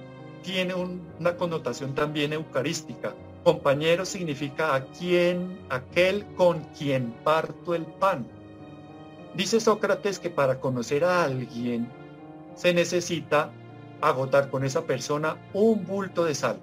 tiene 0.44 0.74
una 0.76 1.38
connotación 1.38 1.96
también 1.96 2.34
eucarística. 2.34 3.14
Compañero 3.44 4.06
significa 4.06 4.76
a 4.76 4.86
quien, 4.86 5.60
aquel 5.70 6.26
con 6.36 6.60
quien 6.78 7.12
parto 7.24 7.74
el 7.74 7.86
pan. 7.86 8.28
Dice 9.34 9.60
Sócrates 9.60 10.20
que 10.20 10.30
para 10.30 10.60
conocer 10.60 11.04
a 11.04 11.24
alguien 11.24 11.89
se 12.62 12.76
necesita 12.76 13.51
agotar 14.01 14.51
con 14.51 14.64
esa 14.64 14.84
persona 14.84 15.36
un 15.51 15.84
bulto 15.84 16.26
de 16.26 16.36
sal. 16.36 16.59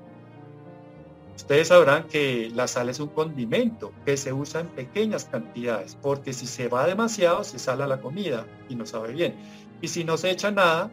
Ustedes 1.35 1.69
sabrán 1.69 2.05
que 2.05 2.53
la 2.55 2.69
sal 2.69 2.89
es 2.89 3.01
un 3.01 3.09
condimento 3.09 3.93
que 4.05 4.17
se 4.17 4.33
usa 4.33 4.61
en 4.61 4.69
pequeñas 4.69 5.25
cantidades, 5.25 5.99
porque 6.01 6.33
si 6.33 6.47
se 6.47 6.69
va 6.69 6.87
demasiado 6.87 7.43
se 7.43 7.59
sala 7.59 7.89
la 7.89 8.01
comida 8.01 8.47
y 8.69 8.77
no 8.77 8.87
sabe 8.87 9.13
bien. 9.13 9.35
Y 9.81 9.89
si 9.89 10.05
no 10.05 10.17
se 10.17 10.31
echa 10.31 10.53
nada, 10.53 10.93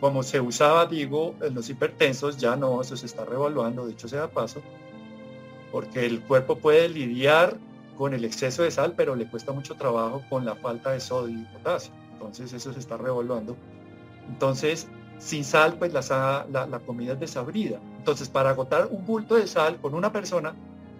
como 0.00 0.24
se 0.24 0.40
usaba, 0.40 0.86
digo, 0.86 1.36
en 1.40 1.54
los 1.54 1.70
hipertensos, 1.70 2.36
ya 2.36 2.56
no, 2.56 2.80
eso 2.80 2.96
se 2.96 3.06
está 3.06 3.24
revaluando, 3.24 3.86
dicho 3.86 4.08
sea 4.08 4.28
paso, 4.28 4.62
porque 5.70 6.06
el 6.06 6.22
cuerpo 6.22 6.58
puede 6.58 6.88
lidiar 6.88 7.56
con 7.96 8.14
el 8.14 8.24
exceso 8.24 8.64
de 8.64 8.72
sal, 8.72 8.94
pero 8.96 9.14
le 9.14 9.30
cuesta 9.30 9.52
mucho 9.52 9.76
trabajo 9.76 10.24
con 10.28 10.44
la 10.44 10.56
falta 10.56 10.90
de 10.90 10.98
sodio 10.98 11.38
y 11.38 11.44
potasio. 11.56 11.94
Entonces 12.14 12.52
eso 12.52 12.72
se 12.72 12.80
está 12.80 12.96
revaluando 12.96 13.56
entonces, 14.28 14.88
sin 15.18 15.44
sal, 15.44 15.76
pues 15.78 15.92
la, 15.92 16.80
comida 16.86 17.14
es 17.14 17.20
desabrida. 17.20 17.80
Entonces, 17.98 18.28
para 18.28 18.50
agotar 18.50 18.88
un 18.90 19.04
bulto 19.04 19.36
de 19.36 19.46
sal 19.46 19.80
con 19.80 19.94
una 19.94 20.12
persona, 20.12 20.54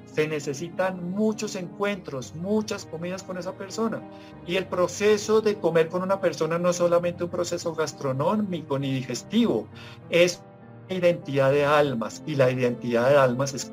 se 0.06 0.28
necesitan 0.28 1.10
muchos 1.10 1.56
encuentros, 1.56 2.34
muchas 2.36 2.86
comidas 2.86 3.22
con 3.22 3.36
esa 3.36 3.52
persona. 3.52 4.00
Y 4.46 4.56
el 4.56 4.66
proceso 4.66 5.40
de 5.40 5.56
comer 5.56 5.88
con 5.88 6.02
una 6.02 6.20
persona 6.20 6.58
no 6.58 6.70
es 6.70 6.76
solamente 6.76 7.24
un 7.24 7.30
proceso 7.30 7.74
gastronómico 7.74 8.78
ni 8.78 8.92
digestivo, 8.92 9.66
es 10.10 10.42
identidad 10.88 11.50
de 11.50 11.64
almas. 11.64 12.22
Y 12.26 12.36
la 12.36 12.50
identidad 12.50 13.10
de 13.10 13.16
almas 13.16 13.54
es 13.54 13.70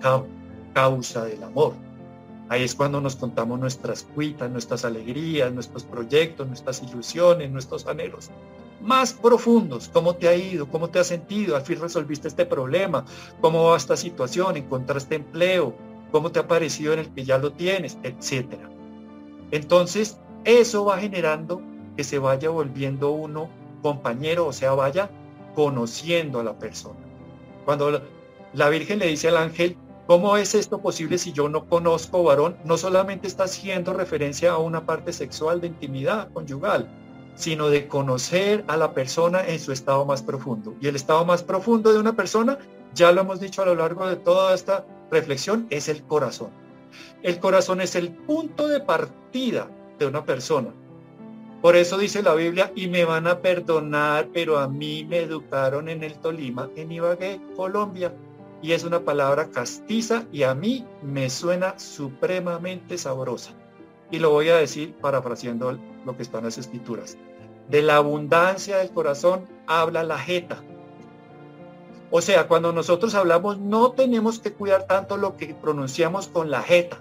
causa 0.74 1.26
del 1.26 1.44
amor. 1.44 1.74
Ahí 2.50 2.64
es 2.64 2.76
cuando 2.76 3.00
nos 3.00 3.16
contamos 3.16 3.60
nuestras 3.60 4.04
cuitas, 4.04 4.50
nuestras 4.50 4.84
alegrías, 4.84 5.54
nuestros 5.54 5.84
proyectos, 5.84 6.48
nuestras 6.48 6.84
ilusiones, 6.84 7.50
nuestros 7.50 7.88
anhelos 7.88 8.30
más 8.82 9.14
profundos. 9.14 9.90
¿Cómo 9.90 10.16
te 10.16 10.28
ha 10.28 10.36
ido? 10.36 10.68
¿Cómo 10.68 10.90
te 10.90 11.00
has 11.00 11.08
sentido? 11.08 11.56
Al 11.56 11.62
fin 11.62 11.80
resolviste 11.80 12.28
este 12.28 12.46
problema. 12.46 13.06
¿Cómo 13.40 13.64
va 13.64 13.78
esta 13.78 13.96
situación? 13.96 14.58
¿Encontraste 14.58 15.16
empleo? 15.16 15.76
¿Cómo 16.12 16.32
te 16.32 16.40
ha 16.40 16.48
parecido 16.48 16.94
en 16.94 17.00
el 17.00 17.14
que 17.14 17.24
ya 17.24 17.38
lo 17.38 17.54
tienes? 17.54 17.98
Etcétera. 18.04 18.70
Entonces, 19.52 20.20
eso 20.44 20.86
va 20.86 20.98
generando 20.98 21.62
que 21.96 22.04
se 22.04 22.20
vaya 22.20 22.50
volviendo 22.50 23.12
uno 23.12 23.50
compañero, 23.82 24.48
o 24.48 24.54
sea, 24.54 24.74
vaya 24.74 25.10
conociendo 25.56 26.40
a 26.40 26.44
la 26.44 26.58
persona. 26.58 27.00
Cuando 27.66 28.02
la 28.54 28.70
Virgen 28.70 29.00
le 29.00 29.08
dice 29.08 29.28
al 29.28 29.38
ángel, 29.38 29.78
¿cómo 30.08 30.38
es 30.38 30.56
esto 30.56 30.82
posible 30.82 31.18
si 31.18 31.32
yo 31.32 31.50
no 31.50 31.68
conozco 31.68 32.24
varón? 32.24 32.58
No 32.64 32.78
solamente 32.78 33.28
está 33.28 33.44
haciendo 33.44 33.94
referencia 33.94 34.52
a 34.52 34.58
una 34.58 34.86
parte 34.86 35.14
sexual 35.14 35.62
de 35.62 35.68
intimidad 35.68 36.32
conyugal, 36.34 36.90
sino 37.42 37.70
de 37.70 37.88
conocer 37.88 38.64
a 38.68 38.78
la 38.78 38.94
persona 38.94 39.44
en 39.48 39.60
su 39.60 39.72
estado 39.72 40.06
más 40.06 40.22
profundo. 40.22 40.76
Y 40.80 40.88
el 40.88 40.96
estado 40.96 41.26
más 41.26 41.42
profundo 41.42 41.92
de 41.92 41.98
una 41.98 42.16
persona, 42.16 42.60
ya 42.94 43.12
lo 43.12 43.22
hemos 43.22 43.40
dicho 43.40 43.64
a 43.64 43.66
lo 43.66 43.74
largo 43.74 44.08
de 44.08 44.16
toda 44.16 44.54
esta 44.54 44.86
reflexión, 45.10 45.66
es 45.72 45.90
el 45.90 46.04
corazón. 46.04 46.52
El 47.24 47.40
corazón 47.40 47.82
es 47.82 47.96
el 47.96 48.12
punto 48.12 48.68
de 48.68 48.80
partida 48.80 49.68
de 49.98 50.06
una 50.06 50.24
persona. 50.24 50.70
Por 51.64 51.76
eso 51.76 51.98
dice 51.98 52.22
la 52.22 52.36
Biblia, 52.36 52.72
y 52.76 52.88
me 52.88 53.06
van 53.06 53.26
a 53.26 53.40
perdonar, 53.40 54.30
pero 54.32 54.60
a 54.60 54.68
mí 54.68 55.04
me 55.10 55.22
educaron 55.22 55.90
en 55.90 56.04
el 56.04 56.20
Tolima, 56.20 56.70
en 56.76 56.92
Ibagué, 56.92 57.42
Colombia. 57.56 58.14
Y 58.62 58.74
es 58.74 58.84
una 58.84 59.00
palabra 59.00 59.50
castiza 59.50 60.26
y 60.32 60.44
a 60.44 60.54
mí 60.54 60.86
me 61.02 61.32
suena 61.32 61.80
supremamente 61.80 63.00
sabrosa. 63.00 63.54
Y 64.12 64.20
lo 64.20 64.30
voy 64.30 64.50
a 64.50 64.58
decir 64.58 64.94
parafraseando 65.02 65.80
lo 66.06 66.16
que 66.16 66.22
está 66.22 66.38
en 66.38 66.46
las 66.46 66.60
escrituras. 66.60 67.18
De 67.72 67.82
la 67.82 67.96
abundancia 67.96 68.80
del 68.80 68.92
corazón 68.92 69.48
habla 69.66 70.04
la 70.04 70.18
jeta. 70.18 70.62
O 72.10 72.20
sea, 72.20 72.50
cuando 72.50 72.74
nosotros 72.74 73.16
hablamos 73.16 73.60
no 73.60 73.94
tenemos 73.94 74.40
que 74.40 74.52
cuidar 74.52 74.88
tanto 74.88 75.16
lo 75.16 75.38
que 75.38 75.56
pronunciamos 75.56 76.28
con 76.28 76.52
la 76.52 76.62
jeta. 76.64 76.98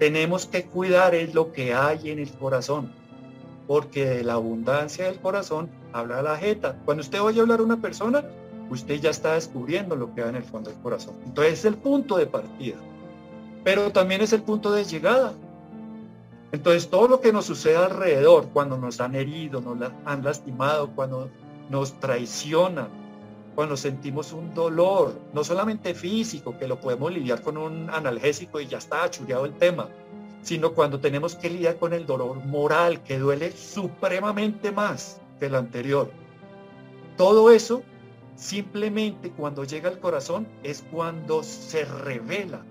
Tenemos 0.00 0.46
que 0.46 0.64
cuidar 0.64 1.14
es 1.14 1.32
lo 1.32 1.52
que 1.52 1.74
hay 1.74 2.10
en 2.10 2.18
el 2.18 2.32
corazón. 2.32 2.92
Porque 3.68 4.04
de 4.04 4.24
la 4.24 4.32
abundancia 4.32 5.04
del 5.04 5.20
corazón 5.20 5.70
habla 5.92 6.22
la 6.22 6.36
jeta. 6.38 6.76
Cuando 6.84 7.02
usted 7.02 7.22
oye 7.22 7.40
hablar 7.40 7.60
a 7.60 7.62
una 7.62 7.80
persona, 7.80 8.24
usted 8.70 8.96
ya 8.96 9.10
está 9.10 9.34
descubriendo 9.34 9.94
lo 9.94 10.12
que 10.12 10.22
hay 10.22 10.30
en 10.30 10.36
el 10.36 10.42
fondo 10.42 10.70
del 10.70 10.80
corazón. 10.80 11.14
Entonces 11.24 11.60
es 11.60 11.64
el 11.66 11.76
punto 11.76 12.16
de 12.16 12.26
partida. 12.26 12.78
Pero 13.62 13.92
también 13.92 14.22
es 14.22 14.32
el 14.32 14.42
punto 14.42 14.72
de 14.72 14.82
llegada. 14.82 15.34
Entonces, 16.54 16.88
todo 16.88 17.08
lo 17.08 17.20
que 17.20 17.32
nos 17.32 17.46
sucede 17.46 17.74
alrededor, 17.74 18.48
cuando 18.52 18.78
nos 18.78 19.00
han 19.00 19.16
herido, 19.16 19.60
nos 19.60 19.76
han 20.04 20.22
lastimado, 20.22 20.88
cuando 20.94 21.28
nos 21.68 21.98
traicionan, 21.98 22.86
cuando 23.56 23.76
sentimos 23.76 24.32
un 24.32 24.54
dolor, 24.54 25.18
no 25.32 25.42
solamente 25.42 25.94
físico, 25.94 26.56
que 26.56 26.68
lo 26.68 26.78
podemos 26.78 27.10
lidiar 27.10 27.42
con 27.42 27.56
un 27.56 27.90
analgésico 27.90 28.60
y 28.60 28.68
ya 28.68 28.78
está 28.78 29.10
chuleado 29.10 29.46
el 29.46 29.54
tema, 29.54 29.88
sino 30.42 30.74
cuando 30.74 31.00
tenemos 31.00 31.34
que 31.34 31.50
lidiar 31.50 31.76
con 31.76 31.92
el 31.92 32.06
dolor 32.06 32.36
moral, 32.44 33.02
que 33.02 33.18
duele 33.18 33.50
supremamente 33.50 34.70
más 34.70 35.20
que 35.40 35.46
el 35.46 35.56
anterior. 35.56 36.08
Todo 37.16 37.50
eso, 37.50 37.82
simplemente 38.36 39.32
cuando 39.32 39.64
llega 39.64 39.88
al 39.88 39.98
corazón, 39.98 40.46
es 40.62 40.84
cuando 40.92 41.42
se 41.42 41.84
revela 41.84 42.64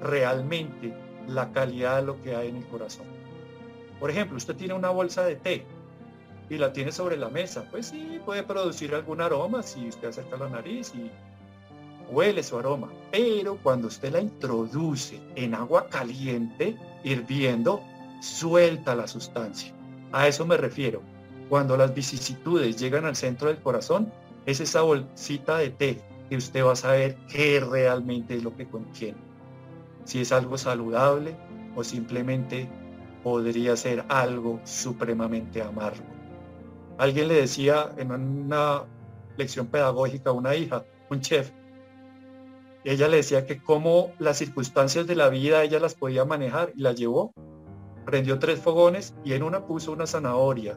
realmente 0.00 0.92
la 1.28 1.52
calidad 1.52 1.96
de 1.96 2.06
lo 2.06 2.20
que 2.20 2.36
hay 2.36 2.48
en 2.48 2.56
el 2.56 2.66
corazón. 2.66 3.06
Por 4.00 4.10
ejemplo, 4.10 4.36
usted 4.36 4.56
tiene 4.56 4.74
una 4.74 4.90
bolsa 4.90 5.24
de 5.24 5.36
té 5.36 5.64
y 6.50 6.58
la 6.58 6.72
tiene 6.72 6.92
sobre 6.92 7.16
la 7.16 7.28
mesa, 7.28 7.66
pues 7.70 7.86
sí, 7.86 8.20
puede 8.24 8.42
producir 8.42 8.94
algún 8.94 9.20
aroma 9.20 9.62
si 9.62 9.88
usted 9.88 10.08
acerca 10.08 10.36
la 10.36 10.48
nariz 10.48 10.92
y 10.94 11.10
huele 12.10 12.42
su 12.42 12.58
aroma. 12.58 12.88
Pero 13.10 13.56
cuando 13.62 13.88
usted 13.88 14.12
la 14.12 14.20
introduce 14.20 15.20
en 15.34 15.54
agua 15.54 15.88
caliente, 15.88 16.76
hirviendo, 17.04 17.82
suelta 18.20 18.94
la 18.94 19.06
sustancia. 19.06 19.72
A 20.12 20.28
eso 20.28 20.44
me 20.44 20.56
refiero. 20.56 21.00
Cuando 21.48 21.76
las 21.76 21.94
vicisitudes 21.94 22.76
llegan 22.76 23.04
al 23.04 23.16
centro 23.16 23.48
del 23.48 23.58
corazón, 23.58 24.12
es 24.46 24.60
esa 24.60 24.82
bolsita 24.82 25.58
de 25.58 25.70
té 25.70 26.00
que 26.28 26.36
usted 26.36 26.64
va 26.64 26.72
a 26.72 26.76
saber 26.76 27.16
qué 27.30 27.60
realmente 27.60 28.36
es 28.36 28.42
lo 28.42 28.56
que 28.56 28.66
contiene. 28.66 29.18
Si 30.04 30.20
es 30.20 30.32
algo 30.32 30.58
saludable 30.58 31.36
o 31.76 31.84
simplemente 31.84 32.68
podría 33.22 33.76
ser 33.76 34.04
algo 34.08 34.60
supremamente 34.64 35.62
amargo. 35.62 36.04
Alguien 36.98 37.28
le 37.28 37.34
decía 37.34 37.92
en 37.96 38.12
una 38.12 38.82
lección 39.36 39.66
pedagógica 39.66 40.30
a 40.30 40.32
una 40.32 40.54
hija, 40.54 40.84
un 41.08 41.20
chef, 41.20 41.52
ella 42.84 43.06
le 43.06 43.18
decía 43.18 43.46
que 43.46 43.62
cómo 43.62 44.10
las 44.18 44.38
circunstancias 44.38 45.06
de 45.06 45.14
la 45.14 45.28
vida 45.28 45.62
ella 45.62 45.78
las 45.78 45.94
podía 45.94 46.24
manejar 46.24 46.72
y 46.74 46.82
la 46.82 46.92
llevó. 46.92 47.32
Prendió 48.04 48.40
tres 48.40 48.58
fogones 48.58 49.14
y 49.24 49.34
en 49.34 49.44
una 49.44 49.66
puso 49.66 49.92
una 49.92 50.06
zanahoria 50.06 50.76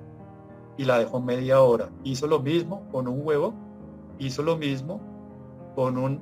y 0.77 0.85
la 0.85 0.99
dejó 0.99 1.19
media 1.19 1.61
hora. 1.61 1.89
Hizo 2.03 2.27
lo 2.27 2.39
mismo 2.39 2.87
con 2.91 3.07
un 3.07 3.25
huevo, 3.25 3.55
hizo 4.19 4.43
lo 4.43 4.55
mismo 4.55 5.01
con 5.73 5.97
un, 5.97 6.21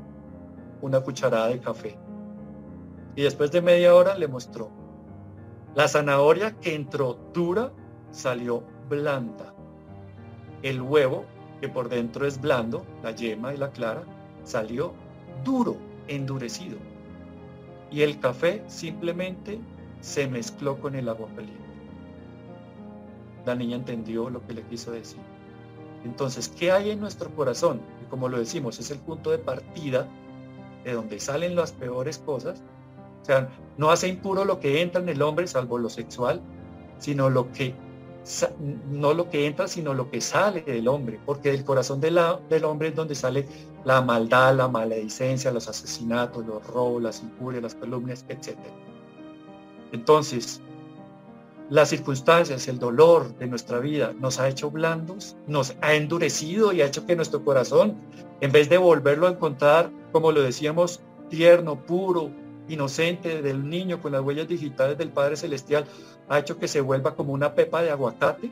una 0.82 1.02
cucharada 1.02 1.48
de 1.50 1.60
café. 1.60 1.98
Y 3.16 3.24
después 3.24 3.52
de 3.52 3.62
media 3.62 3.96
hora 3.96 4.18
le 4.18 4.28
mostró. 4.28 4.72
La 5.76 5.88
zanahoria 5.88 6.60
que 6.60 6.76
entró 6.76 7.20
dura 7.34 7.72
salió 8.12 8.64
blanda 8.90 9.54
el 10.64 10.82
huevo, 10.82 11.26
que 11.62 11.70
por 11.70 11.90
dentro 11.90 12.26
es 12.26 12.42
blando, 12.42 12.86
la 13.04 13.12
yema 13.12 13.54
y 13.54 13.58
la 13.58 13.72
clara, 13.72 14.04
salió 14.44 14.94
duro, 15.44 15.78
endurecido. 16.08 16.78
Y 17.92 18.02
el 18.02 18.20
café 18.20 18.64
simplemente 18.68 19.60
se 20.00 20.28
mezcló 20.28 20.80
con 20.80 20.96
el 20.96 21.08
agua 21.10 21.28
caliente. 21.36 21.62
La 23.46 23.56
niña 23.56 23.76
entendió 23.76 24.30
lo 24.30 24.46
que 24.48 24.54
le 24.54 24.64
quiso 24.64 24.92
decir. 24.92 25.20
Entonces, 26.06 26.48
¿qué 26.48 26.72
hay 26.72 26.92
en 26.92 27.02
nuestro 27.02 27.30
corazón? 27.36 27.82
Y 28.02 28.10
como 28.10 28.30
lo 28.30 28.40
decimos, 28.40 28.80
es 28.80 28.90
el 28.90 29.00
punto 29.00 29.32
de 29.32 29.38
partida 29.38 30.08
de 30.84 30.94
donde 30.94 31.20
salen 31.20 31.56
las 31.56 31.74
peores 31.74 32.18
cosas. 32.20 32.64
O 33.24 33.26
sea, 33.26 33.50
no 33.78 33.90
hace 33.90 34.08
impuro 34.10 34.46
lo 34.46 34.60
que 34.60 34.82
entra 34.82 35.02
en 35.02 35.10
el 35.10 35.22
hombre, 35.22 35.48
salvo 35.48 35.78
lo 35.78 35.90
sexual, 35.90 36.42
sino 37.00 37.30
lo 37.30 37.52
que 37.52 37.74
no 38.90 39.14
lo 39.14 39.30
que 39.30 39.48
entra, 39.48 39.68
sino 39.68 39.94
lo 39.94 40.10
que 40.10 40.22
sale 40.22 40.62
del 40.62 40.88
hombre, 40.88 41.20
porque 41.26 41.52
del 41.52 41.66
corazón 41.66 42.00
del 42.00 42.18
hombre 42.64 42.90
es 42.90 42.96
donde 42.96 43.16
sale 43.16 43.46
la 43.84 44.02
maldad, 44.02 44.56
la 44.56 44.70
maledicencia, 44.70 45.52
los 45.52 45.68
asesinatos, 45.68 46.46
los 46.46 46.66
robos, 46.68 47.02
las 47.02 47.22
injurias, 47.22 47.64
las 47.64 47.76
calumnias, 47.76 48.26
etc. 48.30 48.58
Entonces, 49.92 50.62
las 51.70 51.90
circunstancias, 51.90 52.68
el 52.68 52.80
dolor 52.80 53.36
de 53.38 53.48
nuestra 53.48 53.80
vida 53.80 54.14
nos 54.20 54.40
ha 54.40 54.48
hecho 54.48 54.72
blandos, 54.72 55.36
nos 55.48 55.76
ha 55.82 55.94
endurecido 55.94 56.72
y 56.72 56.82
ha 56.82 56.86
hecho 56.86 57.06
que 57.06 57.16
nuestro 57.16 57.44
corazón, 57.44 57.98
en 58.40 58.52
vez 58.52 58.70
de 58.70 58.78
volverlo 58.78 59.28
a 59.28 59.32
encontrar, 59.32 59.92
como 60.14 60.32
lo 60.32 60.42
decíamos, 60.42 61.02
tierno, 61.30 61.84
puro, 61.84 62.32
inocente 62.68 63.42
del 63.42 63.70
niño 63.70 64.02
con 64.02 64.12
las 64.12 64.22
huellas 64.22 64.48
digitales 64.48 64.98
del 64.98 65.10
Padre 65.10 65.36
Celestial, 65.36 65.86
ha 66.30 66.40
hecho 66.40 66.58
que 66.58 66.68
se 66.68 66.82
vuelva 66.82 67.16
como 67.16 67.34
una 67.34 67.54
pepa 67.54 67.82
de 67.82 67.92
aguacate 67.92 68.50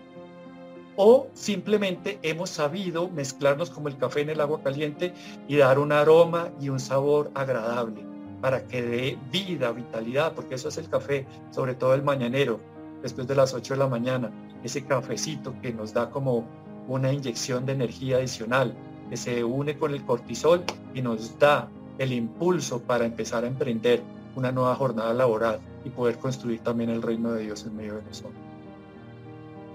o 0.95 1.27
simplemente 1.33 2.19
hemos 2.21 2.49
sabido 2.49 3.09
mezclarnos 3.09 3.69
como 3.69 3.87
el 3.87 3.97
café 3.97 4.21
en 4.21 4.29
el 4.31 4.41
agua 4.41 4.61
caliente 4.61 5.13
y 5.47 5.55
dar 5.55 5.79
un 5.79 5.91
aroma 5.91 6.49
y 6.59 6.69
un 6.69 6.79
sabor 6.79 7.31
agradable 7.33 8.05
para 8.41 8.67
que 8.67 8.81
dé 8.81 9.17
vida, 9.31 9.71
vitalidad, 9.71 10.33
porque 10.33 10.55
eso 10.55 10.69
es 10.69 10.77
el 10.77 10.89
café, 10.89 11.25
sobre 11.51 11.75
todo 11.75 11.93
el 11.93 12.03
mañanero, 12.03 12.59
después 13.01 13.27
de 13.27 13.35
las 13.35 13.53
8 13.53 13.75
de 13.75 13.79
la 13.79 13.87
mañana, 13.87 14.31
ese 14.63 14.83
cafecito 14.83 15.53
que 15.61 15.71
nos 15.71 15.93
da 15.93 16.09
como 16.09 16.45
una 16.87 17.13
inyección 17.13 17.65
de 17.65 17.73
energía 17.73 18.17
adicional, 18.17 18.75
que 19.09 19.17
se 19.17 19.43
une 19.43 19.77
con 19.77 19.93
el 19.93 20.03
cortisol 20.03 20.63
y 20.93 21.01
nos 21.01 21.37
da 21.37 21.69
el 22.01 22.13
impulso 22.13 22.81
para 22.81 23.05
empezar 23.05 23.43
a 23.43 23.47
emprender 23.47 24.01
una 24.35 24.51
nueva 24.51 24.75
jornada 24.75 25.13
laboral 25.13 25.59
y 25.85 25.89
poder 25.89 26.17
construir 26.17 26.59
también 26.61 26.89
el 26.89 27.01
reino 27.01 27.31
de 27.33 27.43
Dios 27.43 27.65
en 27.65 27.75
medio 27.75 27.95
de 27.95 28.03
nosotros. 28.03 28.33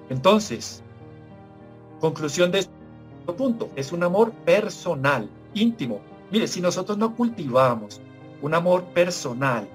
Entonces, 0.09 0.83
conclusión 2.01 2.51
de 2.51 2.61
este 2.61 2.73
punto, 3.37 3.71
es 3.77 3.93
un 3.93 4.03
amor 4.03 4.33
personal, 4.45 5.29
íntimo. 5.55 6.01
Mire, 6.31 6.47
si 6.47 6.61
nosotros 6.61 6.99
no 6.99 7.15
cultivamos 7.15 8.01
un 8.43 8.55
amor 8.55 8.85
personal, 8.87 9.69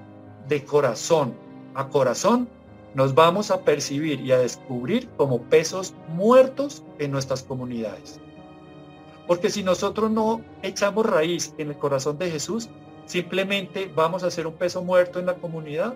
de 0.48 0.64
corazón 0.64 1.34
a 1.74 1.88
corazón, 1.88 2.48
nos 2.94 3.14
vamos 3.14 3.50
a 3.50 3.62
percibir 3.62 4.20
y 4.20 4.32
a 4.32 4.38
descubrir 4.38 5.08
como 5.16 5.40
pesos 5.42 5.94
muertos 6.08 6.82
en 6.98 7.10
nuestras 7.10 7.42
comunidades. 7.42 8.20
Porque 9.26 9.50
si 9.50 9.62
nosotros 9.62 10.10
no 10.10 10.42
echamos 10.62 11.06
raíz 11.06 11.54
en 11.58 11.68
el 11.68 11.78
corazón 11.78 12.18
de 12.18 12.30
Jesús, 12.30 12.68
simplemente 13.06 13.90
vamos 13.94 14.22
a 14.22 14.30
ser 14.30 14.46
un 14.46 14.54
peso 14.54 14.82
muerto 14.82 15.18
en 15.18 15.26
la 15.26 15.34
comunidad 15.34 15.94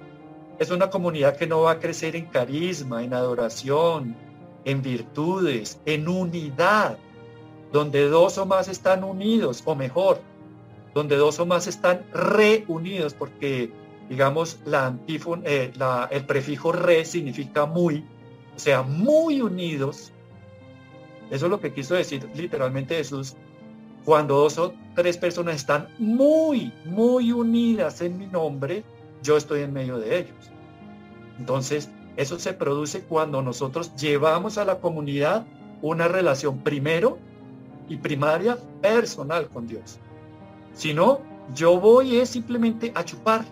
es 0.59 0.71
una 0.71 0.89
comunidad 0.89 1.37
que 1.37 1.47
no 1.47 1.63
va 1.63 1.73
a 1.73 1.81
crecer 1.81 2.17
en 2.17 2.27
carisma, 2.27 3.03
en 3.05 3.13
adoración, 3.13 4.17
en 4.65 4.83
virtudes, 4.83 5.79
en 5.85 6.09
unidad, 6.09 6.99
donde 7.73 8.09
dos 8.09 8.39
o 8.39 8.47
más 8.47 8.69
están 8.69 9.05
unidos, 9.05 9.63
o 9.67 9.75
mejor, 9.75 10.21
donde 10.95 11.17
dos 11.17 11.39
o 11.41 11.47
más 11.47 11.67
están 11.67 12.07
reunidos, 12.13 13.13
porque 13.13 13.71
digamos 14.09 14.59
la 14.65 14.97
eh, 15.45 15.73
el 16.11 16.25
prefijo 16.25 16.73
re 16.73 17.05
significa 17.05 17.67
muy, 17.67 18.05
o 18.55 18.59
sea, 18.59 18.83
muy 18.83 19.43
unidos. 19.43 20.13
Eso 21.31 21.47
es 21.47 21.51
lo 21.51 21.61
que 21.61 21.73
quiso 21.73 21.95
decir 21.95 22.29
literalmente 22.35 22.97
Jesús. 22.97 23.37
Cuando 24.05 24.37
dos 24.37 24.59
o 24.59 24.73
tres 24.95 25.17
personas 25.17 25.57
están 25.57 25.89
muy, 25.99 26.73
muy 26.85 27.33
unidas 27.33 28.01
en 28.01 28.19
mi 28.19 28.27
nombre, 28.27 28.85
yo 29.23 29.37
estoy 29.37 29.63
en 29.63 29.73
medio 29.73 29.99
de 29.99 30.19
ellos. 30.19 30.51
Entonces, 31.39 31.91
eso 32.17 32.39
se 32.39 32.53
produce 32.53 33.03
cuando 33.03 33.43
nosotros 33.43 33.95
llevamos 33.97 34.59
a 34.59 34.65
la 34.65 34.79
comunidad 34.79 35.45
una 35.83 36.09
relación 36.09 36.61
primero 36.61 37.19
y 37.89 37.97
primaria 37.97 38.57
personal 38.81 39.49
con 39.49 39.67
Dios. 39.67 39.99
Si 40.75 40.95
no, 40.95 41.21
yo 41.55 41.79
voy 41.79 42.17
es 42.17 42.31
simplemente 42.31 42.93
a 42.95 43.05
chupar, 43.05 43.45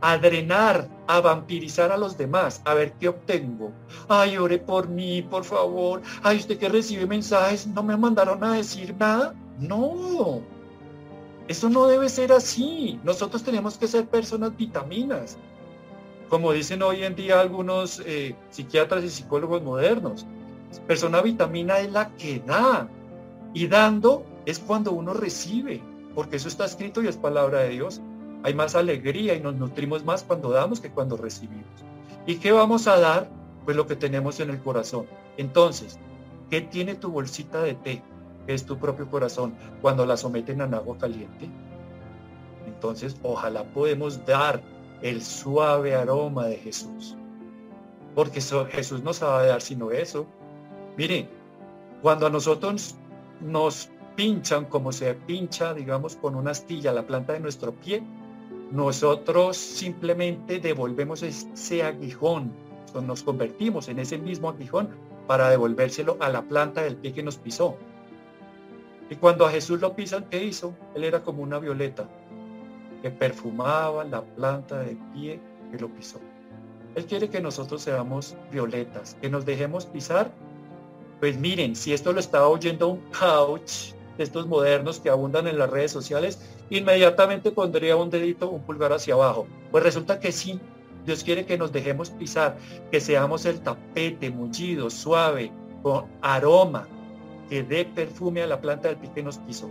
a 0.00 0.18
drenar, 0.18 0.88
a 1.06 1.20
vampirizar 1.20 1.92
a 1.92 1.96
los 1.96 2.16
demás, 2.16 2.62
a 2.64 2.74
ver 2.74 2.92
qué 2.94 3.08
obtengo. 3.08 3.72
Ay, 4.08 4.36
ore 4.36 4.58
por 4.58 4.88
mí, 4.88 5.22
por 5.22 5.44
favor. 5.44 6.02
Ay, 6.22 6.38
usted 6.38 6.58
que 6.58 6.68
recibe 6.68 7.06
mensajes, 7.06 7.66
¿no 7.66 7.82
me 7.82 7.96
mandaron 7.96 8.42
a 8.44 8.54
decir 8.54 8.94
nada? 8.98 9.34
No, 9.58 10.42
eso 11.48 11.70
no 11.70 11.86
debe 11.86 12.08
ser 12.08 12.32
así. 12.32 12.98
Nosotros 13.04 13.42
tenemos 13.42 13.78
que 13.78 13.88
ser 13.88 14.06
personas 14.06 14.56
vitaminas. 14.56 15.38
Como 16.28 16.52
dicen 16.52 16.82
hoy 16.82 17.04
en 17.04 17.14
día 17.14 17.40
algunos 17.40 18.02
eh, 18.04 18.34
psiquiatras 18.50 19.04
y 19.04 19.10
psicólogos 19.10 19.62
modernos, 19.62 20.26
persona 20.86 21.22
vitamina 21.22 21.78
es 21.78 21.92
la 21.92 22.08
que 22.16 22.40
da. 22.40 22.88
Y 23.54 23.68
dando 23.68 24.24
es 24.44 24.58
cuando 24.58 24.92
uno 24.92 25.14
recibe, 25.14 25.80
porque 26.14 26.36
eso 26.36 26.48
está 26.48 26.64
escrito 26.64 27.02
y 27.02 27.08
es 27.08 27.16
palabra 27.16 27.60
de 27.60 27.70
Dios. 27.70 28.00
Hay 28.46 28.54
más 28.54 28.76
alegría 28.76 29.34
y 29.34 29.40
nos 29.40 29.56
nutrimos 29.56 30.04
más 30.04 30.22
cuando 30.22 30.50
damos 30.50 30.78
que 30.78 30.88
cuando 30.88 31.16
recibimos. 31.16 31.66
¿Y 32.26 32.36
qué 32.36 32.52
vamos 32.52 32.86
a 32.86 32.96
dar? 32.96 33.28
Pues 33.64 33.76
lo 33.76 33.88
que 33.88 33.96
tenemos 33.96 34.38
en 34.38 34.50
el 34.50 34.62
corazón. 34.62 35.06
Entonces, 35.36 35.98
¿qué 36.48 36.60
tiene 36.60 36.94
tu 36.94 37.10
bolsita 37.10 37.60
de 37.60 37.74
té? 37.74 38.02
es 38.46 38.64
tu 38.64 38.78
propio 38.78 39.10
corazón 39.10 39.56
cuando 39.82 40.06
la 40.06 40.16
someten 40.16 40.60
en 40.60 40.74
agua 40.74 40.96
caliente. 40.96 41.48
Entonces, 42.66 43.16
ojalá 43.24 43.64
podemos 43.64 44.24
dar 44.24 44.62
el 45.02 45.20
suave 45.20 45.96
aroma 45.96 46.46
de 46.46 46.56
Jesús. 46.58 47.16
Porque 48.14 48.40
Jesús 48.40 49.02
no 49.02 49.12
sabe 49.12 49.48
dar 49.48 49.60
sino 49.60 49.90
eso. 49.90 50.24
Miren, 50.96 51.28
cuando 52.00 52.28
a 52.28 52.30
nosotros 52.30 52.94
nos 53.40 53.90
pinchan 54.14 54.66
como 54.66 54.92
se 54.92 55.14
pincha, 55.14 55.74
digamos, 55.74 56.14
con 56.14 56.36
una 56.36 56.52
astilla 56.52 56.92
la 56.92 57.04
planta 57.06 57.32
de 57.32 57.40
nuestro 57.40 57.72
pie, 57.72 58.04
nosotros 58.70 59.56
simplemente 59.56 60.58
devolvemos 60.58 61.22
ese 61.22 61.82
aguijón, 61.82 62.52
nos 63.02 63.22
convertimos 63.22 63.88
en 63.88 63.98
ese 63.98 64.18
mismo 64.18 64.48
aguijón 64.48 64.88
para 65.26 65.50
devolvérselo 65.50 66.16
a 66.20 66.28
la 66.28 66.42
planta 66.42 66.82
del 66.82 66.96
pie 66.96 67.12
que 67.12 67.22
nos 67.22 67.36
pisó. 67.36 67.76
Y 69.10 69.16
cuando 69.16 69.46
a 69.46 69.50
Jesús 69.50 69.80
lo 69.80 69.94
pisan, 69.94 70.26
¿qué 70.30 70.42
hizo? 70.42 70.74
Él 70.94 71.04
era 71.04 71.22
como 71.22 71.42
una 71.42 71.58
violeta 71.58 72.08
que 73.02 73.10
perfumaba 73.10 74.04
la 74.04 74.22
planta 74.22 74.80
del 74.80 74.96
pie 75.12 75.40
que 75.70 75.78
lo 75.78 75.88
pisó. 75.88 76.20
Él 76.94 77.04
quiere 77.04 77.28
que 77.28 77.40
nosotros 77.40 77.82
seamos 77.82 78.36
violetas, 78.50 79.16
que 79.20 79.28
nos 79.28 79.44
dejemos 79.44 79.86
pisar. 79.86 80.32
Pues 81.20 81.38
miren, 81.38 81.76
si 81.76 81.92
esto 81.92 82.12
lo 82.12 82.20
estaba 82.20 82.48
oyendo 82.48 82.88
un 82.88 83.02
couch 83.10 83.94
estos 84.22 84.46
modernos 84.46 85.00
que 85.00 85.10
abundan 85.10 85.46
en 85.46 85.58
las 85.58 85.70
redes 85.70 85.92
sociales, 85.92 86.40
inmediatamente 86.70 87.50
pondría 87.50 87.96
un 87.96 88.10
dedito, 88.10 88.50
un 88.50 88.62
pulgar 88.62 88.92
hacia 88.92 89.14
abajo. 89.14 89.46
Pues 89.70 89.84
resulta 89.84 90.20
que 90.20 90.32
sí, 90.32 90.60
Dios 91.04 91.22
quiere 91.22 91.46
que 91.46 91.56
nos 91.56 91.72
dejemos 91.72 92.10
pisar, 92.10 92.56
que 92.90 93.00
seamos 93.00 93.44
el 93.46 93.60
tapete 93.60 94.30
mullido, 94.30 94.90
suave, 94.90 95.52
con 95.82 96.06
aroma, 96.20 96.88
que 97.48 97.62
dé 97.62 97.84
perfume 97.84 98.42
a 98.42 98.46
la 98.46 98.60
planta 98.60 98.88
del 98.88 98.96
pie 98.96 99.12
que 99.14 99.22
nos 99.22 99.38
pisó. 99.38 99.70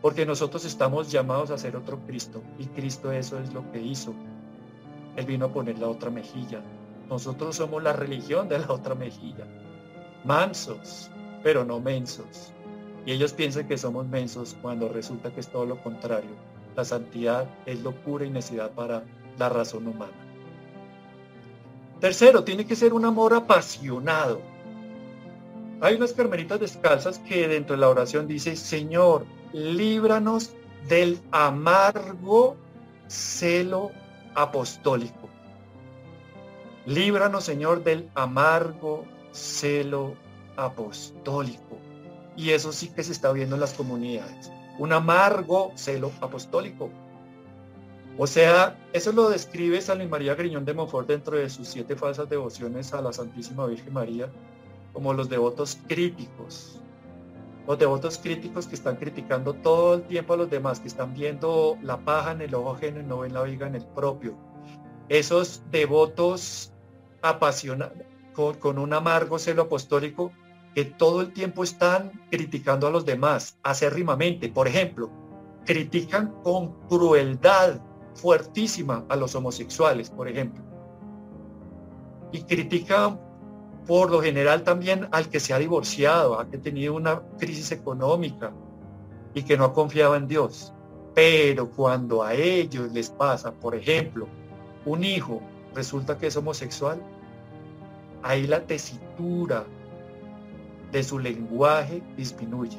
Porque 0.00 0.24
nosotros 0.24 0.64
estamos 0.64 1.12
llamados 1.12 1.50
a 1.50 1.58
ser 1.58 1.76
otro 1.76 1.98
Cristo 2.06 2.42
y 2.58 2.64
Cristo 2.66 3.12
eso 3.12 3.38
es 3.38 3.52
lo 3.52 3.70
que 3.70 3.80
hizo. 3.80 4.14
Él 5.16 5.26
vino 5.26 5.46
a 5.46 5.52
poner 5.52 5.78
la 5.78 5.88
otra 5.88 6.10
mejilla. 6.10 6.62
Nosotros 7.10 7.56
somos 7.56 7.82
la 7.82 7.92
religión 7.92 8.48
de 8.48 8.60
la 8.60 8.72
otra 8.72 8.94
mejilla. 8.94 9.46
Mansos, 10.24 11.10
pero 11.42 11.64
no 11.64 11.80
mensos. 11.80 12.54
Y 13.06 13.12
ellos 13.12 13.32
piensan 13.32 13.66
que 13.66 13.78
somos 13.78 14.06
mensos 14.06 14.56
cuando 14.60 14.88
resulta 14.88 15.32
que 15.32 15.40
es 15.40 15.48
todo 15.48 15.64
lo 15.64 15.82
contrario. 15.82 16.30
La 16.76 16.84
santidad 16.84 17.48
es 17.66 17.80
locura 17.80 18.24
y 18.24 18.30
necesidad 18.30 18.70
para 18.72 19.04
la 19.38 19.48
razón 19.48 19.86
humana. 19.86 20.12
Tercero, 22.00 22.44
tiene 22.44 22.66
que 22.66 22.76
ser 22.76 22.94
un 22.94 23.04
amor 23.04 23.34
apasionado. 23.34 24.40
Hay 25.80 25.96
unas 25.96 26.12
carmelitas 26.12 26.60
descalzas 26.60 27.18
que 27.18 27.48
dentro 27.48 27.74
de 27.74 27.80
la 27.80 27.88
oración 27.88 28.26
dice, 28.26 28.56
Señor, 28.56 29.24
líbranos 29.52 30.52
del 30.88 31.18
amargo 31.30 32.56
celo 33.08 33.90
apostólico. 34.34 35.28
Líbranos, 36.86 37.44
Señor, 37.44 37.82
del 37.84 38.08
amargo 38.14 39.04
celo 39.32 40.14
apostólico. 40.56 41.78
Y 42.36 42.50
eso 42.50 42.72
sí 42.72 42.88
que 42.88 43.02
se 43.02 43.12
está 43.12 43.32
viendo 43.32 43.56
en 43.56 43.60
las 43.60 43.74
comunidades. 43.74 44.52
Un 44.78 44.92
amargo 44.92 45.72
celo 45.74 46.10
apostólico. 46.20 46.90
O 48.18 48.26
sea, 48.26 48.78
eso 48.92 49.12
lo 49.12 49.30
describe 49.30 49.80
San 49.80 49.98
Luis 49.98 50.10
María 50.10 50.34
Griñón 50.34 50.64
de 50.64 50.74
Montfort 50.74 51.08
dentro 51.08 51.36
de 51.36 51.48
sus 51.48 51.68
siete 51.68 51.96
falsas 51.96 52.28
devociones 52.28 52.92
a 52.92 53.00
la 53.00 53.12
Santísima 53.12 53.66
Virgen 53.66 53.92
María, 53.92 54.28
como 54.92 55.14
los 55.14 55.28
devotos 55.28 55.78
críticos. 55.86 56.80
Los 57.66 57.78
devotos 57.78 58.18
críticos 58.18 58.66
que 58.66 58.74
están 58.74 58.96
criticando 58.96 59.54
todo 59.54 59.94
el 59.94 60.02
tiempo 60.02 60.34
a 60.34 60.36
los 60.38 60.50
demás, 60.50 60.80
que 60.80 60.88
están 60.88 61.14
viendo 61.14 61.78
la 61.82 61.98
paja 61.98 62.32
en 62.32 62.42
el 62.42 62.54
ojo 62.54 62.72
ajeno 62.72 63.00
y 63.00 63.04
no 63.04 63.20
ven 63.20 63.32
la 63.32 63.42
viga 63.42 63.66
en 63.66 63.76
el 63.76 63.86
propio. 63.86 64.36
Esos 65.08 65.62
devotos 65.70 66.72
apasionados, 67.22 67.96
con, 68.34 68.78
un 68.78 68.92
amargo 68.92 69.38
celo 69.38 69.62
apostólico, 69.62 70.32
que 70.74 70.84
todo 70.84 71.20
el 71.20 71.32
tiempo 71.32 71.64
están 71.64 72.12
criticando 72.30 72.86
a 72.86 72.90
los 72.90 73.04
demás 73.04 73.58
acérrimamente. 73.62 74.48
Por 74.48 74.68
ejemplo, 74.68 75.10
critican 75.64 76.34
con 76.42 76.72
crueldad 76.88 77.80
fuertísima 78.14 79.04
a 79.08 79.16
los 79.16 79.34
homosexuales, 79.34 80.10
por 80.10 80.28
ejemplo. 80.28 80.62
Y 82.32 82.42
critican 82.42 83.20
por 83.86 84.10
lo 84.10 84.22
general 84.22 84.62
también 84.62 85.08
al 85.10 85.28
que 85.28 85.40
se 85.40 85.52
ha 85.52 85.58
divorciado, 85.58 86.38
a 86.38 86.48
que 86.48 86.58
ha 86.58 86.60
tenido 86.60 86.94
una 86.94 87.22
crisis 87.38 87.72
económica 87.72 88.52
y 89.34 89.42
que 89.42 89.56
no 89.56 89.64
ha 89.64 89.72
confiado 89.72 90.14
en 90.16 90.28
Dios. 90.28 90.72
Pero 91.14 91.70
cuando 91.70 92.22
a 92.22 92.34
ellos 92.34 92.92
les 92.92 93.10
pasa, 93.10 93.52
por 93.52 93.74
ejemplo, 93.74 94.28
un 94.84 95.02
hijo 95.02 95.40
resulta 95.74 96.16
que 96.16 96.28
es 96.28 96.36
homosexual, 96.36 97.02
ahí 98.22 98.46
la 98.46 98.64
tesitura 98.64 99.64
de 100.92 101.02
su 101.02 101.18
lenguaje 101.18 102.02
disminuye, 102.16 102.78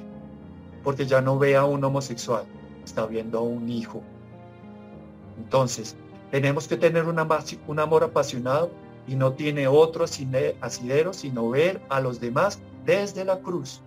porque 0.83 1.05
ya 1.05 1.21
no 1.21 1.37
ve 1.39 1.55
a 1.55 1.65
un 1.65 1.83
homosexual, 1.83 2.45
está 2.83 3.05
viendo 3.05 3.39
a 3.39 3.41
un 3.41 3.69
hijo. 3.69 4.01
Entonces, 5.37 5.95
tenemos 6.31 6.67
que 6.67 6.77
tener 6.77 7.05
un 7.05 7.79
amor 7.79 8.03
apasionado 8.03 8.71
y 9.07 9.15
no 9.15 9.33
tiene 9.33 9.67
otro 9.67 10.05
asidero 10.05 11.13
sino 11.13 11.49
ver 11.49 11.81
a 11.89 11.99
los 11.99 12.19
demás 12.19 12.59
desde 12.85 13.25
la 13.25 13.39
cruz, 13.39 13.81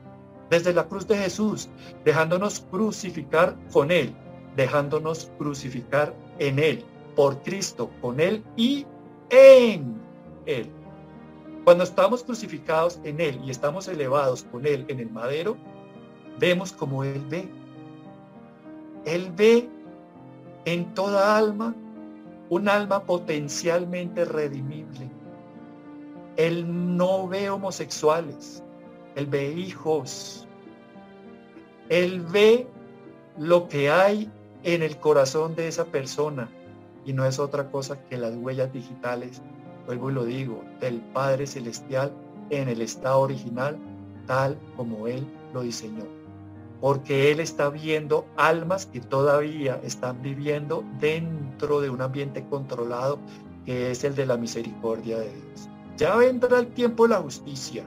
desde 0.50 0.72
la 0.72 0.84
cruz 0.84 1.06
de 1.06 1.16
Jesús, 1.16 1.68
dejándonos 2.04 2.60
crucificar 2.70 3.56
con 3.72 3.90
Él, 3.90 4.14
dejándonos 4.56 5.30
crucificar 5.38 6.14
en 6.38 6.58
Él, 6.58 6.84
por 7.16 7.42
Cristo, 7.42 7.90
con 8.00 8.20
Él 8.20 8.44
y 8.56 8.86
en 9.30 10.00
Él. 10.46 10.70
Cuando 11.64 11.84
estamos 11.84 12.22
crucificados 12.22 13.00
en 13.04 13.20
Él 13.20 13.40
y 13.44 13.50
estamos 13.50 13.88
elevados 13.88 14.44
con 14.44 14.66
Él 14.66 14.84
en 14.88 15.00
el 15.00 15.10
madero, 15.10 15.56
vemos 16.38 16.72
como 16.72 17.04
Él 17.04 17.24
ve. 17.28 17.48
Él 19.06 19.32
ve 19.34 19.68
en 20.64 20.94
toda 20.94 21.36
alma 21.36 21.74
un 22.48 22.68
alma 22.68 23.04
potencialmente 23.04 24.24
redimible. 24.24 25.10
Él 26.36 26.96
no 26.96 27.28
ve 27.28 27.48
homosexuales, 27.50 28.62
él 29.14 29.26
ve 29.26 29.52
hijos. 29.52 30.46
Él 31.88 32.20
ve 32.20 32.66
lo 33.38 33.68
que 33.68 33.90
hay 33.90 34.30
en 34.62 34.82
el 34.82 34.98
corazón 34.98 35.54
de 35.54 35.68
esa 35.68 35.84
persona 35.86 36.48
y 37.04 37.12
no 37.12 37.24
es 37.26 37.38
otra 37.38 37.70
cosa 37.70 38.00
que 38.08 38.16
las 38.16 38.34
huellas 38.34 38.72
digitales, 38.72 39.42
vuelvo 39.86 40.10
y 40.10 40.14
lo 40.14 40.24
digo, 40.24 40.64
del 40.80 41.00
Padre 41.00 41.46
Celestial 41.46 42.12
en 42.50 42.68
el 42.68 42.80
estado 42.80 43.20
original, 43.20 43.78
tal 44.26 44.58
como 44.76 45.06
Él 45.06 45.26
lo 45.52 45.62
diseñó 45.62 46.04
porque 46.84 47.32
Él 47.32 47.40
está 47.40 47.70
viendo 47.70 48.26
almas 48.36 48.84
que 48.84 49.00
todavía 49.00 49.80
están 49.82 50.20
viviendo 50.20 50.84
dentro 51.00 51.80
de 51.80 51.88
un 51.88 52.02
ambiente 52.02 52.44
controlado 52.50 53.18
que 53.64 53.90
es 53.90 54.04
el 54.04 54.14
de 54.14 54.26
la 54.26 54.36
misericordia 54.36 55.18
de 55.18 55.30
Dios. 55.30 55.70
Ya 55.96 56.14
vendrá 56.16 56.58
el 56.58 56.66
tiempo 56.66 57.04
de 57.04 57.14
la 57.14 57.22
justicia, 57.22 57.84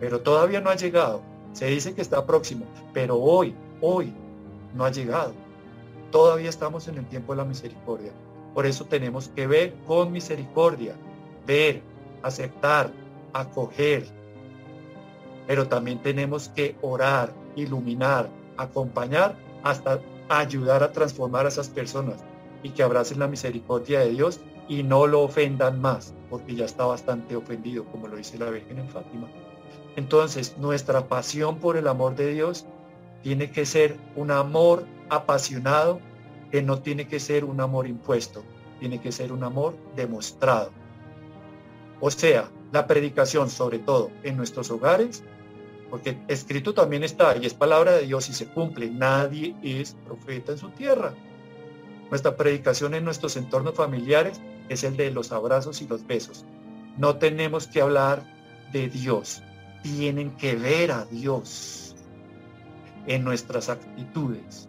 pero 0.00 0.20
todavía 0.22 0.60
no 0.60 0.70
ha 0.70 0.74
llegado. 0.74 1.22
Se 1.52 1.66
dice 1.66 1.94
que 1.94 2.02
está 2.02 2.26
próximo, 2.26 2.66
pero 2.92 3.16
hoy, 3.16 3.54
hoy 3.80 4.12
no 4.74 4.84
ha 4.84 4.90
llegado. 4.90 5.32
Todavía 6.10 6.50
estamos 6.50 6.88
en 6.88 6.98
el 6.98 7.06
tiempo 7.06 7.32
de 7.32 7.36
la 7.36 7.44
misericordia. 7.44 8.10
Por 8.54 8.66
eso 8.66 8.84
tenemos 8.84 9.28
que 9.28 9.46
ver 9.46 9.74
con 9.86 10.12
misericordia, 10.12 10.94
ver, 11.46 11.82
aceptar, 12.22 12.92
acoger. 13.32 14.06
Pero 15.46 15.68
también 15.68 16.00
tenemos 16.00 16.48
que 16.48 16.76
orar, 16.80 17.34
iluminar, 17.56 18.30
acompañar, 18.56 19.36
hasta 19.62 20.00
ayudar 20.28 20.82
a 20.82 20.92
transformar 20.92 21.46
a 21.46 21.48
esas 21.48 21.68
personas 21.68 22.24
y 22.62 22.70
que 22.70 22.82
abracen 22.82 23.18
la 23.18 23.28
misericordia 23.28 24.00
de 24.00 24.10
Dios 24.10 24.40
y 24.68 24.82
no 24.82 25.06
lo 25.06 25.22
ofendan 25.22 25.80
más, 25.80 26.14
porque 26.30 26.54
ya 26.54 26.64
está 26.64 26.86
bastante 26.86 27.36
ofendido, 27.36 27.84
como 27.84 28.08
lo 28.08 28.16
dice 28.16 28.38
la 28.38 28.50
Virgen 28.50 28.78
en 28.78 28.88
Fátima. 28.88 29.28
Entonces, 29.96 30.56
nuestra 30.58 31.06
pasión 31.08 31.58
por 31.58 31.76
el 31.76 31.86
amor 31.86 32.16
de 32.16 32.32
Dios 32.32 32.66
tiene 33.22 33.50
que 33.50 33.66
ser 33.66 33.98
un 34.16 34.30
amor 34.30 34.86
apasionado, 35.10 36.00
que 36.54 36.62
no 36.62 36.78
tiene 36.78 37.08
que 37.08 37.18
ser 37.18 37.44
un 37.44 37.60
amor 37.60 37.88
impuesto, 37.88 38.44
tiene 38.78 39.00
que 39.00 39.10
ser 39.10 39.32
un 39.32 39.42
amor 39.42 39.74
demostrado. 39.96 40.70
O 41.98 42.12
sea, 42.12 42.48
la 42.70 42.86
predicación, 42.86 43.50
sobre 43.50 43.80
todo 43.80 44.12
en 44.22 44.36
nuestros 44.36 44.70
hogares, 44.70 45.24
porque 45.90 46.16
escrito 46.28 46.72
también 46.72 47.02
está 47.02 47.36
y 47.36 47.44
es 47.44 47.54
palabra 47.54 47.90
de 47.90 48.06
Dios 48.06 48.28
y 48.28 48.34
se 48.34 48.46
cumple. 48.46 48.88
Nadie 48.88 49.56
es 49.64 49.96
profeta 50.06 50.52
en 50.52 50.58
su 50.58 50.70
tierra. 50.70 51.12
Nuestra 52.08 52.36
predicación 52.36 52.94
en 52.94 53.04
nuestros 53.04 53.36
entornos 53.36 53.74
familiares 53.74 54.40
es 54.68 54.84
el 54.84 54.96
de 54.96 55.10
los 55.10 55.32
abrazos 55.32 55.82
y 55.82 55.88
los 55.88 56.06
besos. 56.06 56.44
No 56.96 57.16
tenemos 57.16 57.66
que 57.66 57.80
hablar 57.80 58.22
de 58.72 58.88
Dios, 58.88 59.42
tienen 59.82 60.30
que 60.36 60.54
ver 60.54 60.92
a 60.92 61.04
Dios 61.06 61.96
en 63.08 63.24
nuestras 63.24 63.68
actitudes, 63.70 64.68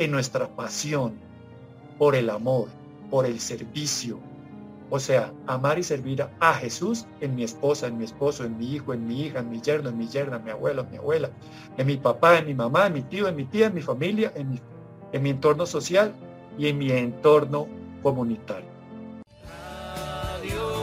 en 0.00 0.10
nuestra 0.10 0.48
pasión 0.48 1.12
por 1.98 2.16
el 2.16 2.30
amor, 2.30 2.68
por 3.10 3.26
el 3.26 3.38
servicio, 3.38 4.18
O 4.92 4.98
sea, 4.98 5.32
amar 5.46 5.78
y 5.78 5.84
servir 5.84 6.26
a 6.40 6.54
Jesús 6.54 7.06
en 7.20 7.36
mi 7.36 7.44
esposa, 7.44 7.86
en 7.86 7.96
mi 7.96 8.04
esposo, 8.04 8.44
en 8.44 8.58
mi 8.58 8.74
hijo, 8.74 8.92
en 8.92 9.06
mi 9.06 9.22
hija, 9.22 9.38
en 9.38 9.48
mi 9.48 9.60
yerno, 9.60 9.90
en 9.90 9.96
mi 9.96 10.08
yerna, 10.08 10.38
en 10.38 10.44
mi 10.44 10.50
abuelo, 10.50 10.82
en 10.82 10.90
mi 10.90 10.96
abuela, 10.96 11.30
en 11.76 11.86
mi 11.86 11.96
papá, 11.96 12.38
en 12.38 12.46
mi 12.46 12.54
mamá, 12.54 12.88
en 12.88 12.94
mi 12.94 13.02
tío, 13.02 13.28
en 13.28 13.36
mi 13.36 13.44
tía, 13.44 13.66
en 13.66 13.74
mi 13.74 13.82
familia, 13.82 14.32
en 14.34 14.50
mi, 14.50 14.60
en 15.12 15.22
mi 15.22 15.30
entorno 15.30 15.64
social 15.64 16.12
y 16.58 16.66
en 16.66 16.78
mi 16.78 16.90
entorno 16.90 17.68
comunitario. 18.02 18.68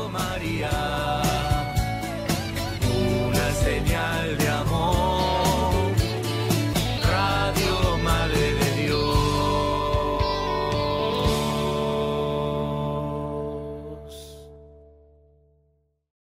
María. 0.10 1.27